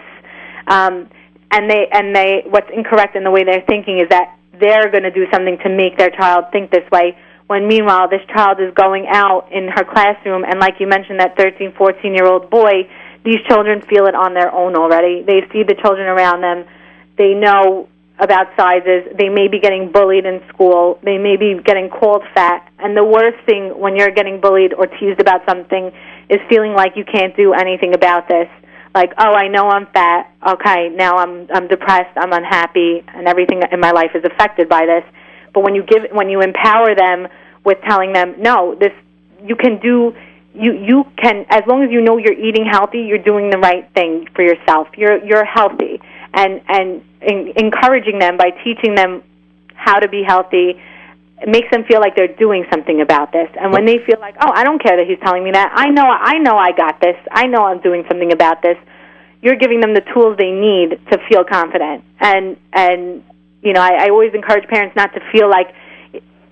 Um, 0.69 1.11
and 1.51 1.69
they 1.69 1.89
and 1.91 2.15
they 2.15 2.45
what's 2.47 2.71
incorrect 2.73 3.17
in 3.17 3.25
the 3.25 3.33
way 3.33 3.43
they're 3.43 3.67
thinking 3.67 3.99
is 3.99 4.09
that 4.11 4.39
they're 4.61 4.91
going 4.91 5.03
to 5.03 5.11
do 5.11 5.27
something 5.33 5.59
to 5.65 5.69
make 5.69 5.99
their 5.99 6.11
child 6.11 6.45
think 6.53 6.71
this 6.71 6.89
way 6.93 7.19
when 7.49 7.67
meanwhile 7.67 8.09
this 8.09 8.23
child 8.33 8.61
is 8.61 8.73
going 8.75 9.07
out 9.09 9.51
in 9.51 9.67
her 9.67 9.83
classroom 9.83 10.45
and 10.45 10.61
like 10.61 10.79
you 10.79 10.87
mentioned 10.87 11.19
that 11.19 11.37
13 11.37 11.73
14 11.73 12.15
year 12.15 12.27
old 12.27 12.49
boy 12.51 12.87
these 13.25 13.41
children 13.49 13.83
feel 13.83 14.07
it 14.07 14.15
on 14.15 14.35
their 14.35 14.55
own 14.55 14.77
already 14.77 15.23
they 15.27 15.41
see 15.53 15.65
the 15.65 15.75
children 15.83 16.07
around 16.07 16.41
them 16.41 16.65
they 17.19 17.35
know 17.35 17.89
about 18.21 18.49
sizes. 18.57 19.09
They 19.19 19.29
may 19.29 19.49
be 19.49 19.59
getting 19.59 19.91
bullied 19.91 20.27
in 20.27 20.43
school. 20.53 21.01
They 21.03 21.17
may 21.17 21.37
be 21.37 21.59
getting 21.65 21.89
called 21.89 22.23
fat. 22.35 22.71
And 22.79 22.97
the 22.97 23.05
worst 23.05 23.45
thing 23.47 23.79
when 23.79 23.97
you're 23.97 24.11
getting 24.11 24.41
bullied 24.41 24.75
or 24.75 24.87
teased 24.87 25.21
about 25.21 25.41
something 25.49 25.91
is 26.29 26.39
feeling 26.49 26.75
like 26.75 26.97
you 26.97 27.05
can't 27.05 27.35
do 27.35 27.55
anything 27.55 27.95
about 27.95 28.29
this. 28.29 28.49
Like 28.95 29.13
oh 29.19 29.33
i 29.33 29.49
know 29.49 29.69
i'm 29.71 29.87
fat. 29.87 30.33
Okay 30.47 30.91
now 30.91 31.17
i'm 31.17 31.49
i'm 31.53 31.67
depressed. 31.67 32.17
I'm 32.17 32.33
unhappy. 32.33 33.03
And 33.09 33.27
everything 33.27 33.63
in 33.73 33.81
my 33.81 33.91
life 33.91 34.11
is 34.15 34.23
affected 34.25 34.69
by 34.69 34.85
this. 34.85 35.05
But 35.55 35.65
when 35.65 35.75
you 35.75 35.83
give 35.83 36.11
when 36.13 36.29
you 36.29 36.43
empower 36.43 36.95
them 36.95 37.27
with 37.65 37.79
telling 37.89 38.13
them, 38.13 38.35
no, 38.39 38.75
this 38.75 38.93
you 39.43 39.57
can 39.57 39.81
do 39.81 40.15
you 40.53 40.73
you 40.73 41.05
can 41.17 41.47
as 41.49 41.63
long 41.67 41.83
as 41.83 41.91
you 41.91 42.03
know 42.03 42.19
you're 42.19 42.39
eating 42.39 42.67
healthy, 42.71 43.01
you're 43.01 43.23
doing 43.23 43.49
the 43.49 43.59
right 43.59 43.89
thing 43.95 44.29
for 44.35 44.43
yourself. 44.43 44.89
You're 44.99 45.25
you're 45.25 45.45
healthy 45.45 46.03
and 46.35 46.61
and 46.69 47.03
in, 47.21 47.53
encouraging 47.57 48.19
them 48.19 48.37
by 48.37 48.51
teaching 48.65 48.95
them 48.95 49.23
how 49.75 49.99
to 49.99 50.09
be 50.09 50.23
healthy 50.23 50.81
it 51.41 51.49
makes 51.49 51.71
them 51.71 51.85
feel 51.85 52.01
like 52.01 52.15
they're 52.15 52.37
doing 52.37 52.67
something 52.71 53.01
about 53.01 53.33
this. 53.33 53.49
And 53.59 53.73
when 53.73 53.87
they 53.87 53.99
feel 53.99 54.21
like, 54.21 54.37
"Oh, 54.41 54.53
I 54.53 54.63
don't 54.63 54.83
care 54.83 54.97
that 54.99 55.07
he's 55.07 55.19
telling 55.21 55.43
me 55.43 55.53
that. 55.53 55.73
I 55.75 55.89
know 55.89 56.05
I 56.05 56.39
know 56.39 56.57
I 56.57 56.73
got 56.73 57.01
this. 57.01 57.17
I 57.33 57.47
know 57.47 57.65
I'm 57.65 57.81
doing 57.81 58.05
something 58.09 58.33
about 58.33 58.63
this." 58.63 58.77
You're 59.41 59.57
giving 59.57 59.81
them 59.81 59.95
the 59.95 60.03
tools 60.13 60.37
they 60.37 60.51
need 60.51 61.01
to 61.11 61.19
feel 61.29 61.45
confident. 61.45 62.05
And 62.21 62.59
and 62.75 63.25
you 63.63 63.73
know, 63.73 63.81
I, 63.81 64.05
I 64.05 64.09
always 64.11 64.35
encourage 64.35 64.69
parents 64.69 64.95
not 64.97 65.15
to 65.15 65.21
feel 65.33 65.49
like 65.49 65.75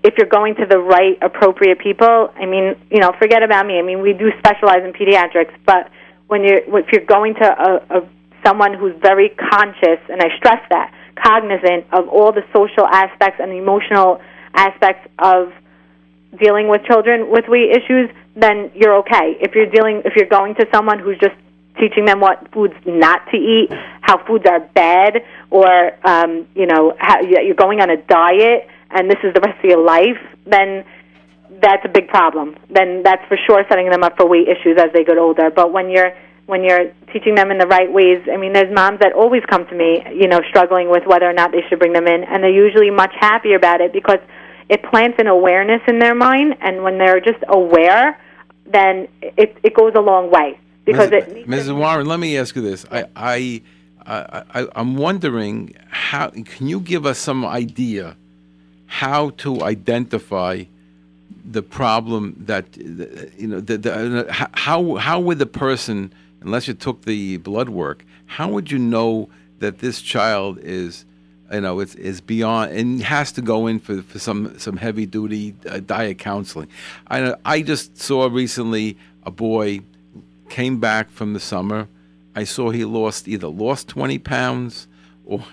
if 0.02 0.14
you're 0.16 0.28
going 0.28 0.54
to 0.54 0.66
the 0.66 0.78
right 0.78 1.18
appropriate 1.20 1.78
people, 1.80 2.32
I 2.34 2.46
mean, 2.46 2.76
you 2.90 3.00
know, 3.00 3.12
forget 3.18 3.42
about 3.42 3.66
me. 3.66 3.78
I 3.78 3.82
mean, 3.82 4.00
we 4.00 4.14
do 4.14 4.30
specialize 4.38 4.84
in 4.84 4.92
pediatrics, 4.92 5.52
but 5.66 5.90
when 6.28 6.44
you're 6.44 6.78
if 6.78 6.92
you're 6.92 7.04
going 7.04 7.34
to 7.34 7.44
a, 7.44 7.98
a 7.98 8.08
someone 8.48 8.72
who's 8.74 8.94
very 9.02 9.30
conscious, 9.30 10.00
and 10.08 10.22
I 10.22 10.36
stress 10.38 10.62
that, 10.70 10.94
cognizant 11.22 11.84
of 11.92 12.08
all 12.08 12.32
the 12.32 12.44
social 12.54 12.86
aspects 12.86 13.40
and 13.40 13.52
emotional 13.52 14.20
aspects 14.54 15.08
of 15.18 15.52
dealing 16.40 16.68
with 16.68 16.82
children 16.84 17.30
with 17.30 17.44
weight 17.48 17.70
issues, 17.70 18.10
then 18.36 18.70
you're 18.74 18.96
okay. 18.98 19.36
If 19.40 19.54
you're 19.54 19.70
dealing, 19.70 20.02
if 20.04 20.14
you're 20.16 20.28
going 20.28 20.54
to 20.56 20.66
someone 20.72 20.98
who's 20.98 21.18
just 21.18 21.34
teaching 21.78 22.04
them 22.06 22.20
what 22.20 22.50
foods 22.52 22.74
not 22.86 23.20
to 23.30 23.36
eat, 23.36 23.68
how 24.00 24.24
foods 24.26 24.44
are 24.48 24.60
bad, 24.60 25.24
or 25.50 25.92
um, 26.06 26.46
you 26.54 26.66
know, 26.66 26.94
how 26.98 27.20
you're 27.20 27.54
going 27.54 27.80
on 27.80 27.90
a 27.90 27.96
diet 27.96 28.68
and 28.90 29.10
this 29.10 29.18
is 29.22 29.34
the 29.34 29.40
rest 29.40 29.58
of 29.58 29.64
your 29.64 29.84
life, 29.84 30.18
then 30.46 30.84
that's 31.62 31.84
a 31.84 31.88
big 31.88 32.08
problem. 32.08 32.56
Then 32.70 33.02
that's 33.02 33.22
for 33.28 33.36
sure 33.46 33.64
setting 33.68 33.90
them 33.90 34.02
up 34.02 34.16
for 34.16 34.26
weight 34.26 34.48
issues 34.48 34.78
as 34.78 34.92
they 34.92 35.04
get 35.04 35.18
older. 35.18 35.50
But 35.50 35.72
when 35.72 35.90
you're 35.90 36.12
when 36.48 36.64
you're 36.64 36.90
teaching 37.12 37.34
them 37.34 37.50
in 37.50 37.58
the 37.58 37.66
right 37.66 37.92
ways, 37.92 38.26
I 38.32 38.38
mean, 38.38 38.54
there's 38.54 38.74
moms 38.74 39.00
that 39.00 39.12
always 39.12 39.42
come 39.50 39.66
to 39.66 39.74
me, 39.74 40.02
you 40.14 40.26
know, 40.26 40.40
struggling 40.48 40.88
with 40.88 41.02
whether 41.06 41.28
or 41.28 41.34
not 41.34 41.52
they 41.52 41.60
should 41.68 41.78
bring 41.78 41.92
them 41.92 42.06
in, 42.06 42.24
and 42.24 42.42
they're 42.42 42.48
usually 42.48 42.90
much 42.90 43.12
happier 43.20 43.54
about 43.54 43.82
it 43.82 43.92
because 43.92 44.18
it 44.70 44.82
plants 44.82 45.16
an 45.18 45.26
awareness 45.26 45.82
in 45.86 45.98
their 45.98 46.14
mind, 46.14 46.54
and 46.62 46.82
when 46.82 46.96
they're 46.96 47.20
just 47.20 47.44
aware, 47.48 48.18
then 48.64 49.08
it 49.20 49.58
it 49.62 49.74
goes 49.74 49.92
a 49.94 50.00
long 50.00 50.30
way 50.30 50.58
because 50.86 51.10
Ms. 51.10 51.24
it. 51.28 51.46
Mrs. 51.46 51.76
Warren, 51.76 52.06
let 52.06 52.18
me 52.18 52.38
ask 52.38 52.56
you 52.56 52.62
this: 52.62 52.86
I. 52.90 53.04
I 53.14 53.62
I, 54.10 54.66
am 54.74 54.96
wondering 54.96 55.74
how 55.90 56.30
can 56.30 56.66
you 56.66 56.80
give 56.80 57.04
us 57.04 57.18
some 57.18 57.44
idea 57.44 58.16
how 58.86 59.30
to 59.44 59.62
identify 59.62 60.64
the 61.44 61.60
problem 61.60 62.34
that 62.46 62.74
you 62.74 63.48
know 63.48 63.60
the, 63.60 63.76
the, 63.76 64.48
how 64.54 64.94
how 64.94 65.20
would 65.20 65.38
the 65.38 65.44
person 65.44 66.10
unless 66.40 66.68
you 66.68 66.74
took 66.74 67.04
the 67.04 67.36
blood 67.38 67.68
work 67.68 68.04
how 68.26 68.48
would 68.48 68.70
you 68.70 68.78
know 68.78 69.28
that 69.58 69.78
this 69.78 70.00
child 70.00 70.58
is 70.60 71.04
you 71.52 71.60
know 71.60 71.80
it's 71.80 71.94
is 71.94 72.20
beyond 72.20 72.72
and 72.72 73.02
has 73.02 73.32
to 73.32 73.42
go 73.42 73.66
in 73.66 73.78
for, 73.78 74.02
for 74.02 74.18
some 74.18 74.58
some 74.58 74.76
heavy 74.76 75.06
duty 75.06 75.54
uh, 75.68 75.80
diet 75.80 76.18
counseling 76.18 76.68
I 77.08 77.34
I 77.44 77.62
just 77.62 77.98
saw 77.98 78.26
recently 78.26 78.96
a 79.24 79.30
boy 79.30 79.80
came 80.48 80.78
back 80.78 81.10
from 81.10 81.32
the 81.32 81.40
summer 81.40 81.88
I 82.34 82.44
saw 82.44 82.70
he 82.70 82.84
lost 82.84 83.28
either 83.28 83.48
lost 83.48 83.88
20 83.88 84.18
pounds 84.18 84.88
or 85.24 85.42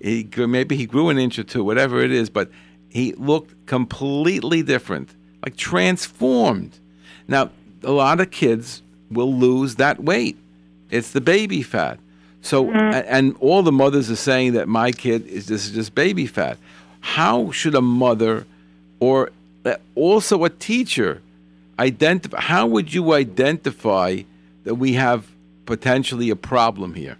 he 0.00 0.28
maybe 0.36 0.76
he 0.76 0.86
grew 0.86 1.08
an 1.08 1.18
inch 1.18 1.38
or 1.38 1.44
two 1.44 1.64
whatever 1.64 2.00
it 2.00 2.12
is 2.12 2.30
but 2.30 2.50
he 2.92 3.14
looked 3.14 3.64
completely 3.64 4.62
different, 4.62 5.14
like 5.42 5.56
transformed. 5.56 6.78
Now, 7.26 7.50
a 7.82 7.90
lot 7.90 8.20
of 8.20 8.30
kids 8.30 8.82
will 9.14 9.32
lose 9.32 9.76
that 9.76 10.02
weight. 10.02 10.36
It's 10.90 11.12
the 11.12 11.20
baby 11.20 11.62
fat. 11.62 11.98
So, 12.42 12.66
mm-hmm. 12.66 12.76
and 12.76 13.36
all 13.40 13.62
the 13.62 13.72
mothers 13.72 14.10
are 14.10 14.16
saying 14.16 14.54
that 14.54 14.68
my 14.68 14.90
kid 14.90 15.26
is 15.26 15.46
this 15.46 15.66
is 15.66 15.72
just 15.72 15.94
baby 15.94 16.26
fat. 16.26 16.58
How 17.00 17.50
should 17.50 17.74
a 17.74 17.80
mother 17.80 18.46
or 19.00 19.30
uh, 19.64 19.76
also 19.94 20.44
a 20.44 20.50
teacher 20.50 21.22
identify? 21.78 22.40
How 22.40 22.66
would 22.66 22.92
you 22.92 23.12
identify 23.12 24.22
that 24.64 24.74
we 24.74 24.94
have 24.94 25.26
potentially 25.66 26.30
a 26.30 26.36
problem 26.36 26.94
here? 26.94 27.16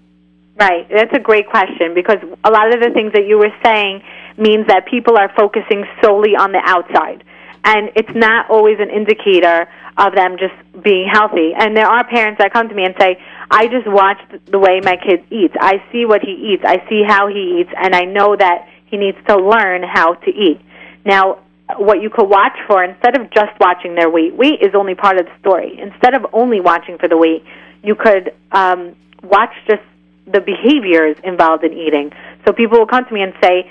Right. 0.58 0.88
That's 0.88 1.12
a 1.14 1.20
great 1.20 1.48
question 1.48 1.94
because 1.94 2.18
a 2.44 2.50
lot 2.50 2.74
of 2.74 2.80
the 2.80 2.90
things 2.90 3.12
that 3.14 3.26
you 3.26 3.38
were 3.38 3.54
saying 3.64 4.02
means 4.36 4.66
that 4.66 4.86
people 4.86 5.16
are 5.16 5.32
focusing 5.34 5.84
solely 6.02 6.36
on 6.36 6.52
the 6.52 6.60
outside. 6.64 7.24
And 7.64 7.90
it's 7.94 8.14
not 8.14 8.50
always 8.50 8.78
an 8.80 8.90
indicator 8.90 9.68
of 9.96 10.14
them 10.14 10.36
just 10.38 10.54
being 10.82 11.08
healthy. 11.10 11.52
And 11.56 11.76
there 11.76 11.86
are 11.86 12.06
parents 12.06 12.38
that 12.38 12.52
come 12.52 12.68
to 12.68 12.74
me 12.74 12.84
and 12.84 12.94
say, 12.98 13.22
I 13.50 13.66
just 13.68 13.86
watch 13.86 14.18
the 14.50 14.58
way 14.58 14.80
my 14.82 14.96
kid 14.96 15.24
eats. 15.30 15.54
I 15.60 15.82
see 15.92 16.06
what 16.06 16.22
he 16.22 16.32
eats. 16.32 16.62
I 16.64 16.82
see 16.88 17.02
how 17.06 17.28
he 17.28 17.60
eats. 17.60 17.70
And 17.76 17.94
I 17.94 18.02
know 18.02 18.34
that 18.36 18.68
he 18.86 18.96
needs 18.96 19.18
to 19.28 19.36
learn 19.36 19.82
how 19.82 20.14
to 20.14 20.30
eat. 20.30 20.60
Now, 21.04 21.40
what 21.76 22.02
you 22.02 22.10
could 22.10 22.28
watch 22.28 22.56
for 22.66 22.82
instead 22.84 23.18
of 23.18 23.30
just 23.30 23.52
watching 23.60 23.94
their 23.94 24.10
weight, 24.10 24.34
weight 24.34 24.60
is 24.62 24.74
only 24.74 24.94
part 24.94 25.18
of 25.18 25.26
the 25.26 25.32
story. 25.40 25.78
Instead 25.80 26.14
of 26.14 26.26
only 26.32 26.60
watching 26.60 26.98
for 26.98 27.08
the 27.08 27.16
weight, 27.16 27.44
you 27.82 27.94
could 27.94 28.34
um, 28.52 28.94
watch 29.22 29.52
just 29.68 29.82
the 30.26 30.40
behaviors 30.40 31.16
involved 31.24 31.64
in 31.64 31.72
eating. 31.72 32.12
So 32.46 32.52
people 32.52 32.78
will 32.78 32.86
come 32.86 33.04
to 33.04 33.12
me 33.12 33.22
and 33.22 33.32
say, 33.42 33.70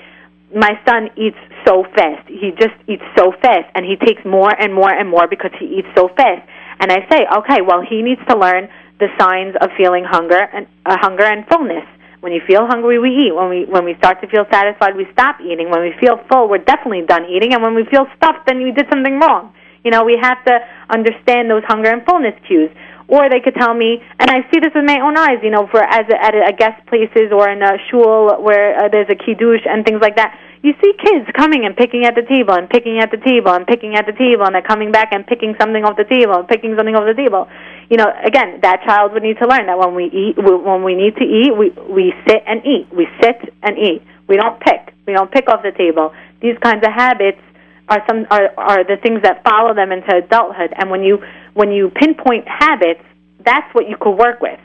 my 0.53 0.79
son 0.85 1.09
eats 1.15 1.37
so 1.65 1.83
fast. 1.95 2.27
He 2.27 2.51
just 2.57 2.75
eats 2.87 3.03
so 3.17 3.31
fast, 3.41 3.69
and 3.75 3.85
he 3.85 3.95
takes 3.95 4.23
more 4.25 4.51
and 4.51 4.73
more 4.73 4.91
and 4.91 5.09
more 5.09 5.27
because 5.27 5.51
he 5.59 5.79
eats 5.79 5.87
so 5.95 6.09
fast. 6.09 6.47
And 6.79 6.91
I 6.91 7.05
say, 7.09 7.25
okay, 7.39 7.61
well, 7.61 7.81
he 7.81 8.01
needs 8.01 8.21
to 8.29 8.37
learn 8.37 8.69
the 8.99 9.07
signs 9.19 9.55
of 9.61 9.69
feeling 9.77 10.03
hunger 10.03 10.39
and 10.53 10.67
uh, 10.85 10.97
hunger 11.01 11.25
and 11.25 11.45
fullness. 11.47 11.85
When 12.21 12.33
you 12.33 12.41
feel 12.45 12.67
hungry, 12.67 12.99
we 12.99 13.09
eat. 13.09 13.33
When 13.33 13.49
we 13.49 13.65
when 13.65 13.83
we 13.85 13.95
start 13.97 14.21
to 14.21 14.27
feel 14.27 14.45
satisfied, 14.51 14.95
we 14.95 15.07
stop 15.11 15.41
eating. 15.41 15.69
When 15.69 15.81
we 15.81 15.93
feel 15.99 16.21
full, 16.29 16.47
we're 16.47 16.61
definitely 16.61 17.05
done 17.05 17.25
eating. 17.25 17.53
And 17.53 17.63
when 17.63 17.73
we 17.73 17.85
feel 17.85 18.05
stuffed, 18.17 18.45
then 18.45 18.61
we 18.61 18.71
did 18.71 18.85
something 18.89 19.19
wrong. 19.19 19.53
You 19.83 19.89
know, 19.89 20.03
we 20.03 20.17
have 20.21 20.37
to 20.45 20.59
understand 20.89 21.49
those 21.49 21.63
hunger 21.65 21.89
and 21.89 22.05
fullness 22.05 22.37
cues 22.45 22.69
or 23.11 23.27
they 23.29 23.41
could 23.43 23.55
tell 23.55 23.73
me, 23.75 23.99
and 24.19 24.31
I 24.31 24.47
see 24.49 24.63
this 24.63 24.71
with 24.73 24.87
my 24.87 25.03
own 25.03 25.17
eyes, 25.17 25.43
you 25.43 25.51
know, 25.51 25.67
for 25.67 25.83
as 25.83 26.07
a, 26.07 26.15
at 26.15 26.33
a, 26.33 26.55
guest 26.55 26.79
places 26.87 27.27
or 27.35 27.49
in 27.51 27.61
a 27.61 27.75
shul 27.91 28.41
where 28.41 28.79
uh, 28.79 28.87
there's 28.87 29.11
a 29.11 29.19
kiddush 29.19 29.67
and 29.67 29.83
things 29.83 29.99
like 30.01 30.15
that. 30.15 30.39
You 30.63 30.73
see 30.77 30.93
kids 30.93 31.25
coming 31.35 31.65
and 31.65 31.75
picking 31.75 32.05
at 32.05 32.13
the 32.13 32.21
table 32.21 32.53
and 32.53 32.69
picking 32.69 32.99
at 32.99 33.09
the 33.09 33.17
table 33.17 33.49
and 33.49 33.65
picking 33.65 33.95
at 33.95 34.05
the 34.05 34.13
table, 34.13 34.45
and 34.45 34.53
they're 34.53 34.61
coming 34.61 34.91
back 34.91 35.09
and 35.11 35.25
picking 35.25 35.55
something 35.59 35.83
off 35.83 35.97
the 35.97 36.05
table 36.05 36.37
and 36.37 36.47
picking 36.47 36.75
something 36.77 36.93
off 36.93 37.05
the 37.09 37.17
table. 37.17 37.49
You 37.89 37.97
know, 37.97 38.05
again, 38.23 38.61
that 38.61 38.83
child 38.85 39.13
would 39.13 39.23
need 39.23 39.39
to 39.41 39.47
learn 39.47 39.65
that 39.65 39.79
when 39.79 39.95
we 39.95 40.05
eat, 40.05 40.37
when 40.37 40.83
we 40.83 40.93
need 40.93 41.17
to 41.17 41.25
eat, 41.25 41.49
we 41.57 41.73
we 41.89 42.13
sit 42.27 42.43
and 42.45 42.61
eat. 42.65 42.87
We 42.93 43.07
sit 43.19 43.41
and 43.63 43.77
eat. 43.77 44.03
We 44.27 44.37
don't 44.37 44.59
pick. 44.61 44.93
We 45.07 45.13
don't 45.13 45.31
pick 45.31 45.49
off 45.49 45.63
the 45.63 45.71
table. 45.71 46.13
These 46.41 46.57
kinds 46.61 46.85
of 46.85 46.93
habits 46.93 47.41
are 47.89 48.05
some 48.07 48.27
are, 48.29 48.53
are 48.55 48.83
the 48.83 48.97
things 49.01 49.23
that 49.23 49.43
follow 49.43 49.73
them 49.73 49.91
into 49.91 50.15
adulthood. 50.15 50.73
And 50.77 50.91
when 50.91 51.01
you 51.01 51.25
when 51.55 51.71
you 51.71 51.89
pinpoint 51.89 52.47
habits, 52.47 53.01
that's 53.43 53.73
what 53.73 53.89
you 53.89 53.97
could 53.99 54.13
work 54.15 54.41
with. 54.41 54.59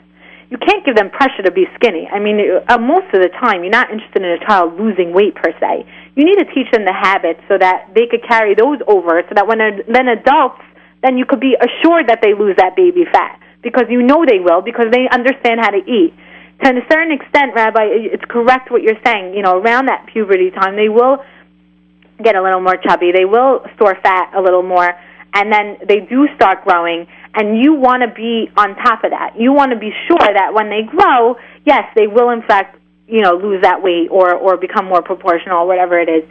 You 0.49 0.57
can't 0.57 0.85
give 0.85 0.95
them 0.95 1.09
pressure 1.09 1.43
to 1.43 1.51
be 1.51 1.65
skinny. 1.75 2.07
I 2.07 2.19
mean, 2.19 2.39
uh, 2.39 2.77
most 2.77 3.11
of 3.13 3.19
the 3.19 3.27
time, 3.27 3.63
you're 3.63 3.71
not 3.71 3.91
interested 3.91 4.23
in 4.23 4.31
a 4.31 4.39
child 4.39 4.79
losing 4.79 5.11
weight 5.11 5.35
per 5.35 5.51
se. 5.59 5.85
You 6.15 6.23
need 6.23 6.39
to 6.39 6.45
teach 6.55 6.71
them 6.71 6.85
the 6.85 6.93
habits 6.93 7.41
so 7.47 7.57
that 7.57 7.91
they 7.93 8.07
could 8.07 8.23
carry 8.23 8.55
those 8.55 8.79
over, 8.87 9.21
so 9.27 9.35
that 9.35 9.45
when 9.45 9.57
they're 9.57 9.83
then 9.87 10.07
adults, 10.07 10.63
then 11.03 11.17
you 11.17 11.25
could 11.25 11.41
be 11.41 11.55
assured 11.59 12.07
that 12.07 12.19
they 12.21 12.33
lose 12.33 12.55
that 12.57 12.75
baby 12.75 13.03
fat 13.11 13.39
because 13.61 13.85
you 13.89 14.01
know 14.01 14.25
they 14.25 14.39
will 14.39 14.61
because 14.61 14.87
they 14.91 15.07
understand 15.11 15.59
how 15.59 15.69
to 15.69 15.83
eat. 15.83 16.13
To 16.63 16.69
a 16.71 16.81
certain 16.89 17.11
extent, 17.11 17.53
Rabbi, 17.53 17.83
it's 18.15 18.25
correct 18.25 18.71
what 18.71 18.81
you're 18.81 18.99
saying. 19.05 19.35
You 19.35 19.43
know, 19.43 19.59
around 19.59 19.87
that 19.87 20.07
puberty 20.07 20.49
time, 20.49 20.75
they 20.75 20.89
will 20.89 21.23
get 22.23 22.35
a 22.35 22.41
little 22.41 22.61
more 22.61 22.77
chubby. 22.77 23.11
They 23.11 23.25
will 23.25 23.61
store 23.75 23.95
fat 24.01 24.33
a 24.33 24.41
little 24.41 24.63
more, 24.63 24.89
and 25.33 25.51
then 25.51 25.77
they 25.87 25.99
do 25.99 26.27
start 26.35 26.63
growing. 26.63 27.05
And 27.37 27.61
you 27.61 27.75
want 27.75 28.01
to 28.01 28.07
be 28.09 28.49
on 28.57 28.75
top 28.77 29.03
of 29.03 29.11
that. 29.11 29.39
You 29.39 29.53
want 29.53 29.71
to 29.71 29.77
be 29.77 29.93
sure 30.07 30.17
that 30.17 30.55
when 30.55 30.69
they 30.69 30.81
grow, 30.81 31.37
yes, 31.65 31.85
they 31.95 32.07
will 32.07 32.31
in 32.31 32.41
fact, 32.41 32.79
you 33.07 33.21
know, 33.21 33.35
lose 33.37 33.61
that 33.61 33.83
weight 33.83 34.07
or 34.09 34.33
or 34.33 34.57
become 34.57 34.85
more 34.85 35.03
proportional, 35.03 35.59
or 35.59 35.67
whatever 35.67 35.99
it 35.99 36.09
is. 36.09 36.23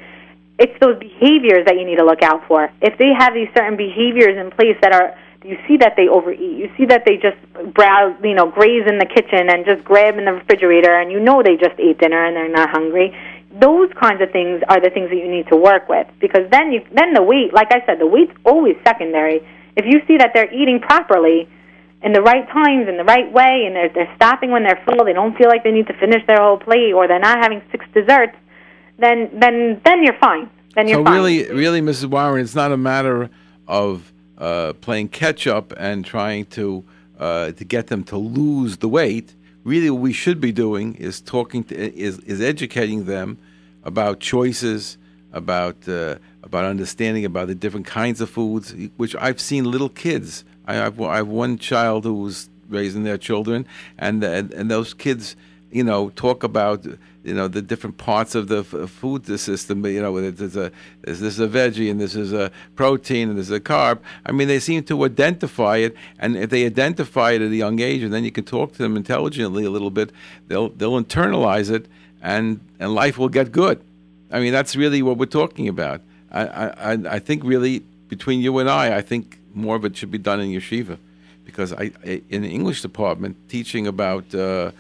it's 0.59 0.77
those 0.81 0.99
behaviors 0.99 1.65
that 1.67 1.77
you 1.79 1.85
need 1.85 1.97
to 1.97 2.05
look 2.05 2.23
out 2.23 2.43
for. 2.49 2.69
If 2.83 2.99
they 2.99 3.13
have 3.17 3.35
these 3.35 3.49
certain 3.57 3.77
behaviors 3.77 4.37
in 4.37 4.51
place 4.51 4.77
that 4.83 4.93
are 4.93 5.17
you 5.45 5.57
see 5.69 5.77
that 5.77 5.95
they 5.97 6.09
overeat. 6.09 6.41
You 6.41 6.69
see 6.77 6.87
that 6.87 7.05
they 7.07 7.17
just 7.17 7.39
browse, 7.73 8.17
you 8.25 8.35
know, 8.35 8.51
graze 8.51 8.83
in 8.89 8.99
the 8.99 9.07
kitchen 9.07 9.49
and 9.49 9.65
just 9.65 9.85
grab 9.85 10.19
in 10.19 10.25
the 10.25 10.33
refrigerator, 10.33 10.93
and 10.99 11.13
you 11.13 11.21
know 11.21 11.43
they 11.43 11.57
just 11.57 11.79
ate 11.79 11.99
dinner 11.99 12.25
and 12.27 12.35
they're 12.35 12.49
not 12.51 12.71
hungry. 12.71 13.17
Those 13.53 13.91
kinds 13.95 14.21
of 14.21 14.33
things 14.33 14.63
are 14.69 14.81
the 14.81 14.91
things 14.91 15.09
that 15.11 15.17
you 15.17 15.31
need 15.31 15.47
to 15.49 15.57
work 15.57 15.89
with 15.89 16.07
because 16.21 16.51
then 16.51 16.73
you 16.73 16.85
then 16.93 17.15
the 17.15 17.23
weight, 17.23 17.55
like 17.55 17.71
I 17.71 17.85
said, 17.87 18.01
the 18.01 18.07
weight's 18.07 18.35
always 18.45 18.77
secondary. 18.85 19.47
If 19.77 19.85
you 19.87 20.01
see 20.07 20.17
that 20.19 20.31
they're 20.35 20.53
eating 20.53 20.81
properly, 20.81 21.49
in 22.03 22.13
the 22.13 22.23
right 22.23 22.47
times, 22.49 22.89
in 22.89 22.97
the 22.97 23.05
right 23.05 23.31
way, 23.33 23.65
and 23.67 23.75
they're, 23.75 23.89
they're 23.89 24.13
stopping 24.17 24.51
when 24.51 24.63
they're 24.63 24.81
full, 24.85 25.05
they 25.05 25.13
don't 25.13 25.37
feel 25.37 25.49
like 25.49 25.65
they 25.65 25.73
need 25.73 25.87
to 25.89 25.95
finish 25.95 26.25
their 26.27 26.39
whole 26.39 26.59
plate, 26.59 26.93
or 26.93 27.09
they're 27.09 27.19
not 27.19 27.39
having 27.39 27.63
six 27.71 27.85
desserts, 27.93 28.37
then 28.99 29.31
then 29.33 29.81
then 29.85 30.03
you're 30.03 30.19
fine. 30.19 30.49
Then 30.75 30.89
you're 30.89 31.01
so 31.01 31.05
fine. 31.05 31.15
really, 31.15 31.51
really, 31.51 31.81
Mrs. 31.81 32.07
Warren, 32.07 32.43
it's 32.45 32.55
not 32.55 32.71
a 32.71 32.77
matter 32.77 33.31
of 33.67 34.13
uh, 34.39 34.75
playing 34.75 35.09
catch 35.09 35.47
up 35.47 35.73
and 35.77 36.05
trying 36.05 36.47
to 36.47 36.85
uh, 37.19 37.53
to 37.53 37.65
get 37.65 37.89
them 37.89 38.05
to 38.05 38.17
lose 38.17 38.77
the 38.79 38.89
weight. 38.89 39.35
Really, 39.65 39.91
what 39.91 40.01
we 40.01 40.13
should 40.13 40.41
be 40.41 40.53
doing 40.53 40.95
is 40.95 41.21
talking 41.21 41.65
to 41.65 41.75
is 41.75 42.19
is 42.21 42.41
educating 42.41 43.07
them 43.07 43.39
about 43.85 44.21
choices, 44.21 44.99
about 45.33 45.89
uh, 45.89 46.17
about 46.47 46.65
understanding 46.65 47.25
about 47.25 47.49
the 47.49 47.55
different 47.55 47.87
kinds 47.87 48.21
of 48.21 48.31
foods. 48.31 48.75
Which 48.97 49.15
I've 49.17 49.41
seen 49.41 49.65
little 49.65 49.91
kids. 49.91 50.45
I 50.67 50.75
have, 50.75 51.01
I 51.01 51.17
have 51.17 51.29
one 51.29 51.59
child 51.59 52.05
who 52.05 52.15
was 52.15 52.49
raising 52.69 53.05
their 53.05 53.19
children, 53.19 53.67
and 53.99 54.25
and, 54.25 54.53
and 54.53 54.71
those 54.71 54.95
kids, 54.95 55.37
you 55.71 55.85
know, 55.85 56.11
talk 56.11 56.43
about 56.43 56.85
you 56.85 57.35
know 57.35 57.49
the 57.49 57.61
different 57.61 57.99
parts 57.99 58.35
of 58.35 58.49
the 58.49 58.61
f- 58.61 58.75
uh, 58.75 58.87
food 58.87 59.27
system. 59.39 59.85
You 59.85 60.01
know, 60.01 60.31
there's 60.31 60.57
a 60.57 60.71
this 61.03 61.21
is 61.21 61.41
a 61.41 61.49
veggie 61.49 61.91
and 61.91 62.01
this 62.01 62.15
is 62.15 62.33
a 62.33 62.51
protein 62.77 63.29
and 63.29 63.39
this 63.39 63.47
is 63.47 63.57
a 63.57 63.61
carb. 63.61 63.99
I 64.25 64.33
mean, 64.33 64.49
they 64.49 64.61
seem 64.61 64.85
to 64.85 65.05
identify 65.05 65.79
it, 65.79 65.95
and 66.19 66.37
if 66.37 66.51
they 66.51 66.65
identify 66.65 67.33
it 67.33 67.43
at 67.43 67.51
a 67.51 67.57
young 67.57 67.81
age, 67.81 68.03
and 68.03 68.13
then 68.13 68.25
you 68.25 68.33
can 68.33 68.45
talk 68.45 68.73
to 68.73 68.79
them 68.79 68.97
intelligently 68.97 69.65
a 69.65 69.71
little 69.71 69.91
bit, 69.91 70.11
they'll 70.47 70.71
they'll 70.71 71.03
internalize 71.03 71.71
it, 71.71 71.87
and 72.23 72.61
and 72.79 72.95
life 72.95 73.19
will 73.19 73.29
get 73.29 73.53
good. 73.53 73.83
I 74.31 74.41
mean, 74.41 74.53
that's 74.53 74.75
really 74.75 75.03
what 75.03 75.19
we're 75.19 75.27
talking 75.27 75.69
about. 75.69 76.01
I 76.31 76.43
I 76.43 76.93
I 77.17 77.19
think 77.19 77.45
really 77.45 77.83
between 78.09 78.41
you 78.41 78.59
and 78.59 78.69
I, 78.69 78.99
I 78.99 79.03
think 79.03 79.39
more 79.55 79.77
of 79.77 79.85
it 79.85 79.97
should 79.97 80.11
be 80.11 80.19
done 80.19 80.41
in 80.41 80.51
yeshiva, 80.51 80.99
because 81.45 81.73
I, 81.73 81.93
in 82.29 82.43
the 82.43 82.51
English 82.51 82.83
department 82.83 83.37
teaching 83.49 83.87
about 83.87 84.35
uh, 84.35 84.71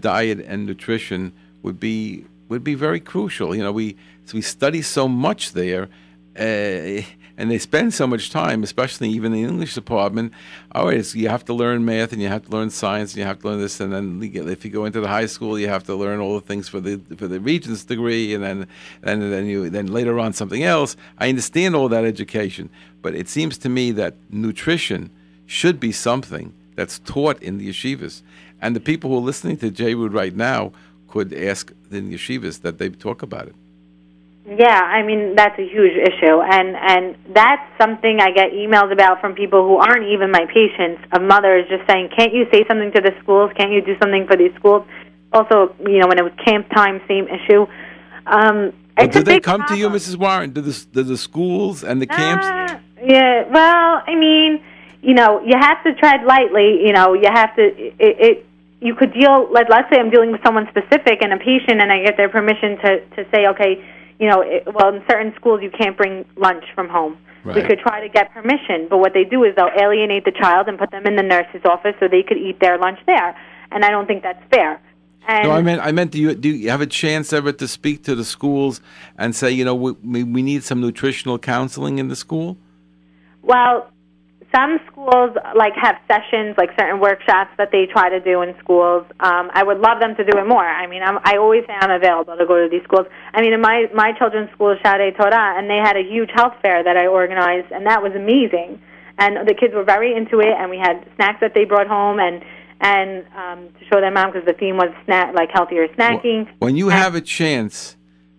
diet 0.00 0.40
and 0.46 0.66
nutrition 0.66 1.32
would 1.62 1.78
be 1.78 2.24
would 2.48 2.64
be 2.64 2.74
very 2.74 3.00
crucial. 3.00 3.54
You 3.54 3.62
know, 3.62 3.72
we 3.72 3.96
so 4.26 4.34
we 4.34 4.42
study 4.42 4.82
so 4.82 5.08
much 5.08 5.52
there, 5.52 5.88
uh, 6.38 7.02
and 7.42 7.50
they 7.50 7.58
spend 7.58 7.92
so 7.92 8.06
much 8.06 8.30
time, 8.30 8.62
especially 8.62 9.08
even 9.08 9.32
in 9.34 9.42
the 9.42 9.48
English 9.48 9.74
department. 9.74 10.32
Always, 10.70 11.16
you 11.16 11.28
have 11.28 11.44
to 11.46 11.52
learn 11.52 11.84
math, 11.84 12.12
and 12.12 12.22
you 12.22 12.28
have 12.28 12.44
to 12.44 12.50
learn 12.52 12.70
science, 12.70 13.14
and 13.14 13.18
you 13.18 13.24
have 13.24 13.40
to 13.40 13.48
learn 13.48 13.58
this, 13.58 13.80
and 13.80 13.92
then 13.92 14.20
if 14.22 14.64
you 14.64 14.70
go 14.70 14.84
into 14.84 15.00
the 15.00 15.08
high 15.08 15.26
school, 15.26 15.58
you 15.58 15.66
have 15.66 15.82
to 15.86 15.96
learn 15.96 16.20
all 16.20 16.34
the 16.36 16.46
things 16.46 16.68
for 16.68 16.78
the 16.78 17.00
for 17.16 17.26
the 17.26 17.40
regents 17.40 17.82
degree, 17.82 18.32
and 18.32 18.44
then 18.44 18.68
and 19.02 19.32
then 19.32 19.46
you 19.46 19.68
then 19.68 19.88
later 19.88 20.20
on 20.20 20.32
something 20.32 20.62
else. 20.62 20.96
I 21.18 21.30
understand 21.30 21.74
all 21.74 21.88
that 21.88 22.04
education, 22.04 22.70
but 23.02 23.16
it 23.16 23.28
seems 23.28 23.58
to 23.58 23.68
me 23.68 23.90
that 23.90 24.14
nutrition 24.30 25.10
should 25.44 25.80
be 25.80 25.90
something 25.90 26.54
that's 26.76 27.00
taught 27.00 27.42
in 27.42 27.58
the 27.58 27.70
yeshivas, 27.70 28.22
and 28.60 28.76
the 28.76 28.80
people 28.80 29.10
who 29.10 29.16
are 29.16 29.20
listening 29.20 29.56
to 29.56 29.70
J. 29.72 29.94
Right 29.94 30.36
now 30.36 30.70
could 31.08 31.32
ask 31.32 31.72
the 31.90 32.02
yeshivas 32.02 32.60
that 32.60 32.78
they 32.78 32.88
talk 32.88 33.20
about 33.20 33.48
it. 33.48 33.56
Yeah, 34.44 34.80
I 34.80 35.02
mean 35.02 35.36
that's 35.36 35.56
a 35.58 35.62
huge 35.62 35.96
issue, 35.96 36.40
and 36.42 36.74
and 36.74 37.16
that's 37.32 37.62
something 37.80 38.18
I 38.20 38.32
get 38.32 38.50
emails 38.50 38.90
about 38.90 39.20
from 39.20 39.34
people 39.34 39.62
who 39.62 39.76
aren't 39.76 40.08
even 40.08 40.32
my 40.32 40.46
patients 40.46 41.00
of 41.12 41.22
mothers 41.22 41.68
just 41.68 41.88
saying, 41.88 42.10
"Can't 42.16 42.34
you 42.34 42.46
say 42.52 42.64
something 42.66 42.90
to 42.92 43.00
the 43.00 43.12
schools? 43.22 43.52
Can't 43.56 43.70
you 43.70 43.80
do 43.80 43.96
something 44.00 44.26
for 44.26 44.36
these 44.36 44.52
schools?" 44.56 44.84
Also, 45.32 45.74
you 45.86 45.98
know, 45.98 46.08
when 46.08 46.18
it 46.18 46.24
was 46.24 46.32
camp 46.44 46.68
time, 46.74 47.00
same 47.06 47.28
issue. 47.28 47.66
Um, 48.26 48.72
well, 48.98 49.06
do 49.06 49.22
they 49.22 49.38
come 49.38 49.60
problem. 49.60 49.78
to 49.78 49.80
you, 49.80 49.88
Mrs. 49.88 50.16
Warren? 50.16 50.50
Do 50.50 50.60
the 50.60 50.86
do 50.92 51.04
the 51.04 51.16
schools 51.16 51.84
and 51.84 52.02
the 52.02 52.06
camps? 52.06 52.44
Uh, 52.44 52.78
yeah. 53.00 53.48
Well, 53.48 54.02
I 54.04 54.14
mean, 54.16 54.60
you 55.02 55.14
know, 55.14 55.40
you 55.40 55.56
have 55.56 55.82
to 55.84 55.94
tread 55.94 56.24
lightly. 56.24 56.84
You 56.84 56.92
know, 56.92 57.14
you 57.14 57.28
have 57.32 57.54
to. 57.54 57.62
It, 57.62 57.94
it 57.98 58.46
you 58.80 58.96
could 58.96 59.14
deal 59.14 59.48
like 59.52 59.68
let's 59.70 59.88
say 59.88 60.00
I'm 60.00 60.10
dealing 60.10 60.32
with 60.32 60.42
someone 60.44 60.66
specific 60.68 61.22
and 61.22 61.32
a 61.32 61.38
patient 61.38 61.80
and 61.80 61.92
I 61.92 62.02
get 62.02 62.16
their 62.16 62.28
permission 62.28 62.76
to 62.78 63.00
to 63.14 63.30
say 63.30 63.46
okay 63.46 63.82
you 64.22 64.28
know 64.28 64.40
it, 64.40 64.62
well 64.72 64.94
in 64.94 65.02
certain 65.10 65.34
schools 65.34 65.60
you 65.62 65.70
can't 65.70 65.96
bring 65.96 66.24
lunch 66.36 66.64
from 66.74 66.88
home 66.88 67.18
right. 67.44 67.56
we 67.56 67.62
could 67.62 67.80
try 67.80 68.00
to 68.00 68.08
get 68.08 68.32
permission 68.32 68.86
but 68.88 68.98
what 68.98 69.12
they 69.12 69.24
do 69.24 69.42
is 69.42 69.54
they'll 69.56 69.76
alienate 69.76 70.24
the 70.24 70.30
child 70.30 70.68
and 70.68 70.78
put 70.78 70.90
them 70.92 71.04
in 71.06 71.16
the 71.16 71.22
nurse's 71.22 71.60
office 71.64 71.94
so 71.98 72.06
they 72.06 72.22
could 72.22 72.38
eat 72.38 72.60
their 72.60 72.78
lunch 72.78 73.00
there 73.06 73.36
and 73.72 73.84
I 73.84 73.90
don't 73.90 74.06
think 74.06 74.22
that's 74.22 74.42
fair 74.54 74.80
and 75.26 75.48
no, 75.48 75.54
I 75.54 75.60
meant 75.60 75.80
I 75.80 75.90
meant 75.90 76.12
do 76.12 76.18
you 76.18 76.34
do 76.34 76.48
you 76.48 76.70
have 76.70 76.80
a 76.80 76.86
chance 76.86 77.32
ever 77.32 77.52
to 77.52 77.66
speak 77.68 78.04
to 78.04 78.14
the 78.14 78.24
schools 78.24 78.80
and 79.18 79.34
say 79.34 79.50
you 79.50 79.64
know 79.64 79.74
we 79.74 80.22
we 80.22 80.42
need 80.42 80.62
some 80.62 80.80
nutritional 80.80 81.38
counseling 81.38 81.98
in 81.98 82.08
the 82.08 82.16
school? 82.16 82.56
Well, 83.42 83.91
some 84.54 84.78
schools 84.90 85.36
like 85.56 85.72
have 85.80 85.96
sessions, 86.06 86.54
like 86.58 86.70
certain 86.78 87.00
workshops 87.00 87.50
that 87.58 87.70
they 87.72 87.86
try 87.86 88.10
to 88.10 88.20
do 88.20 88.42
in 88.42 88.54
schools. 88.58 89.04
Um, 89.20 89.50
I 89.52 89.64
would 89.64 89.78
love 89.78 89.98
them 90.00 90.14
to 90.16 90.24
do 90.24 90.38
it 90.38 90.46
more. 90.46 90.64
I 90.64 90.86
mean, 90.86 91.02
I'm, 91.02 91.18
I 91.24 91.36
always 91.38 91.64
say 91.66 91.72
I'm 91.72 91.90
available 91.90 92.36
to 92.36 92.46
go 92.46 92.62
to 92.62 92.68
these 92.68 92.84
schools. 92.84 93.06
I 93.32 93.40
mean, 93.40 93.52
in 93.52 93.60
my 93.60 93.86
my 93.94 94.12
children's 94.12 94.50
school, 94.52 94.76
Shaarei 94.84 95.16
Torah, 95.16 95.58
and 95.58 95.68
they 95.68 95.78
had 95.82 95.96
a 95.96 96.02
huge 96.02 96.30
health 96.34 96.54
fair 96.62 96.84
that 96.84 96.96
I 96.96 97.06
organized, 97.06 97.72
and 97.72 97.86
that 97.86 98.02
was 98.02 98.12
amazing. 98.14 98.80
And 99.18 99.48
the 99.48 99.54
kids 99.54 99.74
were 99.74 99.84
very 99.84 100.14
into 100.14 100.40
it, 100.40 100.54
and 100.58 100.70
we 100.70 100.78
had 100.78 101.06
snacks 101.16 101.40
that 101.40 101.54
they 101.54 101.64
brought 101.64 101.88
home, 101.88 102.18
and 102.20 102.44
and 102.80 103.24
um, 103.34 103.68
to 103.78 103.84
show 103.86 104.00
their 104.00 104.10
mom 104.10 104.32
because 104.32 104.46
the 104.46 104.54
theme 104.54 104.76
was 104.76 104.88
snack 105.04 105.34
like 105.34 105.50
healthier 105.52 105.88
snacking. 105.88 106.48
When 106.58 106.76
you 106.76 106.90
and, 106.90 106.98
have 106.98 107.14
a 107.14 107.20
chance, 107.20 107.96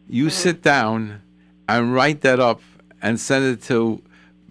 you 0.08 0.26
mm-hmm. 0.26 0.32
sit 0.32 0.62
down 0.62 1.22
and 1.68 1.94
write 1.94 2.22
that 2.22 2.40
up 2.40 2.62
and 3.02 3.20
send 3.20 3.46
it 3.46 3.62
to 3.64 4.04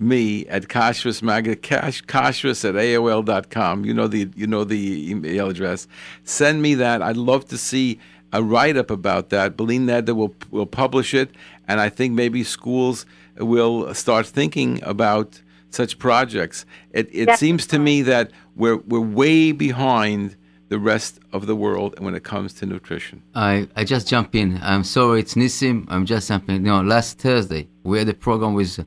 me 0.03 0.47
at 0.47 0.65
Kashrus 0.69 1.23
Mag 1.23 1.63
Kash, 1.63 2.03
Kashrus 2.05 2.69
at 2.69 2.75
AOL.com. 2.75 3.85
You 3.85 3.95
know 3.95 4.09
the 4.09 4.29
you 4.35 4.47
know 4.47 4.65
the 4.65 5.11
email 5.11 5.49
address. 5.49 5.87
Send 6.25 6.63
me 6.63 6.75
that. 6.75 7.03
I'd 7.03 7.17
love 7.17 7.47
to 7.47 7.59
see 7.59 7.99
a 8.33 8.43
write 8.43 8.77
up 8.77 8.91
about 8.91 9.31
that. 9.31 9.57
Beline 9.57 9.87
Neder 9.87 10.15
will 10.15 10.35
will 10.51 10.67
publish 10.67 11.15
it, 11.15 11.31
and 11.69 11.81
I 11.81 11.89
think 11.89 12.15
maybe 12.15 12.45
schools 12.45 13.07
will 13.39 13.95
start 13.95 14.27
thinking 14.27 14.83
about 14.83 15.41
such 15.71 15.99
projects. 15.99 16.67
It 16.93 17.09
it 17.13 17.39
seems 17.39 17.67
to 17.69 17.79
me 17.79 18.03
that 18.03 18.31
we're 18.57 18.77
we're 18.77 19.01
way 19.01 19.53
behind 19.53 20.37
the 20.69 20.79
rest 20.79 21.21
of 21.35 21.47
the 21.47 21.55
world 21.55 22.01
when 22.01 22.15
it 22.15 22.25
comes 22.25 22.55
to 22.55 22.65
nutrition. 22.65 23.23
I, 23.35 23.69
I 23.77 23.85
just 23.85 24.09
jump 24.09 24.35
in. 24.35 24.59
I'm 24.63 24.85
sorry, 24.85 25.21
it's 25.21 25.35
Nissim. 25.35 25.85
I'm 25.89 26.07
just 26.07 26.29
jumping. 26.29 26.57
You 26.57 26.63
know, 26.63 26.81
last 26.81 27.19
Thursday 27.19 27.69
we 27.83 27.99
had 27.99 28.09
a 28.09 28.15
program 28.15 28.55
with 28.55 28.79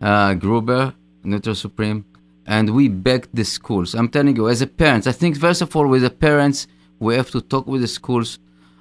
uh, 0.00 0.34
Gruber, 0.34 0.94
Nutri 1.24 1.56
Supreme, 1.56 2.04
and 2.46 2.74
we 2.74 2.88
begged 2.88 3.28
the 3.34 3.44
schools. 3.44 3.94
I'm 3.94 4.08
telling 4.08 4.36
you, 4.36 4.48
as 4.48 4.62
a 4.62 4.66
parent, 4.66 5.06
I 5.06 5.12
think 5.12 5.36
first 5.38 5.62
of 5.62 5.74
all, 5.76 5.86
with 5.86 6.02
the 6.02 6.10
parents, 6.10 6.66
we 6.98 7.14
have 7.16 7.30
to 7.30 7.40
talk 7.40 7.66
with 7.66 7.82
the 7.82 7.88
schools 7.88 8.38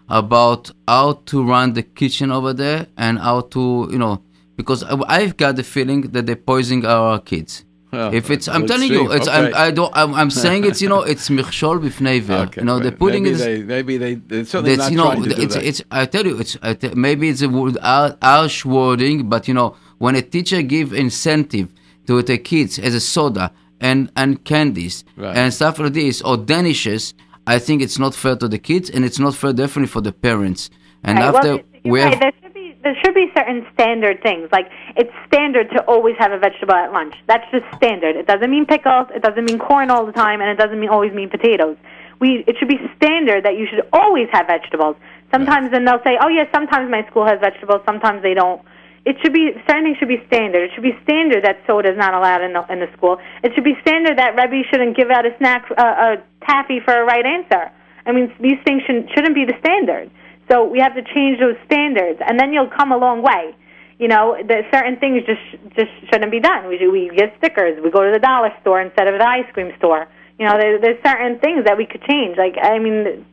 about 0.10 0.72
how 0.88 1.14
to 1.26 1.44
run 1.44 1.74
the 1.74 1.84
kitchen 1.84 2.32
over 2.32 2.52
there 2.54 2.88
and 2.98 3.20
how 3.20 3.42
to, 3.42 3.88
you 3.92 3.98
know, 3.98 4.24
because 4.56 4.84
I've 4.84 5.38
got 5.38 5.56
the 5.56 5.64
feeling 5.64 6.02
that 6.02 6.26
they're 6.26 6.36
poisoning 6.36 6.86
our 6.86 7.20
kids. 7.20 7.64
Well, 7.92 8.14
if 8.14 8.30
it's, 8.30 8.48
I'm 8.48 8.68
telling 8.68 8.92
you, 8.92 9.12
it's, 9.12 9.28
okay. 9.28 9.48
I'm, 9.48 9.56
I 9.56 9.72
don't, 9.72 9.92
I'm, 9.96 10.14
I'm, 10.14 10.30
saying 10.30 10.64
it's, 10.64 10.80
you 10.80 10.90
know, 10.90 11.02
it's 11.02 11.28
michshol 11.38 11.80
b'fnei 11.82 12.30
okay. 12.30 12.62
You 12.62 12.66
know, 12.66 12.80
they're 12.80 12.92
putting 12.92 13.24
maybe 13.24 13.36
it. 13.36 13.40
They, 13.40 13.64
maybe 13.64 13.98
they, 13.98 14.16
they're 14.16 14.46
certainly 14.46 14.78
not 14.78 14.92
you 14.92 14.98
know, 14.98 15.06
trying 15.06 15.24
to 15.24 15.30
it's, 15.30 15.40
do 15.40 15.48
that. 15.48 15.64
It's, 15.64 15.82
I 15.90 16.06
tell 16.06 16.26
you, 16.26 16.40
it's, 16.40 16.58
maybe 16.96 17.30
it's 17.30 17.42
a 17.42 17.50
word, 17.50 17.78
harsh 17.82 18.64
wording, 18.64 19.28
but 19.28 19.48
you 19.48 19.56
know, 19.56 19.76
when 20.00 20.16
a 20.16 20.22
teacher 20.22 20.62
give 20.62 20.92
incentive 20.94 21.70
to 22.08 22.22
the 22.24 22.38
kids 22.38 22.80
as 22.80 22.96
a 22.96 23.00
soda 23.00 23.52
and 23.80 24.12
and 24.16 24.44
candies 24.44 25.04
right. 25.16 25.38
and 25.38 25.54
stuff 25.54 25.78
like 25.78 25.94
this 25.94 26.22
or 26.22 26.38
danishes, 26.38 27.14
I 27.46 27.60
think 27.60 27.82
it's 27.82 28.00
not 28.00 28.16
fair 28.16 28.36
to 28.38 28.48
the 28.48 28.58
kids 28.58 28.90
and 28.90 29.06
it's 29.06 29.20
not 29.20 29.36
fair 29.36 29.54
definitely 29.54 29.88
for 29.88 30.02
the 30.02 30.12
parents. 30.12 30.70
And 31.04 31.20
right. 31.20 31.36
after 31.36 31.56
well, 31.56 31.64
we 31.86 32.00
have, 32.02 32.20
there 32.20 32.32
should 32.42 32.54
be 32.54 32.78
there 32.84 32.96
should 33.04 33.14
be 33.14 33.28
certain 33.36 33.66
standard 33.74 34.22
things 34.24 34.50
like 34.52 34.70
it's 34.96 35.12
standard 35.28 35.70
to 35.72 35.84
always 35.84 36.16
have 36.18 36.32
a 36.32 36.40
vegetable 36.40 36.74
at 36.74 36.92
lunch. 36.92 37.14
That's 37.28 37.46
just 37.52 37.66
standard. 37.76 38.16
It 38.16 38.28
doesn't 38.28 38.50
mean 38.50 38.66
pickles. 38.66 39.08
It 39.14 39.22
doesn't 39.22 39.46
mean 39.46 39.60
corn 39.60 39.92
all 39.92 40.06
the 40.06 40.12
time, 40.12 40.42
and 40.42 40.50
it 40.50 40.58
doesn't 40.58 40.80
mean 40.80 40.90
always 40.90 41.14
mean 41.14 41.30
potatoes. 41.30 41.78
We 42.20 42.44
it 42.48 42.56
should 42.58 42.68
be 42.68 42.80
standard 42.98 43.46
that 43.46 43.56
you 43.58 43.68
should 43.70 43.88
always 43.94 44.28
have 44.32 44.48
vegetables. 44.48 44.96
Sometimes 45.32 45.66
right. 45.66 45.72
then 45.72 45.86
they'll 45.86 46.04
say, 46.04 46.18
oh 46.22 46.28
yes, 46.28 46.48
sometimes 46.52 46.90
my 46.90 47.06
school 47.08 47.26
has 47.26 47.40
vegetables, 47.40 47.82
sometimes 47.86 48.24
they 48.24 48.34
don't 48.34 48.62
it 49.10 49.16
should 49.22 49.34
be 49.34 49.46
certain 49.68 49.96
should 49.98 50.08
be 50.08 50.22
standard. 50.28 50.62
It 50.70 50.72
should 50.74 50.88
be 50.92 50.96
standard 51.04 51.42
that 51.44 51.58
soda 51.66 51.90
is 51.92 51.98
not 51.98 52.14
allowed 52.14 52.42
in 52.48 52.54
the 52.54 52.62
in 52.70 52.80
the 52.80 52.90
school. 52.96 53.18
It 53.44 53.50
should 53.56 53.64
be 53.64 53.76
standard 53.82 54.18
that 54.22 54.38
Rebbe 54.38 54.62
shouldn't 54.70 54.96
give 54.96 55.10
out 55.10 55.26
a 55.26 55.34
snack 55.40 55.66
uh, 55.76 55.84
a 55.84 56.10
taffy 56.46 56.80
for 56.86 56.94
a 56.94 57.06
right 57.06 57.26
answer. 57.26 57.72
I 58.06 58.12
mean, 58.12 58.32
these 58.40 58.60
things 58.66 58.84
shouldn't 58.86 59.10
shouldn't 59.14 59.36
be 59.36 59.46
the 59.46 59.58
standard. 59.60 60.12
So 60.50 60.66
we 60.66 60.80
have 60.80 60.96
to 60.96 61.04
change 61.14 61.40
those 61.40 61.58
standards, 61.66 62.20
and 62.26 62.40
then 62.40 62.54
you'll 62.54 62.74
come 62.80 62.92
a 62.92 62.98
long 62.98 63.22
way. 63.22 63.54
you 64.00 64.08
know, 64.08 64.36
the 64.40 64.64
certain 64.74 64.96
things 64.98 65.24
just 65.28 65.44
just 65.76 65.92
shouldn't 66.10 66.32
be 66.32 66.40
done. 66.40 66.68
We 66.68 66.88
we 66.88 67.12
get 67.16 67.36
stickers. 67.38 67.78
We 67.84 67.92
go 67.92 68.04
to 68.06 68.12
the 68.12 68.20
dollar 68.20 68.50
store 68.62 68.82
instead 68.82 69.08
of 69.08 69.20
the 69.20 69.28
ice 69.28 69.46
cream 69.54 69.72
store. 69.78 70.08
You 70.40 70.46
know, 70.48 70.58
there, 70.58 70.80
there's 70.80 71.04
certain 71.06 71.38
things 71.40 71.66
that 71.66 71.78
we 71.78 71.86
could 71.86 72.02
change. 72.04 72.38
Like 72.38 72.56
I 72.62 72.80
mean, 72.80 73.26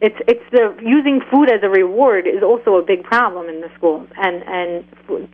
it's 0.00 0.16
it's 0.28 0.44
the 0.52 0.76
using 0.82 1.22
food 1.32 1.48
as 1.48 1.62
a 1.62 1.70
reward 1.70 2.26
is 2.26 2.42
also 2.42 2.76
a 2.76 2.82
big 2.82 3.02
problem 3.02 3.48
in 3.48 3.62
the 3.62 3.70
schools, 3.76 4.08
and 4.16 4.42
and 4.44 4.84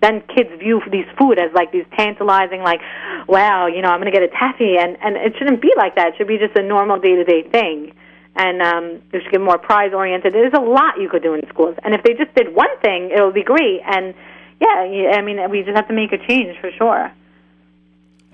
then 0.01 0.23
kids 0.35 0.51
view 0.59 0.81
these 0.91 1.07
food 1.19 1.39
as 1.39 1.51
like 1.53 1.73
these 1.73 1.87
tantalizing, 1.97 2.63
like, 2.63 2.81
wow, 3.27 3.67
you 3.67 3.83
know, 3.83 3.89
I'm 3.89 4.01
going 4.01 4.13
to 4.13 4.17
get 4.17 4.23
a 4.23 4.29
taffy, 4.29 4.77
and 4.79 4.97
and 5.03 5.17
it 5.17 5.35
shouldn't 5.37 5.61
be 5.61 5.73
like 5.77 5.97
that. 5.97 6.09
It 6.09 6.15
should 6.19 6.29
be 6.29 6.39
just 6.39 6.57
a 6.57 6.63
normal 6.63 7.01
day 7.01 7.17
to 7.17 7.25
day 7.25 7.43
thing 7.43 7.93
and 8.35 8.63
um, 8.63 9.03
they 9.13 9.21
should 9.21 9.31
get 9.31 9.41
more 9.41 9.59
prize 9.59 9.93
oriented. 9.93 10.33
There's 10.33 10.55
a 10.55 10.61
lot 10.61 10.99
you 10.99 11.09
could 11.09 11.23
do 11.23 11.35
in 11.35 11.47
schools, 11.49 11.77
and 11.85 11.95
if 11.95 12.03
they 12.03 12.15
just 12.15 12.35
did 12.35 12.55
one 12.55 12.79
thing, 12.81 13.11
it 13.11 13.23
would 13.23 13.35
be 13.35 13.43
great. 13.43 13.81
And 13.85 14.15
yeah, 14.61 15.13
I 15.13 15.21
mean, 15.23 15.39
we 15.51 15.63
just 15.63 15.77
have 15.77 15.89
to 15.89 15.95
make 15.95 16.13
a 16.13 16.19
change 16.27 16.57
for 16.61 16.71
sure. 16.79 17.13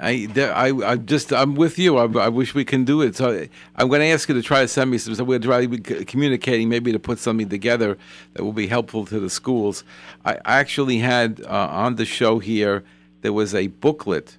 I, 0.00 0.28
I, 0.36 0.92
I 0.92 0.96
just, 0.96 1.32
I'm 1.32 1.54
with 1.54 1.78
you. 1.78 1.96
I, 1.98 2.04
I 2.24 2.28
wish 2.28 2.54
we 2.54 2.64
can 2.64 2.84
do 2.84 3.02
it. 3.02 3.16
So 3.16 3.46
I'm 3.76 3.88
going 3.88 4.00
to 4.00 4.06
ask 4.06 4.28
you 4.28 4.34
to 4.34 4.42
try 4.42 4.62
to 4.62 4.68
send 4.68 4.90
me 4.90 4.98
some. 4.98 5.26
We're 5.26 5.38
trying 5.38 5.70
be 5.70 5.78
communicating, 6.04 6.68
maybe 6.68 6.92
to 6.92 6.98
put 6.98 7.18
something 7.18 7.48
together 7.48 7.98
that 8.34 8.44
will 8.44 8.52
be 8.52 8.68
helpful 8.68 9.06
to 9.06 9.18
the 9.18 9.30
schools. 9.30 9.84
I, 10.24 10.38
actually 10.44 10.98
had 10.98 11.42
uh, 11.44 11.68
on 11.70 11.96
the 11.96 12.04
show 12.04 12.38
here. 12.38 12.84
There 13.22 13.32
was 13.32 13.54
a 13.54 13.66
booklet 13.66 14.36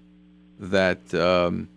that 0.59 1.13
um, 1.13 1.67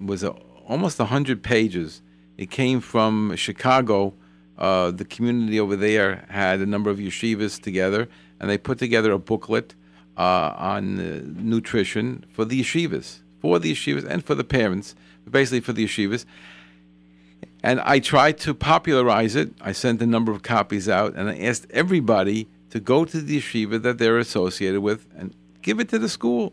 was 0.00 0.24
a, 0.24 0.30
almost 0.66 0.98
hundred 0.98 1.42
pages 1.42 2.02
it 2.38 2.50
came 2.50 2.80
from 2.80 3.34
Chicago. 3.36 4.14
Uh, 4.56 4.92
the 4.92 5.04
community 5.04 5.60
over 5.60 5.76
there 5.76 6.24
had 6.30 6.60
a 6.60 6.66
number 6.66 6.88
of 6.88 6.98
yeshivas 6.98 7.60
together, 7.60 8.08
and 8.40 8.48
they 8.48 8.56
put 8.56 8.78
together 8.78 9.12
a 9.12 9.18
booklet 9.18 9.74
uh, 10.16 10.54
on 10.56 10.98
uh, 10.98 11.20
nutrition 11.24 12.24
for 12.32 12.44
the 12.44 12.60
yeshivas, 12.60 13.18
for 13.40 13.58
the 13.58 13.72
yeshivas, 13.72 14.04
and 14.04 14.24
for 14.24 14.34
the 14.34 14.44
parents, 14.44 14.94
basically 15.30 15.60
for 15.60 15.72
the 15.72 15.86
yeshivas. 15.86 16.24
And 17.62 17.80
I 17.80 17.98
tried 17.98 18.38
to 18.38 18.54
popularize 18.54 19.34
it. 19.34 19.52
I 19.60 19.72
sent 19.72 20.00
a 20.00 20.06
number 20.06 20.32
of 20.32 20.42
copies 20.42 20.88
out, 20.88 21.14
and 21.14 21.28
I 21.28 21.38
asked 21.38 21.66
everybody 21.70 22.48
to 22.70 22.80
go 22.80 23.04
to 23.04 23.20
the 23.20 23.40
yeshiva 23.40 23.82
that 23.82 23.98
they're 23.98 24.18
associated 24.18 24.80
with 24.80 25.06
and 25.16 25.34
give 25.62 25.80
it 25.80 25.88
to 25.90 25.98
the 25.98 26.08
school. 26.08 26.52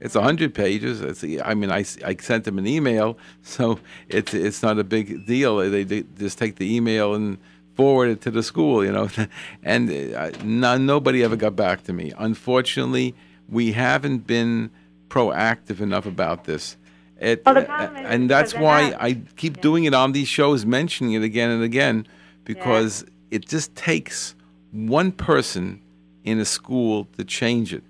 It's 0.00 0.14
a 0.14 0.22
hundred 0.22 0.54
pages. 0.54 1.00
It's, 1.00 1.24
I 1.42 1.54
mean, 1.54 1.70
I, 1.70 1.84
I 2.04 2.16
sent 2.16 2.44
them 2.44 2.58
an 2.58 2.66
email, 2.66 3.16
so 3.42 3.80
it's 4.08 4.34
it's 4.34 4.62
not 4.62 4.78
a 4.78 4.84
big 4.84 5.26
deal. 5.26 5.56
They, 5.56 5.84
they 5.84 6.04
just 6.18 6.38
take 6.38 6.56
the 6.56 6.74
email 6.74 7.14
and 7.14 7.38
forward 7.74 8.08
it 8.08 8.20
to 8.22 8.30
the 8.30 8.42
school, 8.42 8.84
you 8.84 8.92
know. 8.92 9.08
and 9.62 10.14
uh, 10.14 10.30
no, 10.44 10.76
nobody 10.76 11.22
ever 11.22 11.36
got 11.36 11.56
back 11.56 11.84
to 11.84 11.92
me. 11.92 12.12
Unfortunately, 12.18 13.14
we 13.48 13.72
haven't 13.72 14.26
been 14.26 14.70
proactive 15.08 15.80
enough 15.80 16.06
about 16.06 16.44
this. 16.44 16.76
It, 17.20 17.42
well, 17.46 17.56
uh, 17.56 17.62
and 17.94 18.28
that's 18.28 18.54
why 18.54 18.94
I 19.00 19.14
keep 19.36 19.56
yeah. 19.56 19.62
doing 19.62 19.84
it 19.84 19.94
on 19.94 20.12
these 20.12 20.28
shows, 20.28 20.66
mentioning 20.66 21.14
it 21.14 21.22
again 21.22 21.50
and 21.50 21.62
again, 21.62 22.06
because 22.44 23.02
yeah. 23.02 23.36
it 23.36 23.48
just 23.48 23.74
takes 23.74 24.34
one 24.72 25.12
person 25.12 25.80
in 26.24 26.38
a 26.38 26.44
school 26.44 27.06
to 27.16 27.24
change 27.24 27.72
it. 27.72 27.84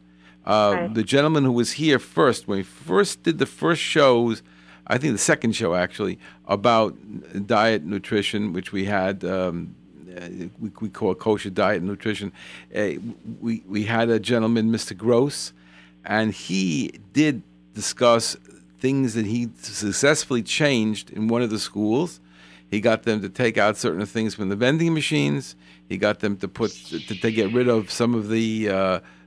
Uh, 0.44 0.86
the 0.88 1.02
gentleman 1.02 1.44
who 1.44 1.50
was 1.50 1.72
here 1.72 1.98
first, 1.98 2.46
when 2.46 2.58
we 2.58 2.62
first 2.62 3.24
did 3.24 3.38
the 3.38 3.46
first 3.46 3.82
shows, 3.82 4.42
I 4.86 4.96
think 4.98 5.12
the 5.12 5.18
second 5.18 5.52
show 5.56 5.74
actually, 5.74 6.20
about 6.46 6.96
diet 7.46 7.84
nutrition, 7.84 8.52
which 8.52 8.70
we 8.70 8.84
had, 8.84 9.24
um, 9.24 9.74
uh, 10.16 10.28
we, 10.60 10.70
we 10.80 10.88
call 10.88 11.16
kosher 11.16 11.50
diet 11.50 11.78
and 11.78 11.88
nutrition. 11.88 12.30
Uh, 12.74 12.90
we, 13.40 13.64
we 13.66 13.84
had 13.84 14.08
a 14.08 14.20
gentleman, 14.20 14.70
Mr. 14.70 14.96
Gross, 14.96 15.52
and 16.06 16.32
he 16.32 16.92
did 17.12 17.42
discuss 17.74 18.36
things 18.78 19.14
that 19.14 19.26
he 19.26 19.50
successfully 19.60 20.42
changed 20.42 21.10
in 21.10 21.28
one 21.28 21.42
of 21.42 21.50
the 21.50 21.58
schools. 21.58 22.20
He 22.70 22.80
got 22.80 23.02
them 23.02 23.20
to 23.22 23.28
take 23.28 23.58
out 23.58 23.76
certain 23.76 24.06
things 24.06 24.34
from 24.34 24.48
the 24.48 24.56
vending 24.56 24.94
machines. 24.94 25.56
He 25.88 25.98
got 25.98 26.20
them 26.20 26.36
to 26.38 26.48
put 26.48 26.70
to, 26.72 27.00
to 27.00 27.30
get 27.30 27.52
rid 27.52 27.68
of 27.68 27.90
some 27.90 28.14
of 28.14 28.28
the 28.28 28.68
uh, 28.68 28.74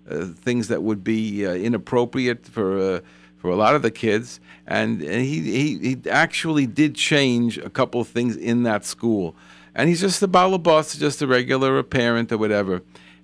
uh, 0.10 0.26
things 0.36 0.70
that 0.70 0.82
would 0.82 1.04
be 1.04 1.46
uh, 1.46 1.54
inappropriate 1.54 2.46
for 2.46 2.80
uh, 2.80 3.00
for 3.38 3.50
a 3.50 3.56
lot 3.56 3.74
of 3.74 3.82
the 3.82 3.92
kids, 3.92 4.42
and, 4.68 5.02
and 5.02 5.22
he, 5.24 5.40
he 5.40 5.78
he 5.78 6.10
actually 6.10 6.68
did 6.68 6.96
change 6.96 7.58
a 7.58 7.70
couple 7.70 8.02
of 8.02 8.08
things 8.10 8.36
in 8.36 8.64
that 8.64 8.84
school, 8.84 9.34
and 9.74 9.88
he's 9.88 10.02
just 10.02 10.22
a 10.22 10.28
balabas, 10.28 11.00
just 11.00 11.22
a 11.22 11.28
regular 11.28 11.82
parent 11.84 12.32
or 12.34 12.38
whatever. 12.38 12.82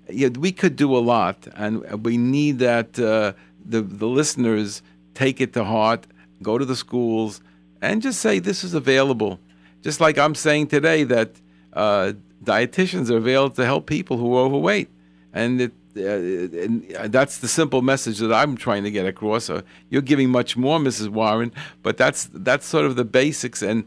Yeah, 0.08 0.28
we 0.28 0.52
could 0.52 0.76
do 0.76 0.96
a 0.96 0.98
lot, 0.98 1.48
and 1.54 2.04
we 2.04 2.16
need 2.16 2.58
that 2.60 2.98
uh, 2.98 3.32
the 3.64 3.82
the 3.82 4.06
listeners 4.06 4.82
take 5.14 5.40
it 5.40 5.52
to 5.54 5.64
heart, 5.64 6.06
go 6.42 6.58
to 6.58 6.64
the 6.64 6.76
schools, 6.76 7.40
and 7.80 8.02
just 8.02 8.20
say 8.20 8.38
this 8.38 8.62
is 8.62 8.74
available. 8.74 9.40
Just 9.82 10.00
like 10.00 10.18
I'm 10.18 10.34
saying 10.34 10.68
today 10.68 11.04
that 11.04 11.30
uh, 11.72 12.12
dietitians 12.44 13.10
are 13.10 13.16
available 13.16 13.54
to 13.56 13.64
help 13.64 13.86
people 13.86 14.16
who 14.16 14.36
are 14.36 14.44
overweight, 14.44 14.88
and 15.32 15.60
it, 15.60 15.72
uh, 15.96 16.62
and 16.64 17.12
that's 17.12 17.38
the 17.38 17.48
simple 17.48 17.82
message 17.82 18.18
that 18.18 18.32
I'm 18.32 18.56
trying 18.56 18.84
to 18.84 18.90
get 18.90 19.06
across. 19.06 19.50
Uh, 19.50 19.62
you're 19.90 20.02
giving 20.02 20.30
much 20.30 20.56
more, 20.56 20.78
Mrs. 20.78 21.08
Warren, 21.08 21.52
but 21.82 21.96
that's 21.96 22.28
that's 22.32 22.66
sort 22.66 22.84
of 22.84 22.96
the 22.96 23.04
basics. 23.04 23.62
And 23.62 23.84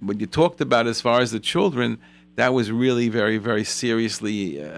what 0.00 0.20
you 0.20 0.26
talked 0.26 0.60
about 0.60 0.86
as 0.86 1.00
far 1.00 1.20
as 1.20 1.30
the 1.30 1.40
children, 1.40 1.98
that 2.36 2.54
was 2.54 2.70
really 2.70 3.08
very, 3.08 3.38
very 3.38 3.64
seriously. 3.64 4.62
Uh, 4.62 4.68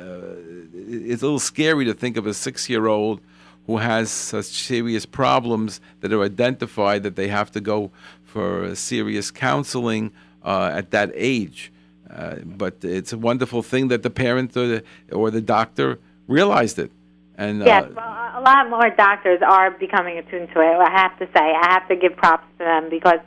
it's 0.74 1.22
a 1.22 1.26
little 1.26 1.38
scary 1.38 1.84
to 1.84 1.94
think 1.94 2.16
of 2.16 2.26
a 2.26 2.34
six-year-old 2.34 3.20
who 3.66 3.78
has 3.78 4.10
such 4.10 4.46
serious 4.46 5.06
problems 5.06 5.80
that 6.00 6.12
are 6.12 6.22
identified 6.22 7.02
that 7.02 7.16
they 7.16 7.28
have 7.28 7.50
to 7.52 7.60
go 7.60 7.90
for 8.24 8.74
serious 8.74 9.30
counseling 9.30 10.12
uh, 10.44 10.70
at 10.74 10.90
that 10.90 11.10
age. 11.14 11.72
Uh, 12.10 12.36
but 12.44 12.74
it's 12.82 13.12
a 13.12 13.18
wonderful 13.18 13.62
thing 13.62 13.88
that 13.88 14.02
the 14.02 14.10
parent 14.10 14.56
or 14.56 14.66
the, 14.66 14.84
or 15.12 15.30
the 15.30 15.40
doctor 15.40 15.98
realized 16.28 16.78
it. 16.78 16.90
And 17.36 17.64
yes, 17.64 17.84
uh, 17.84 17.92
well, 17.96 18.32
a 18.34 18.42
lot 18.42 18.70
more 18.70 18.90
doctors 18.90 19.40
are 19.42 19.70
becoming 19.70 20.18
attuned 20.18 20.50
to 20.52 20.60
it. 20.60 20.76
I 20.76 20.90
have 20.90 21.18
to 21.18 21.26
say, 21.26 21.40
I 21.40 21.72
have 21.72 21.88
to 21.88 21.96
give 21.96 22.16
props 22.16 22.46
to 22.58 22.64
them 22.64 22.90
because, 22.90 23.20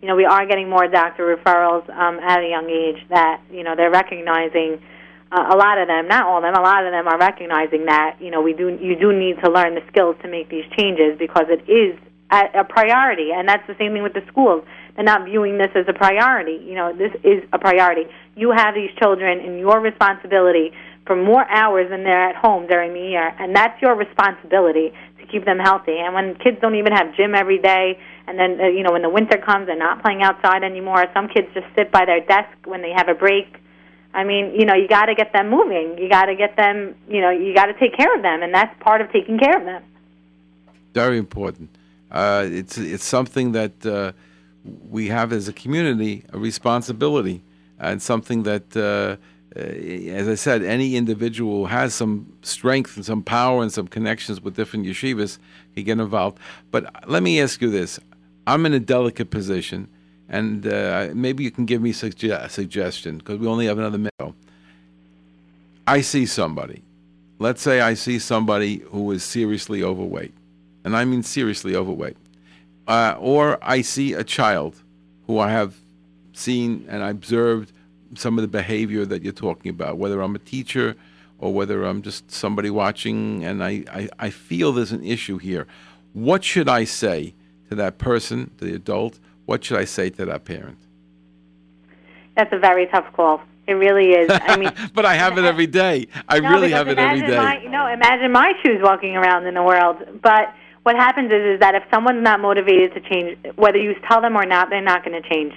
you 0.00 0.08
know, 0.08 0.16
we 0.16 0.24
are 0.24 0.46
getting 0.46 0.68
more 0.68 0.86
doctor 0.86 1.36
referrals 1.36 1.88
um, 1.90 2.18
at 2.20 2.40
a 2.40 2.48
young 2.48 2.70
age. 2.70 3.04
That 3.10 3.42
you 3.50 3.64
know 3.64 3.74
they're 3.76 3.90
recognizing. 3.90 4.80
Uh, 5.30 5.44
a 5.52 5.56
lot 5.58 5.76
of 5.76 5.86
them, 5.88 6.08
not 6.08 6.24
all 6.24 6.38
of 6.38 6.42
them, 6.42 6.54
a 6.54 6.64
lot 6.64 6.86
of 6.86 6.90
them 6.90 7.06
are 7.06 7.18
recognizing 7.18 7.84
that 7.84 8.16
you 8.18 8.30
know 8.30 8.40
we 8.40 8.54
do 8.54 8.78
you 8.80 8.96
do 8.98 9.12
need 9.12 9.36
to 9.44 9.50
learn 9.50 9.74
the 9.74 9.82
skills 9.88 10.16
to 10.22 10.28
make 10.28 10.48
these 10.48 10.64
changes 10.74 11.18
because 11.18 11.44
it 11.50 11.68
is 11.70 11.98
a, 12.30 12.60
a 12.60 12.64
priority, 12.64 13.30
and 13.32 13.48
that's 13.48 13.66
the 13.66 13.74
same 13.78 13.92
thing 13.92 14.02
with 14.02 14.14
the 14.14 14.24
schools. 14.28 14.64
They're 14.94 15.04
not 15.04 15.26
viewing 15.26 15.58
this 15.58 15.68
as 15.74 15.84
a 15.86 15.92
priority. 15.92 16.64
You 16.64 16.74
know, 16.74 16.96
this 16.96 17.12
is 17.24 17.44
a 17.52 17.58
priority. 17.58 18.08
You 18.36 18.52
have 18.52 18.74
these 18.74 18.90
children, 18.98 19.40
and 19.40 19.58
your 19.58 19.80
responsibility 19.80 20.72
for 21.06 21.16
more 21.16 21.44
hours 21.50 21.88
than 21.90 22.04
they're 22.04 22.30
at 22.30 22.36
home 22.36 22.66
during 22.66 22.92
the 22.92 23.00
year, 23.00 23.34
and 23.38 23.54
that's 23.56 23.80
your 23.80 23.96
responsibility 23.96 24.92
to 25.20 25.26
keep 25.26 25.44
them 25.44 25.58
healthy. 25.58 25.96
And 25.98 26.14
when 26.14 26.36
kids 26.36 26.58
don't 26.60 26.76
even 26.76 26.92
have 26.92 27.16
gym 27.16 27.34
every 27.34 27.58
day, 27.58 27.98
and 28.28 28.38
then 28.38 28.60
uh, 28.60 28.66
you 28.66 28.82
know 28.82 28.92
when 28.92 29.02
the 29.02 29.08
winter 29.08 29.38
comes, 29.38 29.66
they're 29.66 29.76
not 29.76 30.02
playing 30.02 30.22
outside 30.22 30.62
anymore. 30.62 31.04
Some 31.14 31.28
kids 31.28 31.48
just 31.54 31.66
sit 31.74 31.90
by 31.90 32.04
their 32.04 32.20
desk 32.20 32.54
when 32.64 32.82
they 32.82 32.92
have 32.92 33.08
a 33.08 33.14
break. 33.14 33.56
I 34.14 34.24
mean, 34.24 34.54
you 34.54 34.64
know, 34.64 34.74
you 34.74 34.88
got 34.88 35.06
to 35.06 35.14
get 35.14 35.32
them 35.32 35.50
moving. 35.50 35.98
You 35.98 36.08
got 36.08 36.26
to 36.26 36.34
get 36.34 36.56
them, 36.56 36.94
you 37.08 37.20
know, 37.20 37.30
you 37.30 37.54
got 37.54 37.66
to 37.66 37.74
take 37.74 37.96
care 37.96 38.14
of 38.14 38.22
them, 38.22 38.42
and 38.42 38.54
that's 38.54 38.74
part 38.82 39.00
of 39.00 39.12
taking 39.12 39.38
care 39.38 39.58
of 39.58 39.64
them. 39.64 39.82
Very 40.94 41.18
important. 41.18 41.70
Uh, 42.10 42.46
it's 42.46 42.78
it's 42.78 43.04
something 43.04 43.52
that 43.52 43.84
uh, 43.84 44.12
we 44.90 45.08
have 45.08 45.32
as 45.32 45.48
a 45.48 45.52
community 45.52 46.24
a 46.32 46.38
responsibility, 46.38 47.42
and 47.78 48.00
something 48.00 48.44
that 48.44 48.76
uh, 48.76 49.16
uh, 49.56 49.60
as 49.60 50.28
I 50.28 50.34
said, 50.34 50.62
any 50.62 50.96
individual 50.96 51.60
who 51.60 51.66
has 51.66 51.94
some 51.94 52.32
strength 52.42 52.96
and 52.96 53.04
some 53.04 53.22
power 53.22 53.62
and 53.62 53.72
some 53.72 53.88
connections 53.88 54.40
with 54.40 54.54
different 54.56 54.86
yeshivas 54.86 55.38
can 55.74 55.84
get 55.84 55.98
involved. 55.98 56.38
But 56.70 57.08
let 57.08 57.22
me 57.22 57.40
ask 57.40 57.60
you 57.60 57.70
this: 57.70 57.98
I'm 58.48 58.64
in 58.64 58.72
a 58.72 58.80
delicate 58.80 59.28
position, 59.28 59.88
and 60.26 60.66
uh, 60.66 61.10
maybe 61.12 61.44
you 61.44 61.50
can 61.50 61.66
give 61.66 61.82
me 61.82 61.90
a 61.90 62.48
suggestion 62.48 63.18
because 63.18 63.38
we 63.38 63.46
only 63.46 63.66
have 63.66 63.76
another 63.78 63.98
minute. 63.98 64.34
I 65.86 66.00
see 66.00 66.24
somebody. 66.24 66.82
Let's 67.38 67.60
say 67.60 67.82
I 67.82 67.92
see 67.92 68.18
somebody 68.18 68.78
who 68.78 69.10
is 69.12 69.22
seriously 69.22 69.82
overweight, 69.82 70.32
and 70.82 70.96
I 70.96 71.04
mean 71.04 71.22
seriously 71.22 71.76
overweight, 71.76 72.16
uh, 72.86 73.16
or 73.18 73.58
I 73.60 73.82
see 73.82 74.14
a 74.14 74.24
child 74.24 74.82
who 75.26 75.38
I 75.38 75.50
have 75.50 75.74
seen 76.32 76.86
and 76.88 77.02
I 77.02 77.10
observed 77.10 77.70
some 78.14 78.38
of 78.38 78.42
the 78.42 78.48
behavior 78.48 79.04
that 79.04 79.22
you're 79.22 79.34
talking 79.34 79.68
about, 79.68 79.98
whether 79.98 80.22
I'm 80.22 80.34
a 80.34 80.38
teacher 80.38 80.96
or 81.38 81.52
whether 81.52 81.84
I'm 81.84 82.00
just 82.00 82.30
somebody 82.30 82.70
watching 82.70 83.44
and 83.44 83.62
I, 83.62 83.84
I, 83.92 84.08
I 84.18 84.30
feel 84.30 84.72
there's 84.72 84.92
an 84.92 85.04
issue 85.04 85.36
here. 85.36 85.66
What 86.14 86.42
should 86.42 86.68
I 86.68 86.84
say 86.84 87.34
to 87.68 87.74
that 87.76 87.98
person, 87.98 88.50
the 88.58 88.74
adult? 88.74 89.18
What 89.46 89.64
should 89.64 89.78
I 89.78 89.84
say 89.84 90.10
to 90.10 90.24
that 90.26 90.44
parent? 90.44 90.78
That's 92.36 92.52
a 92.52 92.58
very 92.58 92.86
tough 92.86 93.12
call. 93.14 93.40
It 93.66 93.74
really 93.74 94.10
is. 94.10 94.30
I 94.30 94.56
mean, 94.56 94.72
but 94.94 95.04
I 95.04 95.14
have 95.14 95.36
it 95.36 95.44
every 95.44 95.66
day. 95.66 96.08
I 96.28 96.40
no, 96.40 96.50
really 96.50 96.70
have 96.70 96.88
it 96.88 96.98
every 96.98 97.20
day. 97.20 97.36
My, 97.36 97.62
no, 97.64 97.86
imagine 97.86 98.32
my 98.32 98.52
shoes 98.62 98.80
walking 98.82 99.16
around 99.16 99.46
in 99.46 99.54
the 99.54 99.62
world. 99.62 99.96
But 100.22 100.54
what 100.84 100.96
happens 100.96 101.30
is, 101.30 101.54
is 101.54 101.60
that 101.60 101.74
if 101.74 101.82
someone's 101.92 102.22
not 102.22 102.40
motivated 102.40 102.94
to 102.94 103.00
change, 103.00 103.38
whether 103.56 103.76
you 103.76 103.94
tell 104.08 104.22
them 104.22 104.36
or 104.36 104.46
not, 104.46 104.70
they're 104.70 104.80
not 104.80 105.04
going 105.04 105.20
to 105.20 105.28
change. 105.28 105.52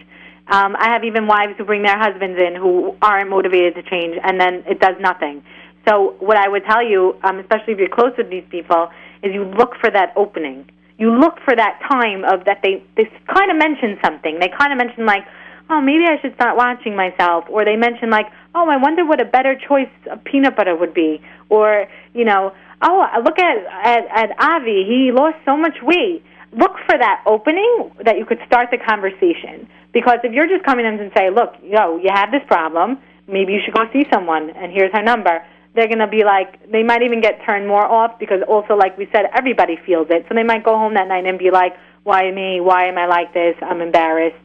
Um, 0.47 0.76
I 0.78 0.89
have 0.89 1.05
even 1.05 1.28
wives 1.28 1.53
who 1.57 1.64
bring 1.64 1.84
their 1.84 1.97
husbands 1.97 2.38
in 2.41 2.55
who 2.55 2.97
aren't 3.01 3.30
motivated 3.30 3.76
to 3.76 3.84
change, 3.84 4.18
and 4.22 4.39
then 4.39 4.64
it 4.68 4.82
does 4.82 4.95
nothing. 4.99 5.43
So 5.88 6.16
what 6.20 6.36
I 6.36 6.49
would 6.49 6.66
tell 6.66 6.84
you, 6.84 7.16
um, 7.24 7.39
especially 7.39 7.74
if 7.74 7.80
you're 7.80 7.89
close 7.89 8.12
with 8.18 8.30
these 8.30 8.43
people, 8.49 8.89
is 9.24 9.34
you 9.34 9.45
look 9.45 9.76
for 9.80 9.89
that 9.89 10.12
opening. 10.18 10.70
You 11.02 11.10
look 11.18 11.41
for 11.43 11.56
that 11.56 11.82
time 11.89 12.24
of 12.24 12.45
that 12.45 12.62
they 12.62 12.84
they 12.95 13.10
kind 13.26 13.49
of 13.49 13.58
mention 13.58 13.97
something. 14.06 14.38
They 14.39 14.49
kind 14.54 14.72
of 14.72 14.78
mention 14.78 15.08
like, 15.08 15.26
oh, 15.68 15.82
maybe 15.82 16.06
I 16.06 16.22
should 16.22 16.36
start 16.36 16.56
watching 16.56 16.95
myself, 16.95 17.45
or 17.49 17.66
they 17.66 17.76
mention 17.76 18.12
like, 18.12 18.28
oh, 18.54 18.70
I 18.70 18.78
wonder 18.78 19.04
what 19.04 19.20
a 19.20 19.26
better 19.26 19.58
choice 19.68 19.89
of 20.12 20.24
peanut 20.24 20.56
butter 20.56 20.76
would 20.76 20.93
be, 20.93 21.20
or 21.49 21.88
you 22.14 22.24
know, 22.24 22.54
oh, 22.84 23.06
look 23.26 23.39
at 23.39 23.58
at, 23.84 24.04
at 24.14 24.30
Avi, 24.38 24.86
he 24.86 25.12
lost 25.12 25.38
so 25.43 25.58
much 25.58 25.82
weight. 25.82 26.22
Look 26.54 26.76
for 26.86 26.97
that 26.97 27.24
opening 27.26 27.91
that 28.06 28.20
you 28.20 28.26
could 28.26 28.39
start 28.45 28.70
the 28.70 28.78
conversation. 28.78 29.68
Because 29.93 30.20
if 30.24 30.34
you're 30.34 30.47
just 30.47 30.64
coming 30.66 30.86
in 30.86 30.99
and 30.99 31.12
say, 31.18 31.30
look, 31.30 31.56
yo, 31.64 31.97
you 31.97 32.10
have 32.14 32.30
this 32.32 32.43
problem, 32.47 32.99
maybe 33.28 33.54
you 33.54 33.60
should 33.64 33.74
go 33.74 33.84
see 33.91 34.06
someone, 34.14 34.52
and 34.52 34.72
here's 34.72 34.91
her 34.93 35.02
number. 35.02 35.43
They're 35.74 35.88
going 35.88 36.00
to 36.00 36.08
be 36.08 36.24
like, 36.26 36.70
they 36.72 36.84
might 36.84 37.02
even 37.02 37.22
get 37.22 37.42
turned 37.46 37.68
more 37.68 37.86
off 37.86 38.20
because 38.20 38.42
also, 38.48 38.76
like 38.76 38.98
we 38.98 39.08
said, 39.12 39.26
everybody 39.34 39.78
feels 39.86 40.08
it. 40.10 40.26
So 40.28 40.36
they 40.36 40.44
might 40.44 40.64
go 40.66 40.78
home 40.78 40.96
that 40.96 41.08
night 41.08 41.26
and 41.26 41.40
be 41.40 41.50
like, 41.50 41.76
why 42.04 42.30
me? 42.32 42.60
Why 42.60 42.86
am 42.88 42.98
I 42.98 43.06
like 43.06 43.34
this? 43.34 43.56
I'm 43.62 43.80
embarrassed. 43.82 44.36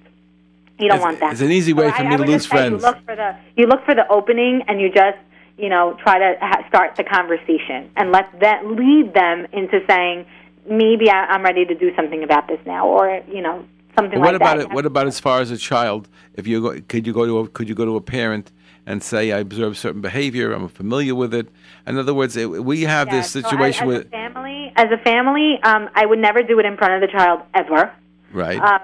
You 0.78 0.88
don't 0.88 0.98
It's- 0.98 1.02
want 1.02 1.20
that. 1.20 1.32
it's 1.32 1.40
an 1.40 1.50
easy 1.50 1.72
way 1.72 1.86
So 1.88 1.92
for 1.96 2.02
I- 2.02 2.08
me 2.08 2.14
I 2.14 2.16
to 2.18 2.22
lose 2.24 2.46
friends. 2.46 2.82
You 2.82 2.88
look 2.88 2.98
for 3.06 3.16
the 3.16 3.34
you 3.56 3.66
look 3.66 3.84
for 3.86 3.94
the 3.94 4.06
opening, 4.08 4.62
and 4.68 4.78
you 4.80 4.90
just 4.90 5.16
you 5.56 5.70
know 5.70 5.94
try 6.04 6.18
to 6.18 6.36
ha- 6.40 6.64
start 6.68 6.96
the 6.96 7.02
conversation 7.04 7.88
and 7.96 8.12
let 8.12 8.26
that 8.40 8.66
lead 8.66 9.14
them 9.14 9.46
into 9.52 9.80
saying 9.88 10.26
maybe 10.68 11.10
I, 11.10 11.24
I'm 11.32 11.42
ready 11.42 11.64
to 11.64 11.74
do 11.74 11.94
something 11.96 12.22
about 12.22 12.46
this 12.46 12.60
now, 12.66 12.86
or 12.86 13.22
you 13.26 13.40
know 13.40 13.64
something 13.98 14.18
But 14.20 14.26
what 14.26 14.32
like 14.34 14.42
about 14.42 14.56
that. 14.58 14.66
it? 14.66 14.72
What 14.74 14.84
about 14.84 15.06
as 15.06 15.18
far 15.18 15.40
as 15.40 15.50
a 15.50 15.56
child? 15.56 16.08
If 16.34 16.46
you 16.46 16.60
go, 16.60 16.78
could 16.88 17.06
you 17.06 17.14
go 17.14 17.24
to 17.24 17.38
a, 17.38 17.48
could 17.48 17.70
you 17.70 17.74
go 17.74 17.86
to 17.86 17.96
a 17.96 18.02
parent 18.02 18.52
and 18.86 19.02
say, 19.02 19.32
I 19.32 19.38
observe 19.38 19.76
certain 19.76 20.00
behavior, 20.00 20.52
I'm 20.52 20.68
familiar 20.68 21.14
with 21.14 21.34
it. 21.34 21.48
In 21.86 21.98
other 21.98 22.14
words, 22.14 22.36
it, 22.36 22.46
we 22.64 22.82
have 22.82 23.08
Yeah, 23.08 23.16
this 23.16 23.30
so 23.32 23.40
as- 23.40 23.44
situation 23.44 23.90
as, 23.90 23.98
with 23.98 24.06
a 24.06 24.10
family. 24.10 24.72
As 24.76 24.90
a 24.92 24.98
family, 24.98 25.58
um, 25.62 25.88
I 25.94 26.06
would 26.06 26.18
never 26.20 26.42
do 26.42 26.58
it 26.60 26.66
in 26.66 26.76
front 26.76 26.92
of 26.94 27.00
the 27.00 27.08
child 27.08 27.40
ever. 27.54 27.92
right. 28.32 28.60
Uh, 28.60 28.78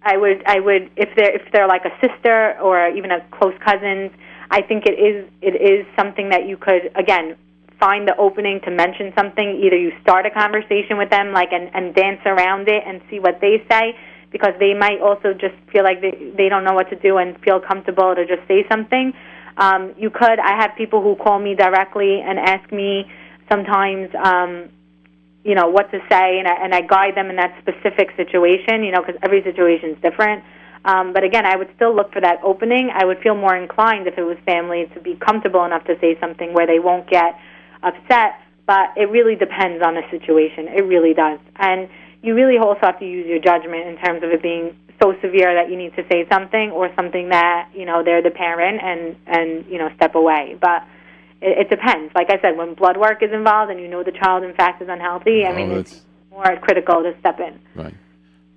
I 0.00 0.16
would, 0.16 0.42
I 0.46 0.60
would, 0.60 0.90
if 0.96 1.08
they're 1.16 1.34
if 1.34 1.42
they're 1.52 1.66
like 1.66 1.84
a 1.84 1.90
sister 2.00 2.56
or 2.62 2.88
even 2.90 3.10
a 3.10 3.20
close 3.32 3.52
cousin, 3.64 4.10
I 4.50 4.62
think 4.62 4.86
it 4.86 4.96
is 4.98 5.28
it 5.42 5.54
is 5.60 5.84
something 5.96 6.28
that 6.30 6.46
you 6.46 6.56
could 6.56 6.92
again 6.94 7.34
find 7.80 8.06
the 8.06 8.16
opening 8.16 8.60
to 8.60 8.70
mention 8.70 9.12
something. 9.18 9.60
Either 9.64 9.76
you 9.76 9.92
start 10.00 10.24
a 10.24 10.30
conversation 10.30 10.98
with 10.98 11.10
them, 11.10 11.32
like 11.32 11.52
and 11.52 11.68
and 11.74 11.94
dance 11.96 12.20
around 12.26 12.68
it 12.68 12.84
and 12.86 13.02
see 13.10 13.18
what 13.18 13.40
they 13.40 13.62
say, 13.70 13.96
because 14.30 14.54
they 14.60 14.72
might 14.72 15.00
also 15.00 15.34
just 15.34 15.56
feel 15.72 15.82
like 15.82 16.00
they 16.00 16.12
they 16.36 16.48
don't 16.48 16.62
know 16.64 16.74
what 16.74 16.88
to 16.90 16.96
do 16.96 17.18
and 17.18 17.36
feel 17.40 17.58
comfortable 17.60 18.14
to 18.14 18.24
just 18.24 18.46
say 18.46 18.64
something. 18.70 19.12
Um, 19.58 19.92
you 19.98 20.08
could. 20.08 20.38
I 20.38 20.56
have 20.60 20.76
people 20.76 21.02
who 21.02 21.16
call 21.16 21.38
me 21.38 21.54
directly 21.54 22.20
and 22.20 22.38
ask 22.38 22.70
me 22.72 23.10
sometimes. 23.50 24.08
Um, 24.14 24.70
you 25.44 25.54
know 25.54 25.68
what 25.68 25.90
to 25.92 25.98
say, 26.10 26.38
and 26.38 26.46
I, 26.46 26.64
and 26.64 26.74
I 26.74 26.82
guide 26.82 27.14
them 27.16 27.30
in 27.30 27.36
that 27.36 27.56
specific 27.60 28.14
situation. 28.16 28.84
You 28.84 28.92
know, 28.92 29.02
because 29.02 29.20
every 29.22 29.42
situation 29.42 29.90
is 29.90 30.02
different. 30.02 30.44
Um, 30.84 31.12
but 31.12 31.24
again, 31.24 31.44
I 31.44 31.56
would 31.56 31.68
still 31.74 31.94
look 31.94 32.12
for 32.12 32.20
that 32.20 32.38
opening. 32.44 32.90
I 32.94 33.04
would 33.04 33.18
feel 33.18 33.34
more 33.34 33.56
inclined 33.56 34.06
if 34.06 34.16
it 34.16 34.22
was 34.22 34.36
family 34.46 34.86
to 34.94 35.00
be 35.00 35.16
comfortable 35.16 35.64
enough 35.64 35.84
to 35.84 35.98
say 36.00 36.18
something 36.20 36.54
where 36.54 36.66
they 36.66 36.78
won't 36.78 37.10
get 37.10 37.38
upset. 37.82 38.40
But 38.66 38.96
it 38.96 39.10
really 39.10 39.34
depends 39.34 39.82
on 39.82 39.94
the 39.94 40.02
situation. 40.10 40.68
It 40.68 40.84
really 40.84 41.14
does, 41.14 41.40
and 41.56 41.88
you 42.22 42.34
really 42.34 42.58
also 42.58 42.80
have 42.82 42.98
to 43.00 43.06
use 43.06 43.26
your 43.26 43.40
judgment 43.40 43.86
in 43.86 43.96
terms 43.98 44.22
of 44.22 44.30
it 44.30 44.42
being 44.42 44.76
so 45.00 45.14
severe 45.22 45.54
that 45.54 45.70
you 45.70 45.76
need 45.76 45.94
to 45.96 46.04
say 46.10 46.26
something, 46.30 46.70
or 46.70 46.90
something 46.96 47.28
that 47.30 47.70
you 47.74 47.84
know 47.84 48.02
they're 48.04 48.22
the 48.22 48.30
parent 48.30 48.80
and 48.82 49.16
and 49.26 49.66
you 49.66 49.78
know 49.78 49.90
step 49.96 50.14
away. 50.14 50.56
But 50.60 50.84
it, 51.40 51.58
it 51.58 51.70
depends. 51.70 52.12
Like 52.14 52.30
I 52.30 52.40
said, 52.40 52.56
when 52.56 52.74
blood 52.74 52.96
work 52.96 53.22
is 53.22 53.32
involved 53.32 53.70
and 53.70 53.80
you 53.80 53.88
know 53.88 54.02
the 54.02 54.12
child 54.12 54.42
in 54.44 54.54
fact 54.54 54.82
is 54.82 54.88
unhealthy, 54.88 55.44
I 55.44 55.50
Oh, 55.52 55.54
mean 55.56 55.70
it's 55.72 56.00
more 56.30 56.56
critical 56.60 57.02
to 57.02 57.14
step 57.20 57.40
in. 57.40 57.58
Right. 57.74 57.94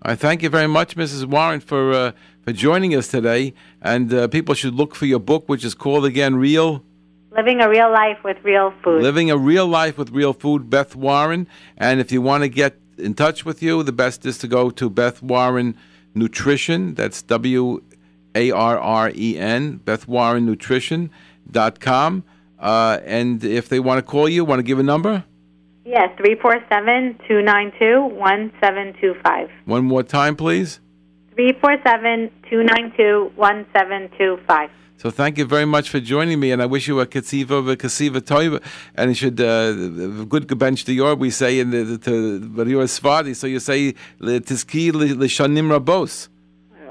I 0.04 0.16
thank 0.16 0.42
you 0.42 0.50
very 0.50 0.68
much, 0.68 0.96
Mrs. 0.96 1.26
Warren, 1.26 1.60
for 1.60 1.92
uh, 1.94 2.12
for 2.44 2.52
joining 2.54 2.96
us 2.96 3.08
today. 3.08 3.54
And 3.82 4.12
uh, 4.14 4.28
people 4.28 4.56
should 4.56 4.74
look 4.74 4.96
for 4.96 5.06
your 5.06 5.20
book, 5.20 5.48
which 5.48 5.64
is 5.64 5.76
called 5.76 6.06
again 6.06 6.36
"Real 6.36 6.84
Living 7.32 7.62
a 7.62 7.70
real 7.70 7.90
life 7.92 8.18
with 8.26 8.38
real 8.44 8.74
food. 8.84 9.02
Living 9.02 9.32
a 9.32 9.38
Real 9.38 9.68
Life 9.68 9.98
with 9.98 10.10
Real 10.10 10.34
Food." 10.34 10.70
Beth 10.70 10.96
Warren. 10.96 11.48
And 11.78 12.00
if 12.02 12.12
you 12.12 12.22
want 12.22 12.44
to 12.44 12.50
get 12.50 12.78
in 12.98 13.14
touch 13.14 13.46
with 13.46 13.62
you, 13.64 13.84
the 13.84 13.92
best 13.94 14.26
is 14.26 14.38
to 14.40 14.48
go 14.48 14.70
to 14.72 14.90
Beth 14.90 15.22
Warren 15.22 15.78
Nutrition. 16.14 16.96
That's 16.96 17.22
W 17.22 17.82
A 18.36 18.52
R 18.52 18.78
R 18.78 19.12
E 19.16 19.38
N. 19.38 19.78
Beth 19.78 20.08
Warren 20.08 20.46
Nutrition 20.46 21.10
dot 21.50 21.80
com. 21.80 22.24
Uh, 22.60 23.00
and 23.06 23.44
if 23.44 23.70
they 23.70 23.80
want 23.80 23.98
to 23.98 24.04
call 24.04 24.30
you, 24.30 24.46
want 24.46 24.60
to 24.60 24.64
give 24.64 24.80
a 24.80 24.84
number? 24.84 25.24
Yes, 25.84 26.10
three 26.18 26.36
four 26.40 26.56
seven 26.70 27.20
two 27.28 27.42
nine 27.42 27.72
two 27.80 28.06
one 28.14 28.52
seven 28.62 28.94
two 29.02 29.16
five. 29.24 29.50
One 29.66 29.86
more 29.86 30.04
time, 30.04 30.36
please. 30.36 30.80
Three 31.34 31.54
four 31.60 31.76
seven 31.84 32.30
two 32.50 32.64
nine 32.64 32.94
two 32.96 33.32
one 33.36 33.66
seven 33.74 34.10
two 34.18 34.40
five. 34.48 34.70
So 35.02 35.10
thank 35.10 35.40
you 35.40 35.46
very 35.46 35.66
much 35.66 35.90
for 35.90 36.00
joining 36.00 36.40
me, 36.40 36.52
and 36.52 36.62
I 36.62 36.68
wish 36.68 36.88
you 36.88 37.00
a 37.00 37.08
katsiva 37.08 37.76
v'kasiva 37.76 38.22
toiva, 38.22 38.62
and 38.94 39.10
you 39.10 39.16
should 39.16 39.42
uh, 39.42 39.72
good 40.26 40.48
gebench 40.48 40.86
the 40.86 40.94
yor 40.94 41.16
we 41.16 41.32
say 41.32 41.60
in 41.60 41.72
the 41.72 41.98
to 41.98 42.40
Barior 42.40 42.86
Svadi. 42.86 43.36
So 43.36 43.48
you 43.48 43.60
say 43.60 43.96
tiski 44.22 44.94
l'shanim 44.94 45.76
rabos, 45.76 46.28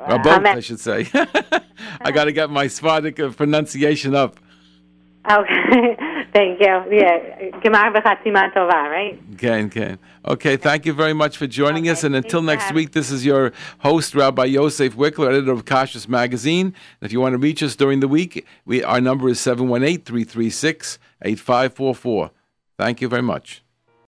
rabot 0.09 0.45
I 0.45 0.59
should 0.59 0.81
say. 0.81 1.07
I 2.01 2.11
got 2.11 2.25
to 2.25 2.33
get 2.33 2.51
my 2.51 2.67
Svardic 2.67 3.21
uh, 3.25 3.33
pronunciation 3.33 4.17
up. 4.17 4.41
Okay, 5.31 5.97
thank 6.33 6.61
you. 6.61 6.85
Yeah, 6.91 7.51
gemar 7.63 7.93
v'chatzima 7.95 8.53
tova, 8.53 8.91
right? 8.91 9.19
Can 9.39 9.71
can. 9.71 9.99
Okay, 10.27 10.57
thank 10.57 10.87
you 10.87 10.93
very 10.93 11.13
much 11.13 11.37
for 11.37 11.47
joining 11.47 11.89
us, 11.89 12.05
and 12.05 12.15
until 12.15 12.43
next 12.43 12.73
week, 12.73 12.93
this 12.93 13.11
is 13.11 13.25
your 13.25 13.53
host 13.79 14.15
Rabbi 14.15 14.45
Yosef 14.45 14.95
Wikler, 14.97 15.29
editor 15.29 15.53
of 15.53 15.65
Kashrus 15.65 16.09
Magazine. 16.09 16.75
If 17.01 17.13
you 17.13 17.21
want 17.21 17.33
to 17.33 17.39
reach 17.39 17.63
us 17.63 17.77
during 17.77 18.01
the 18.01 18.09
week, 18.09 18.47
we 18.65 18.83
our 18.83 19.01
number 19.01 19.29
is 19.29 19.39
718-336-8544. 19.41 22.31
Thank 22.79 23.01
you 23.01 23.09
very 23.09 23.23
much. 23.23 23.63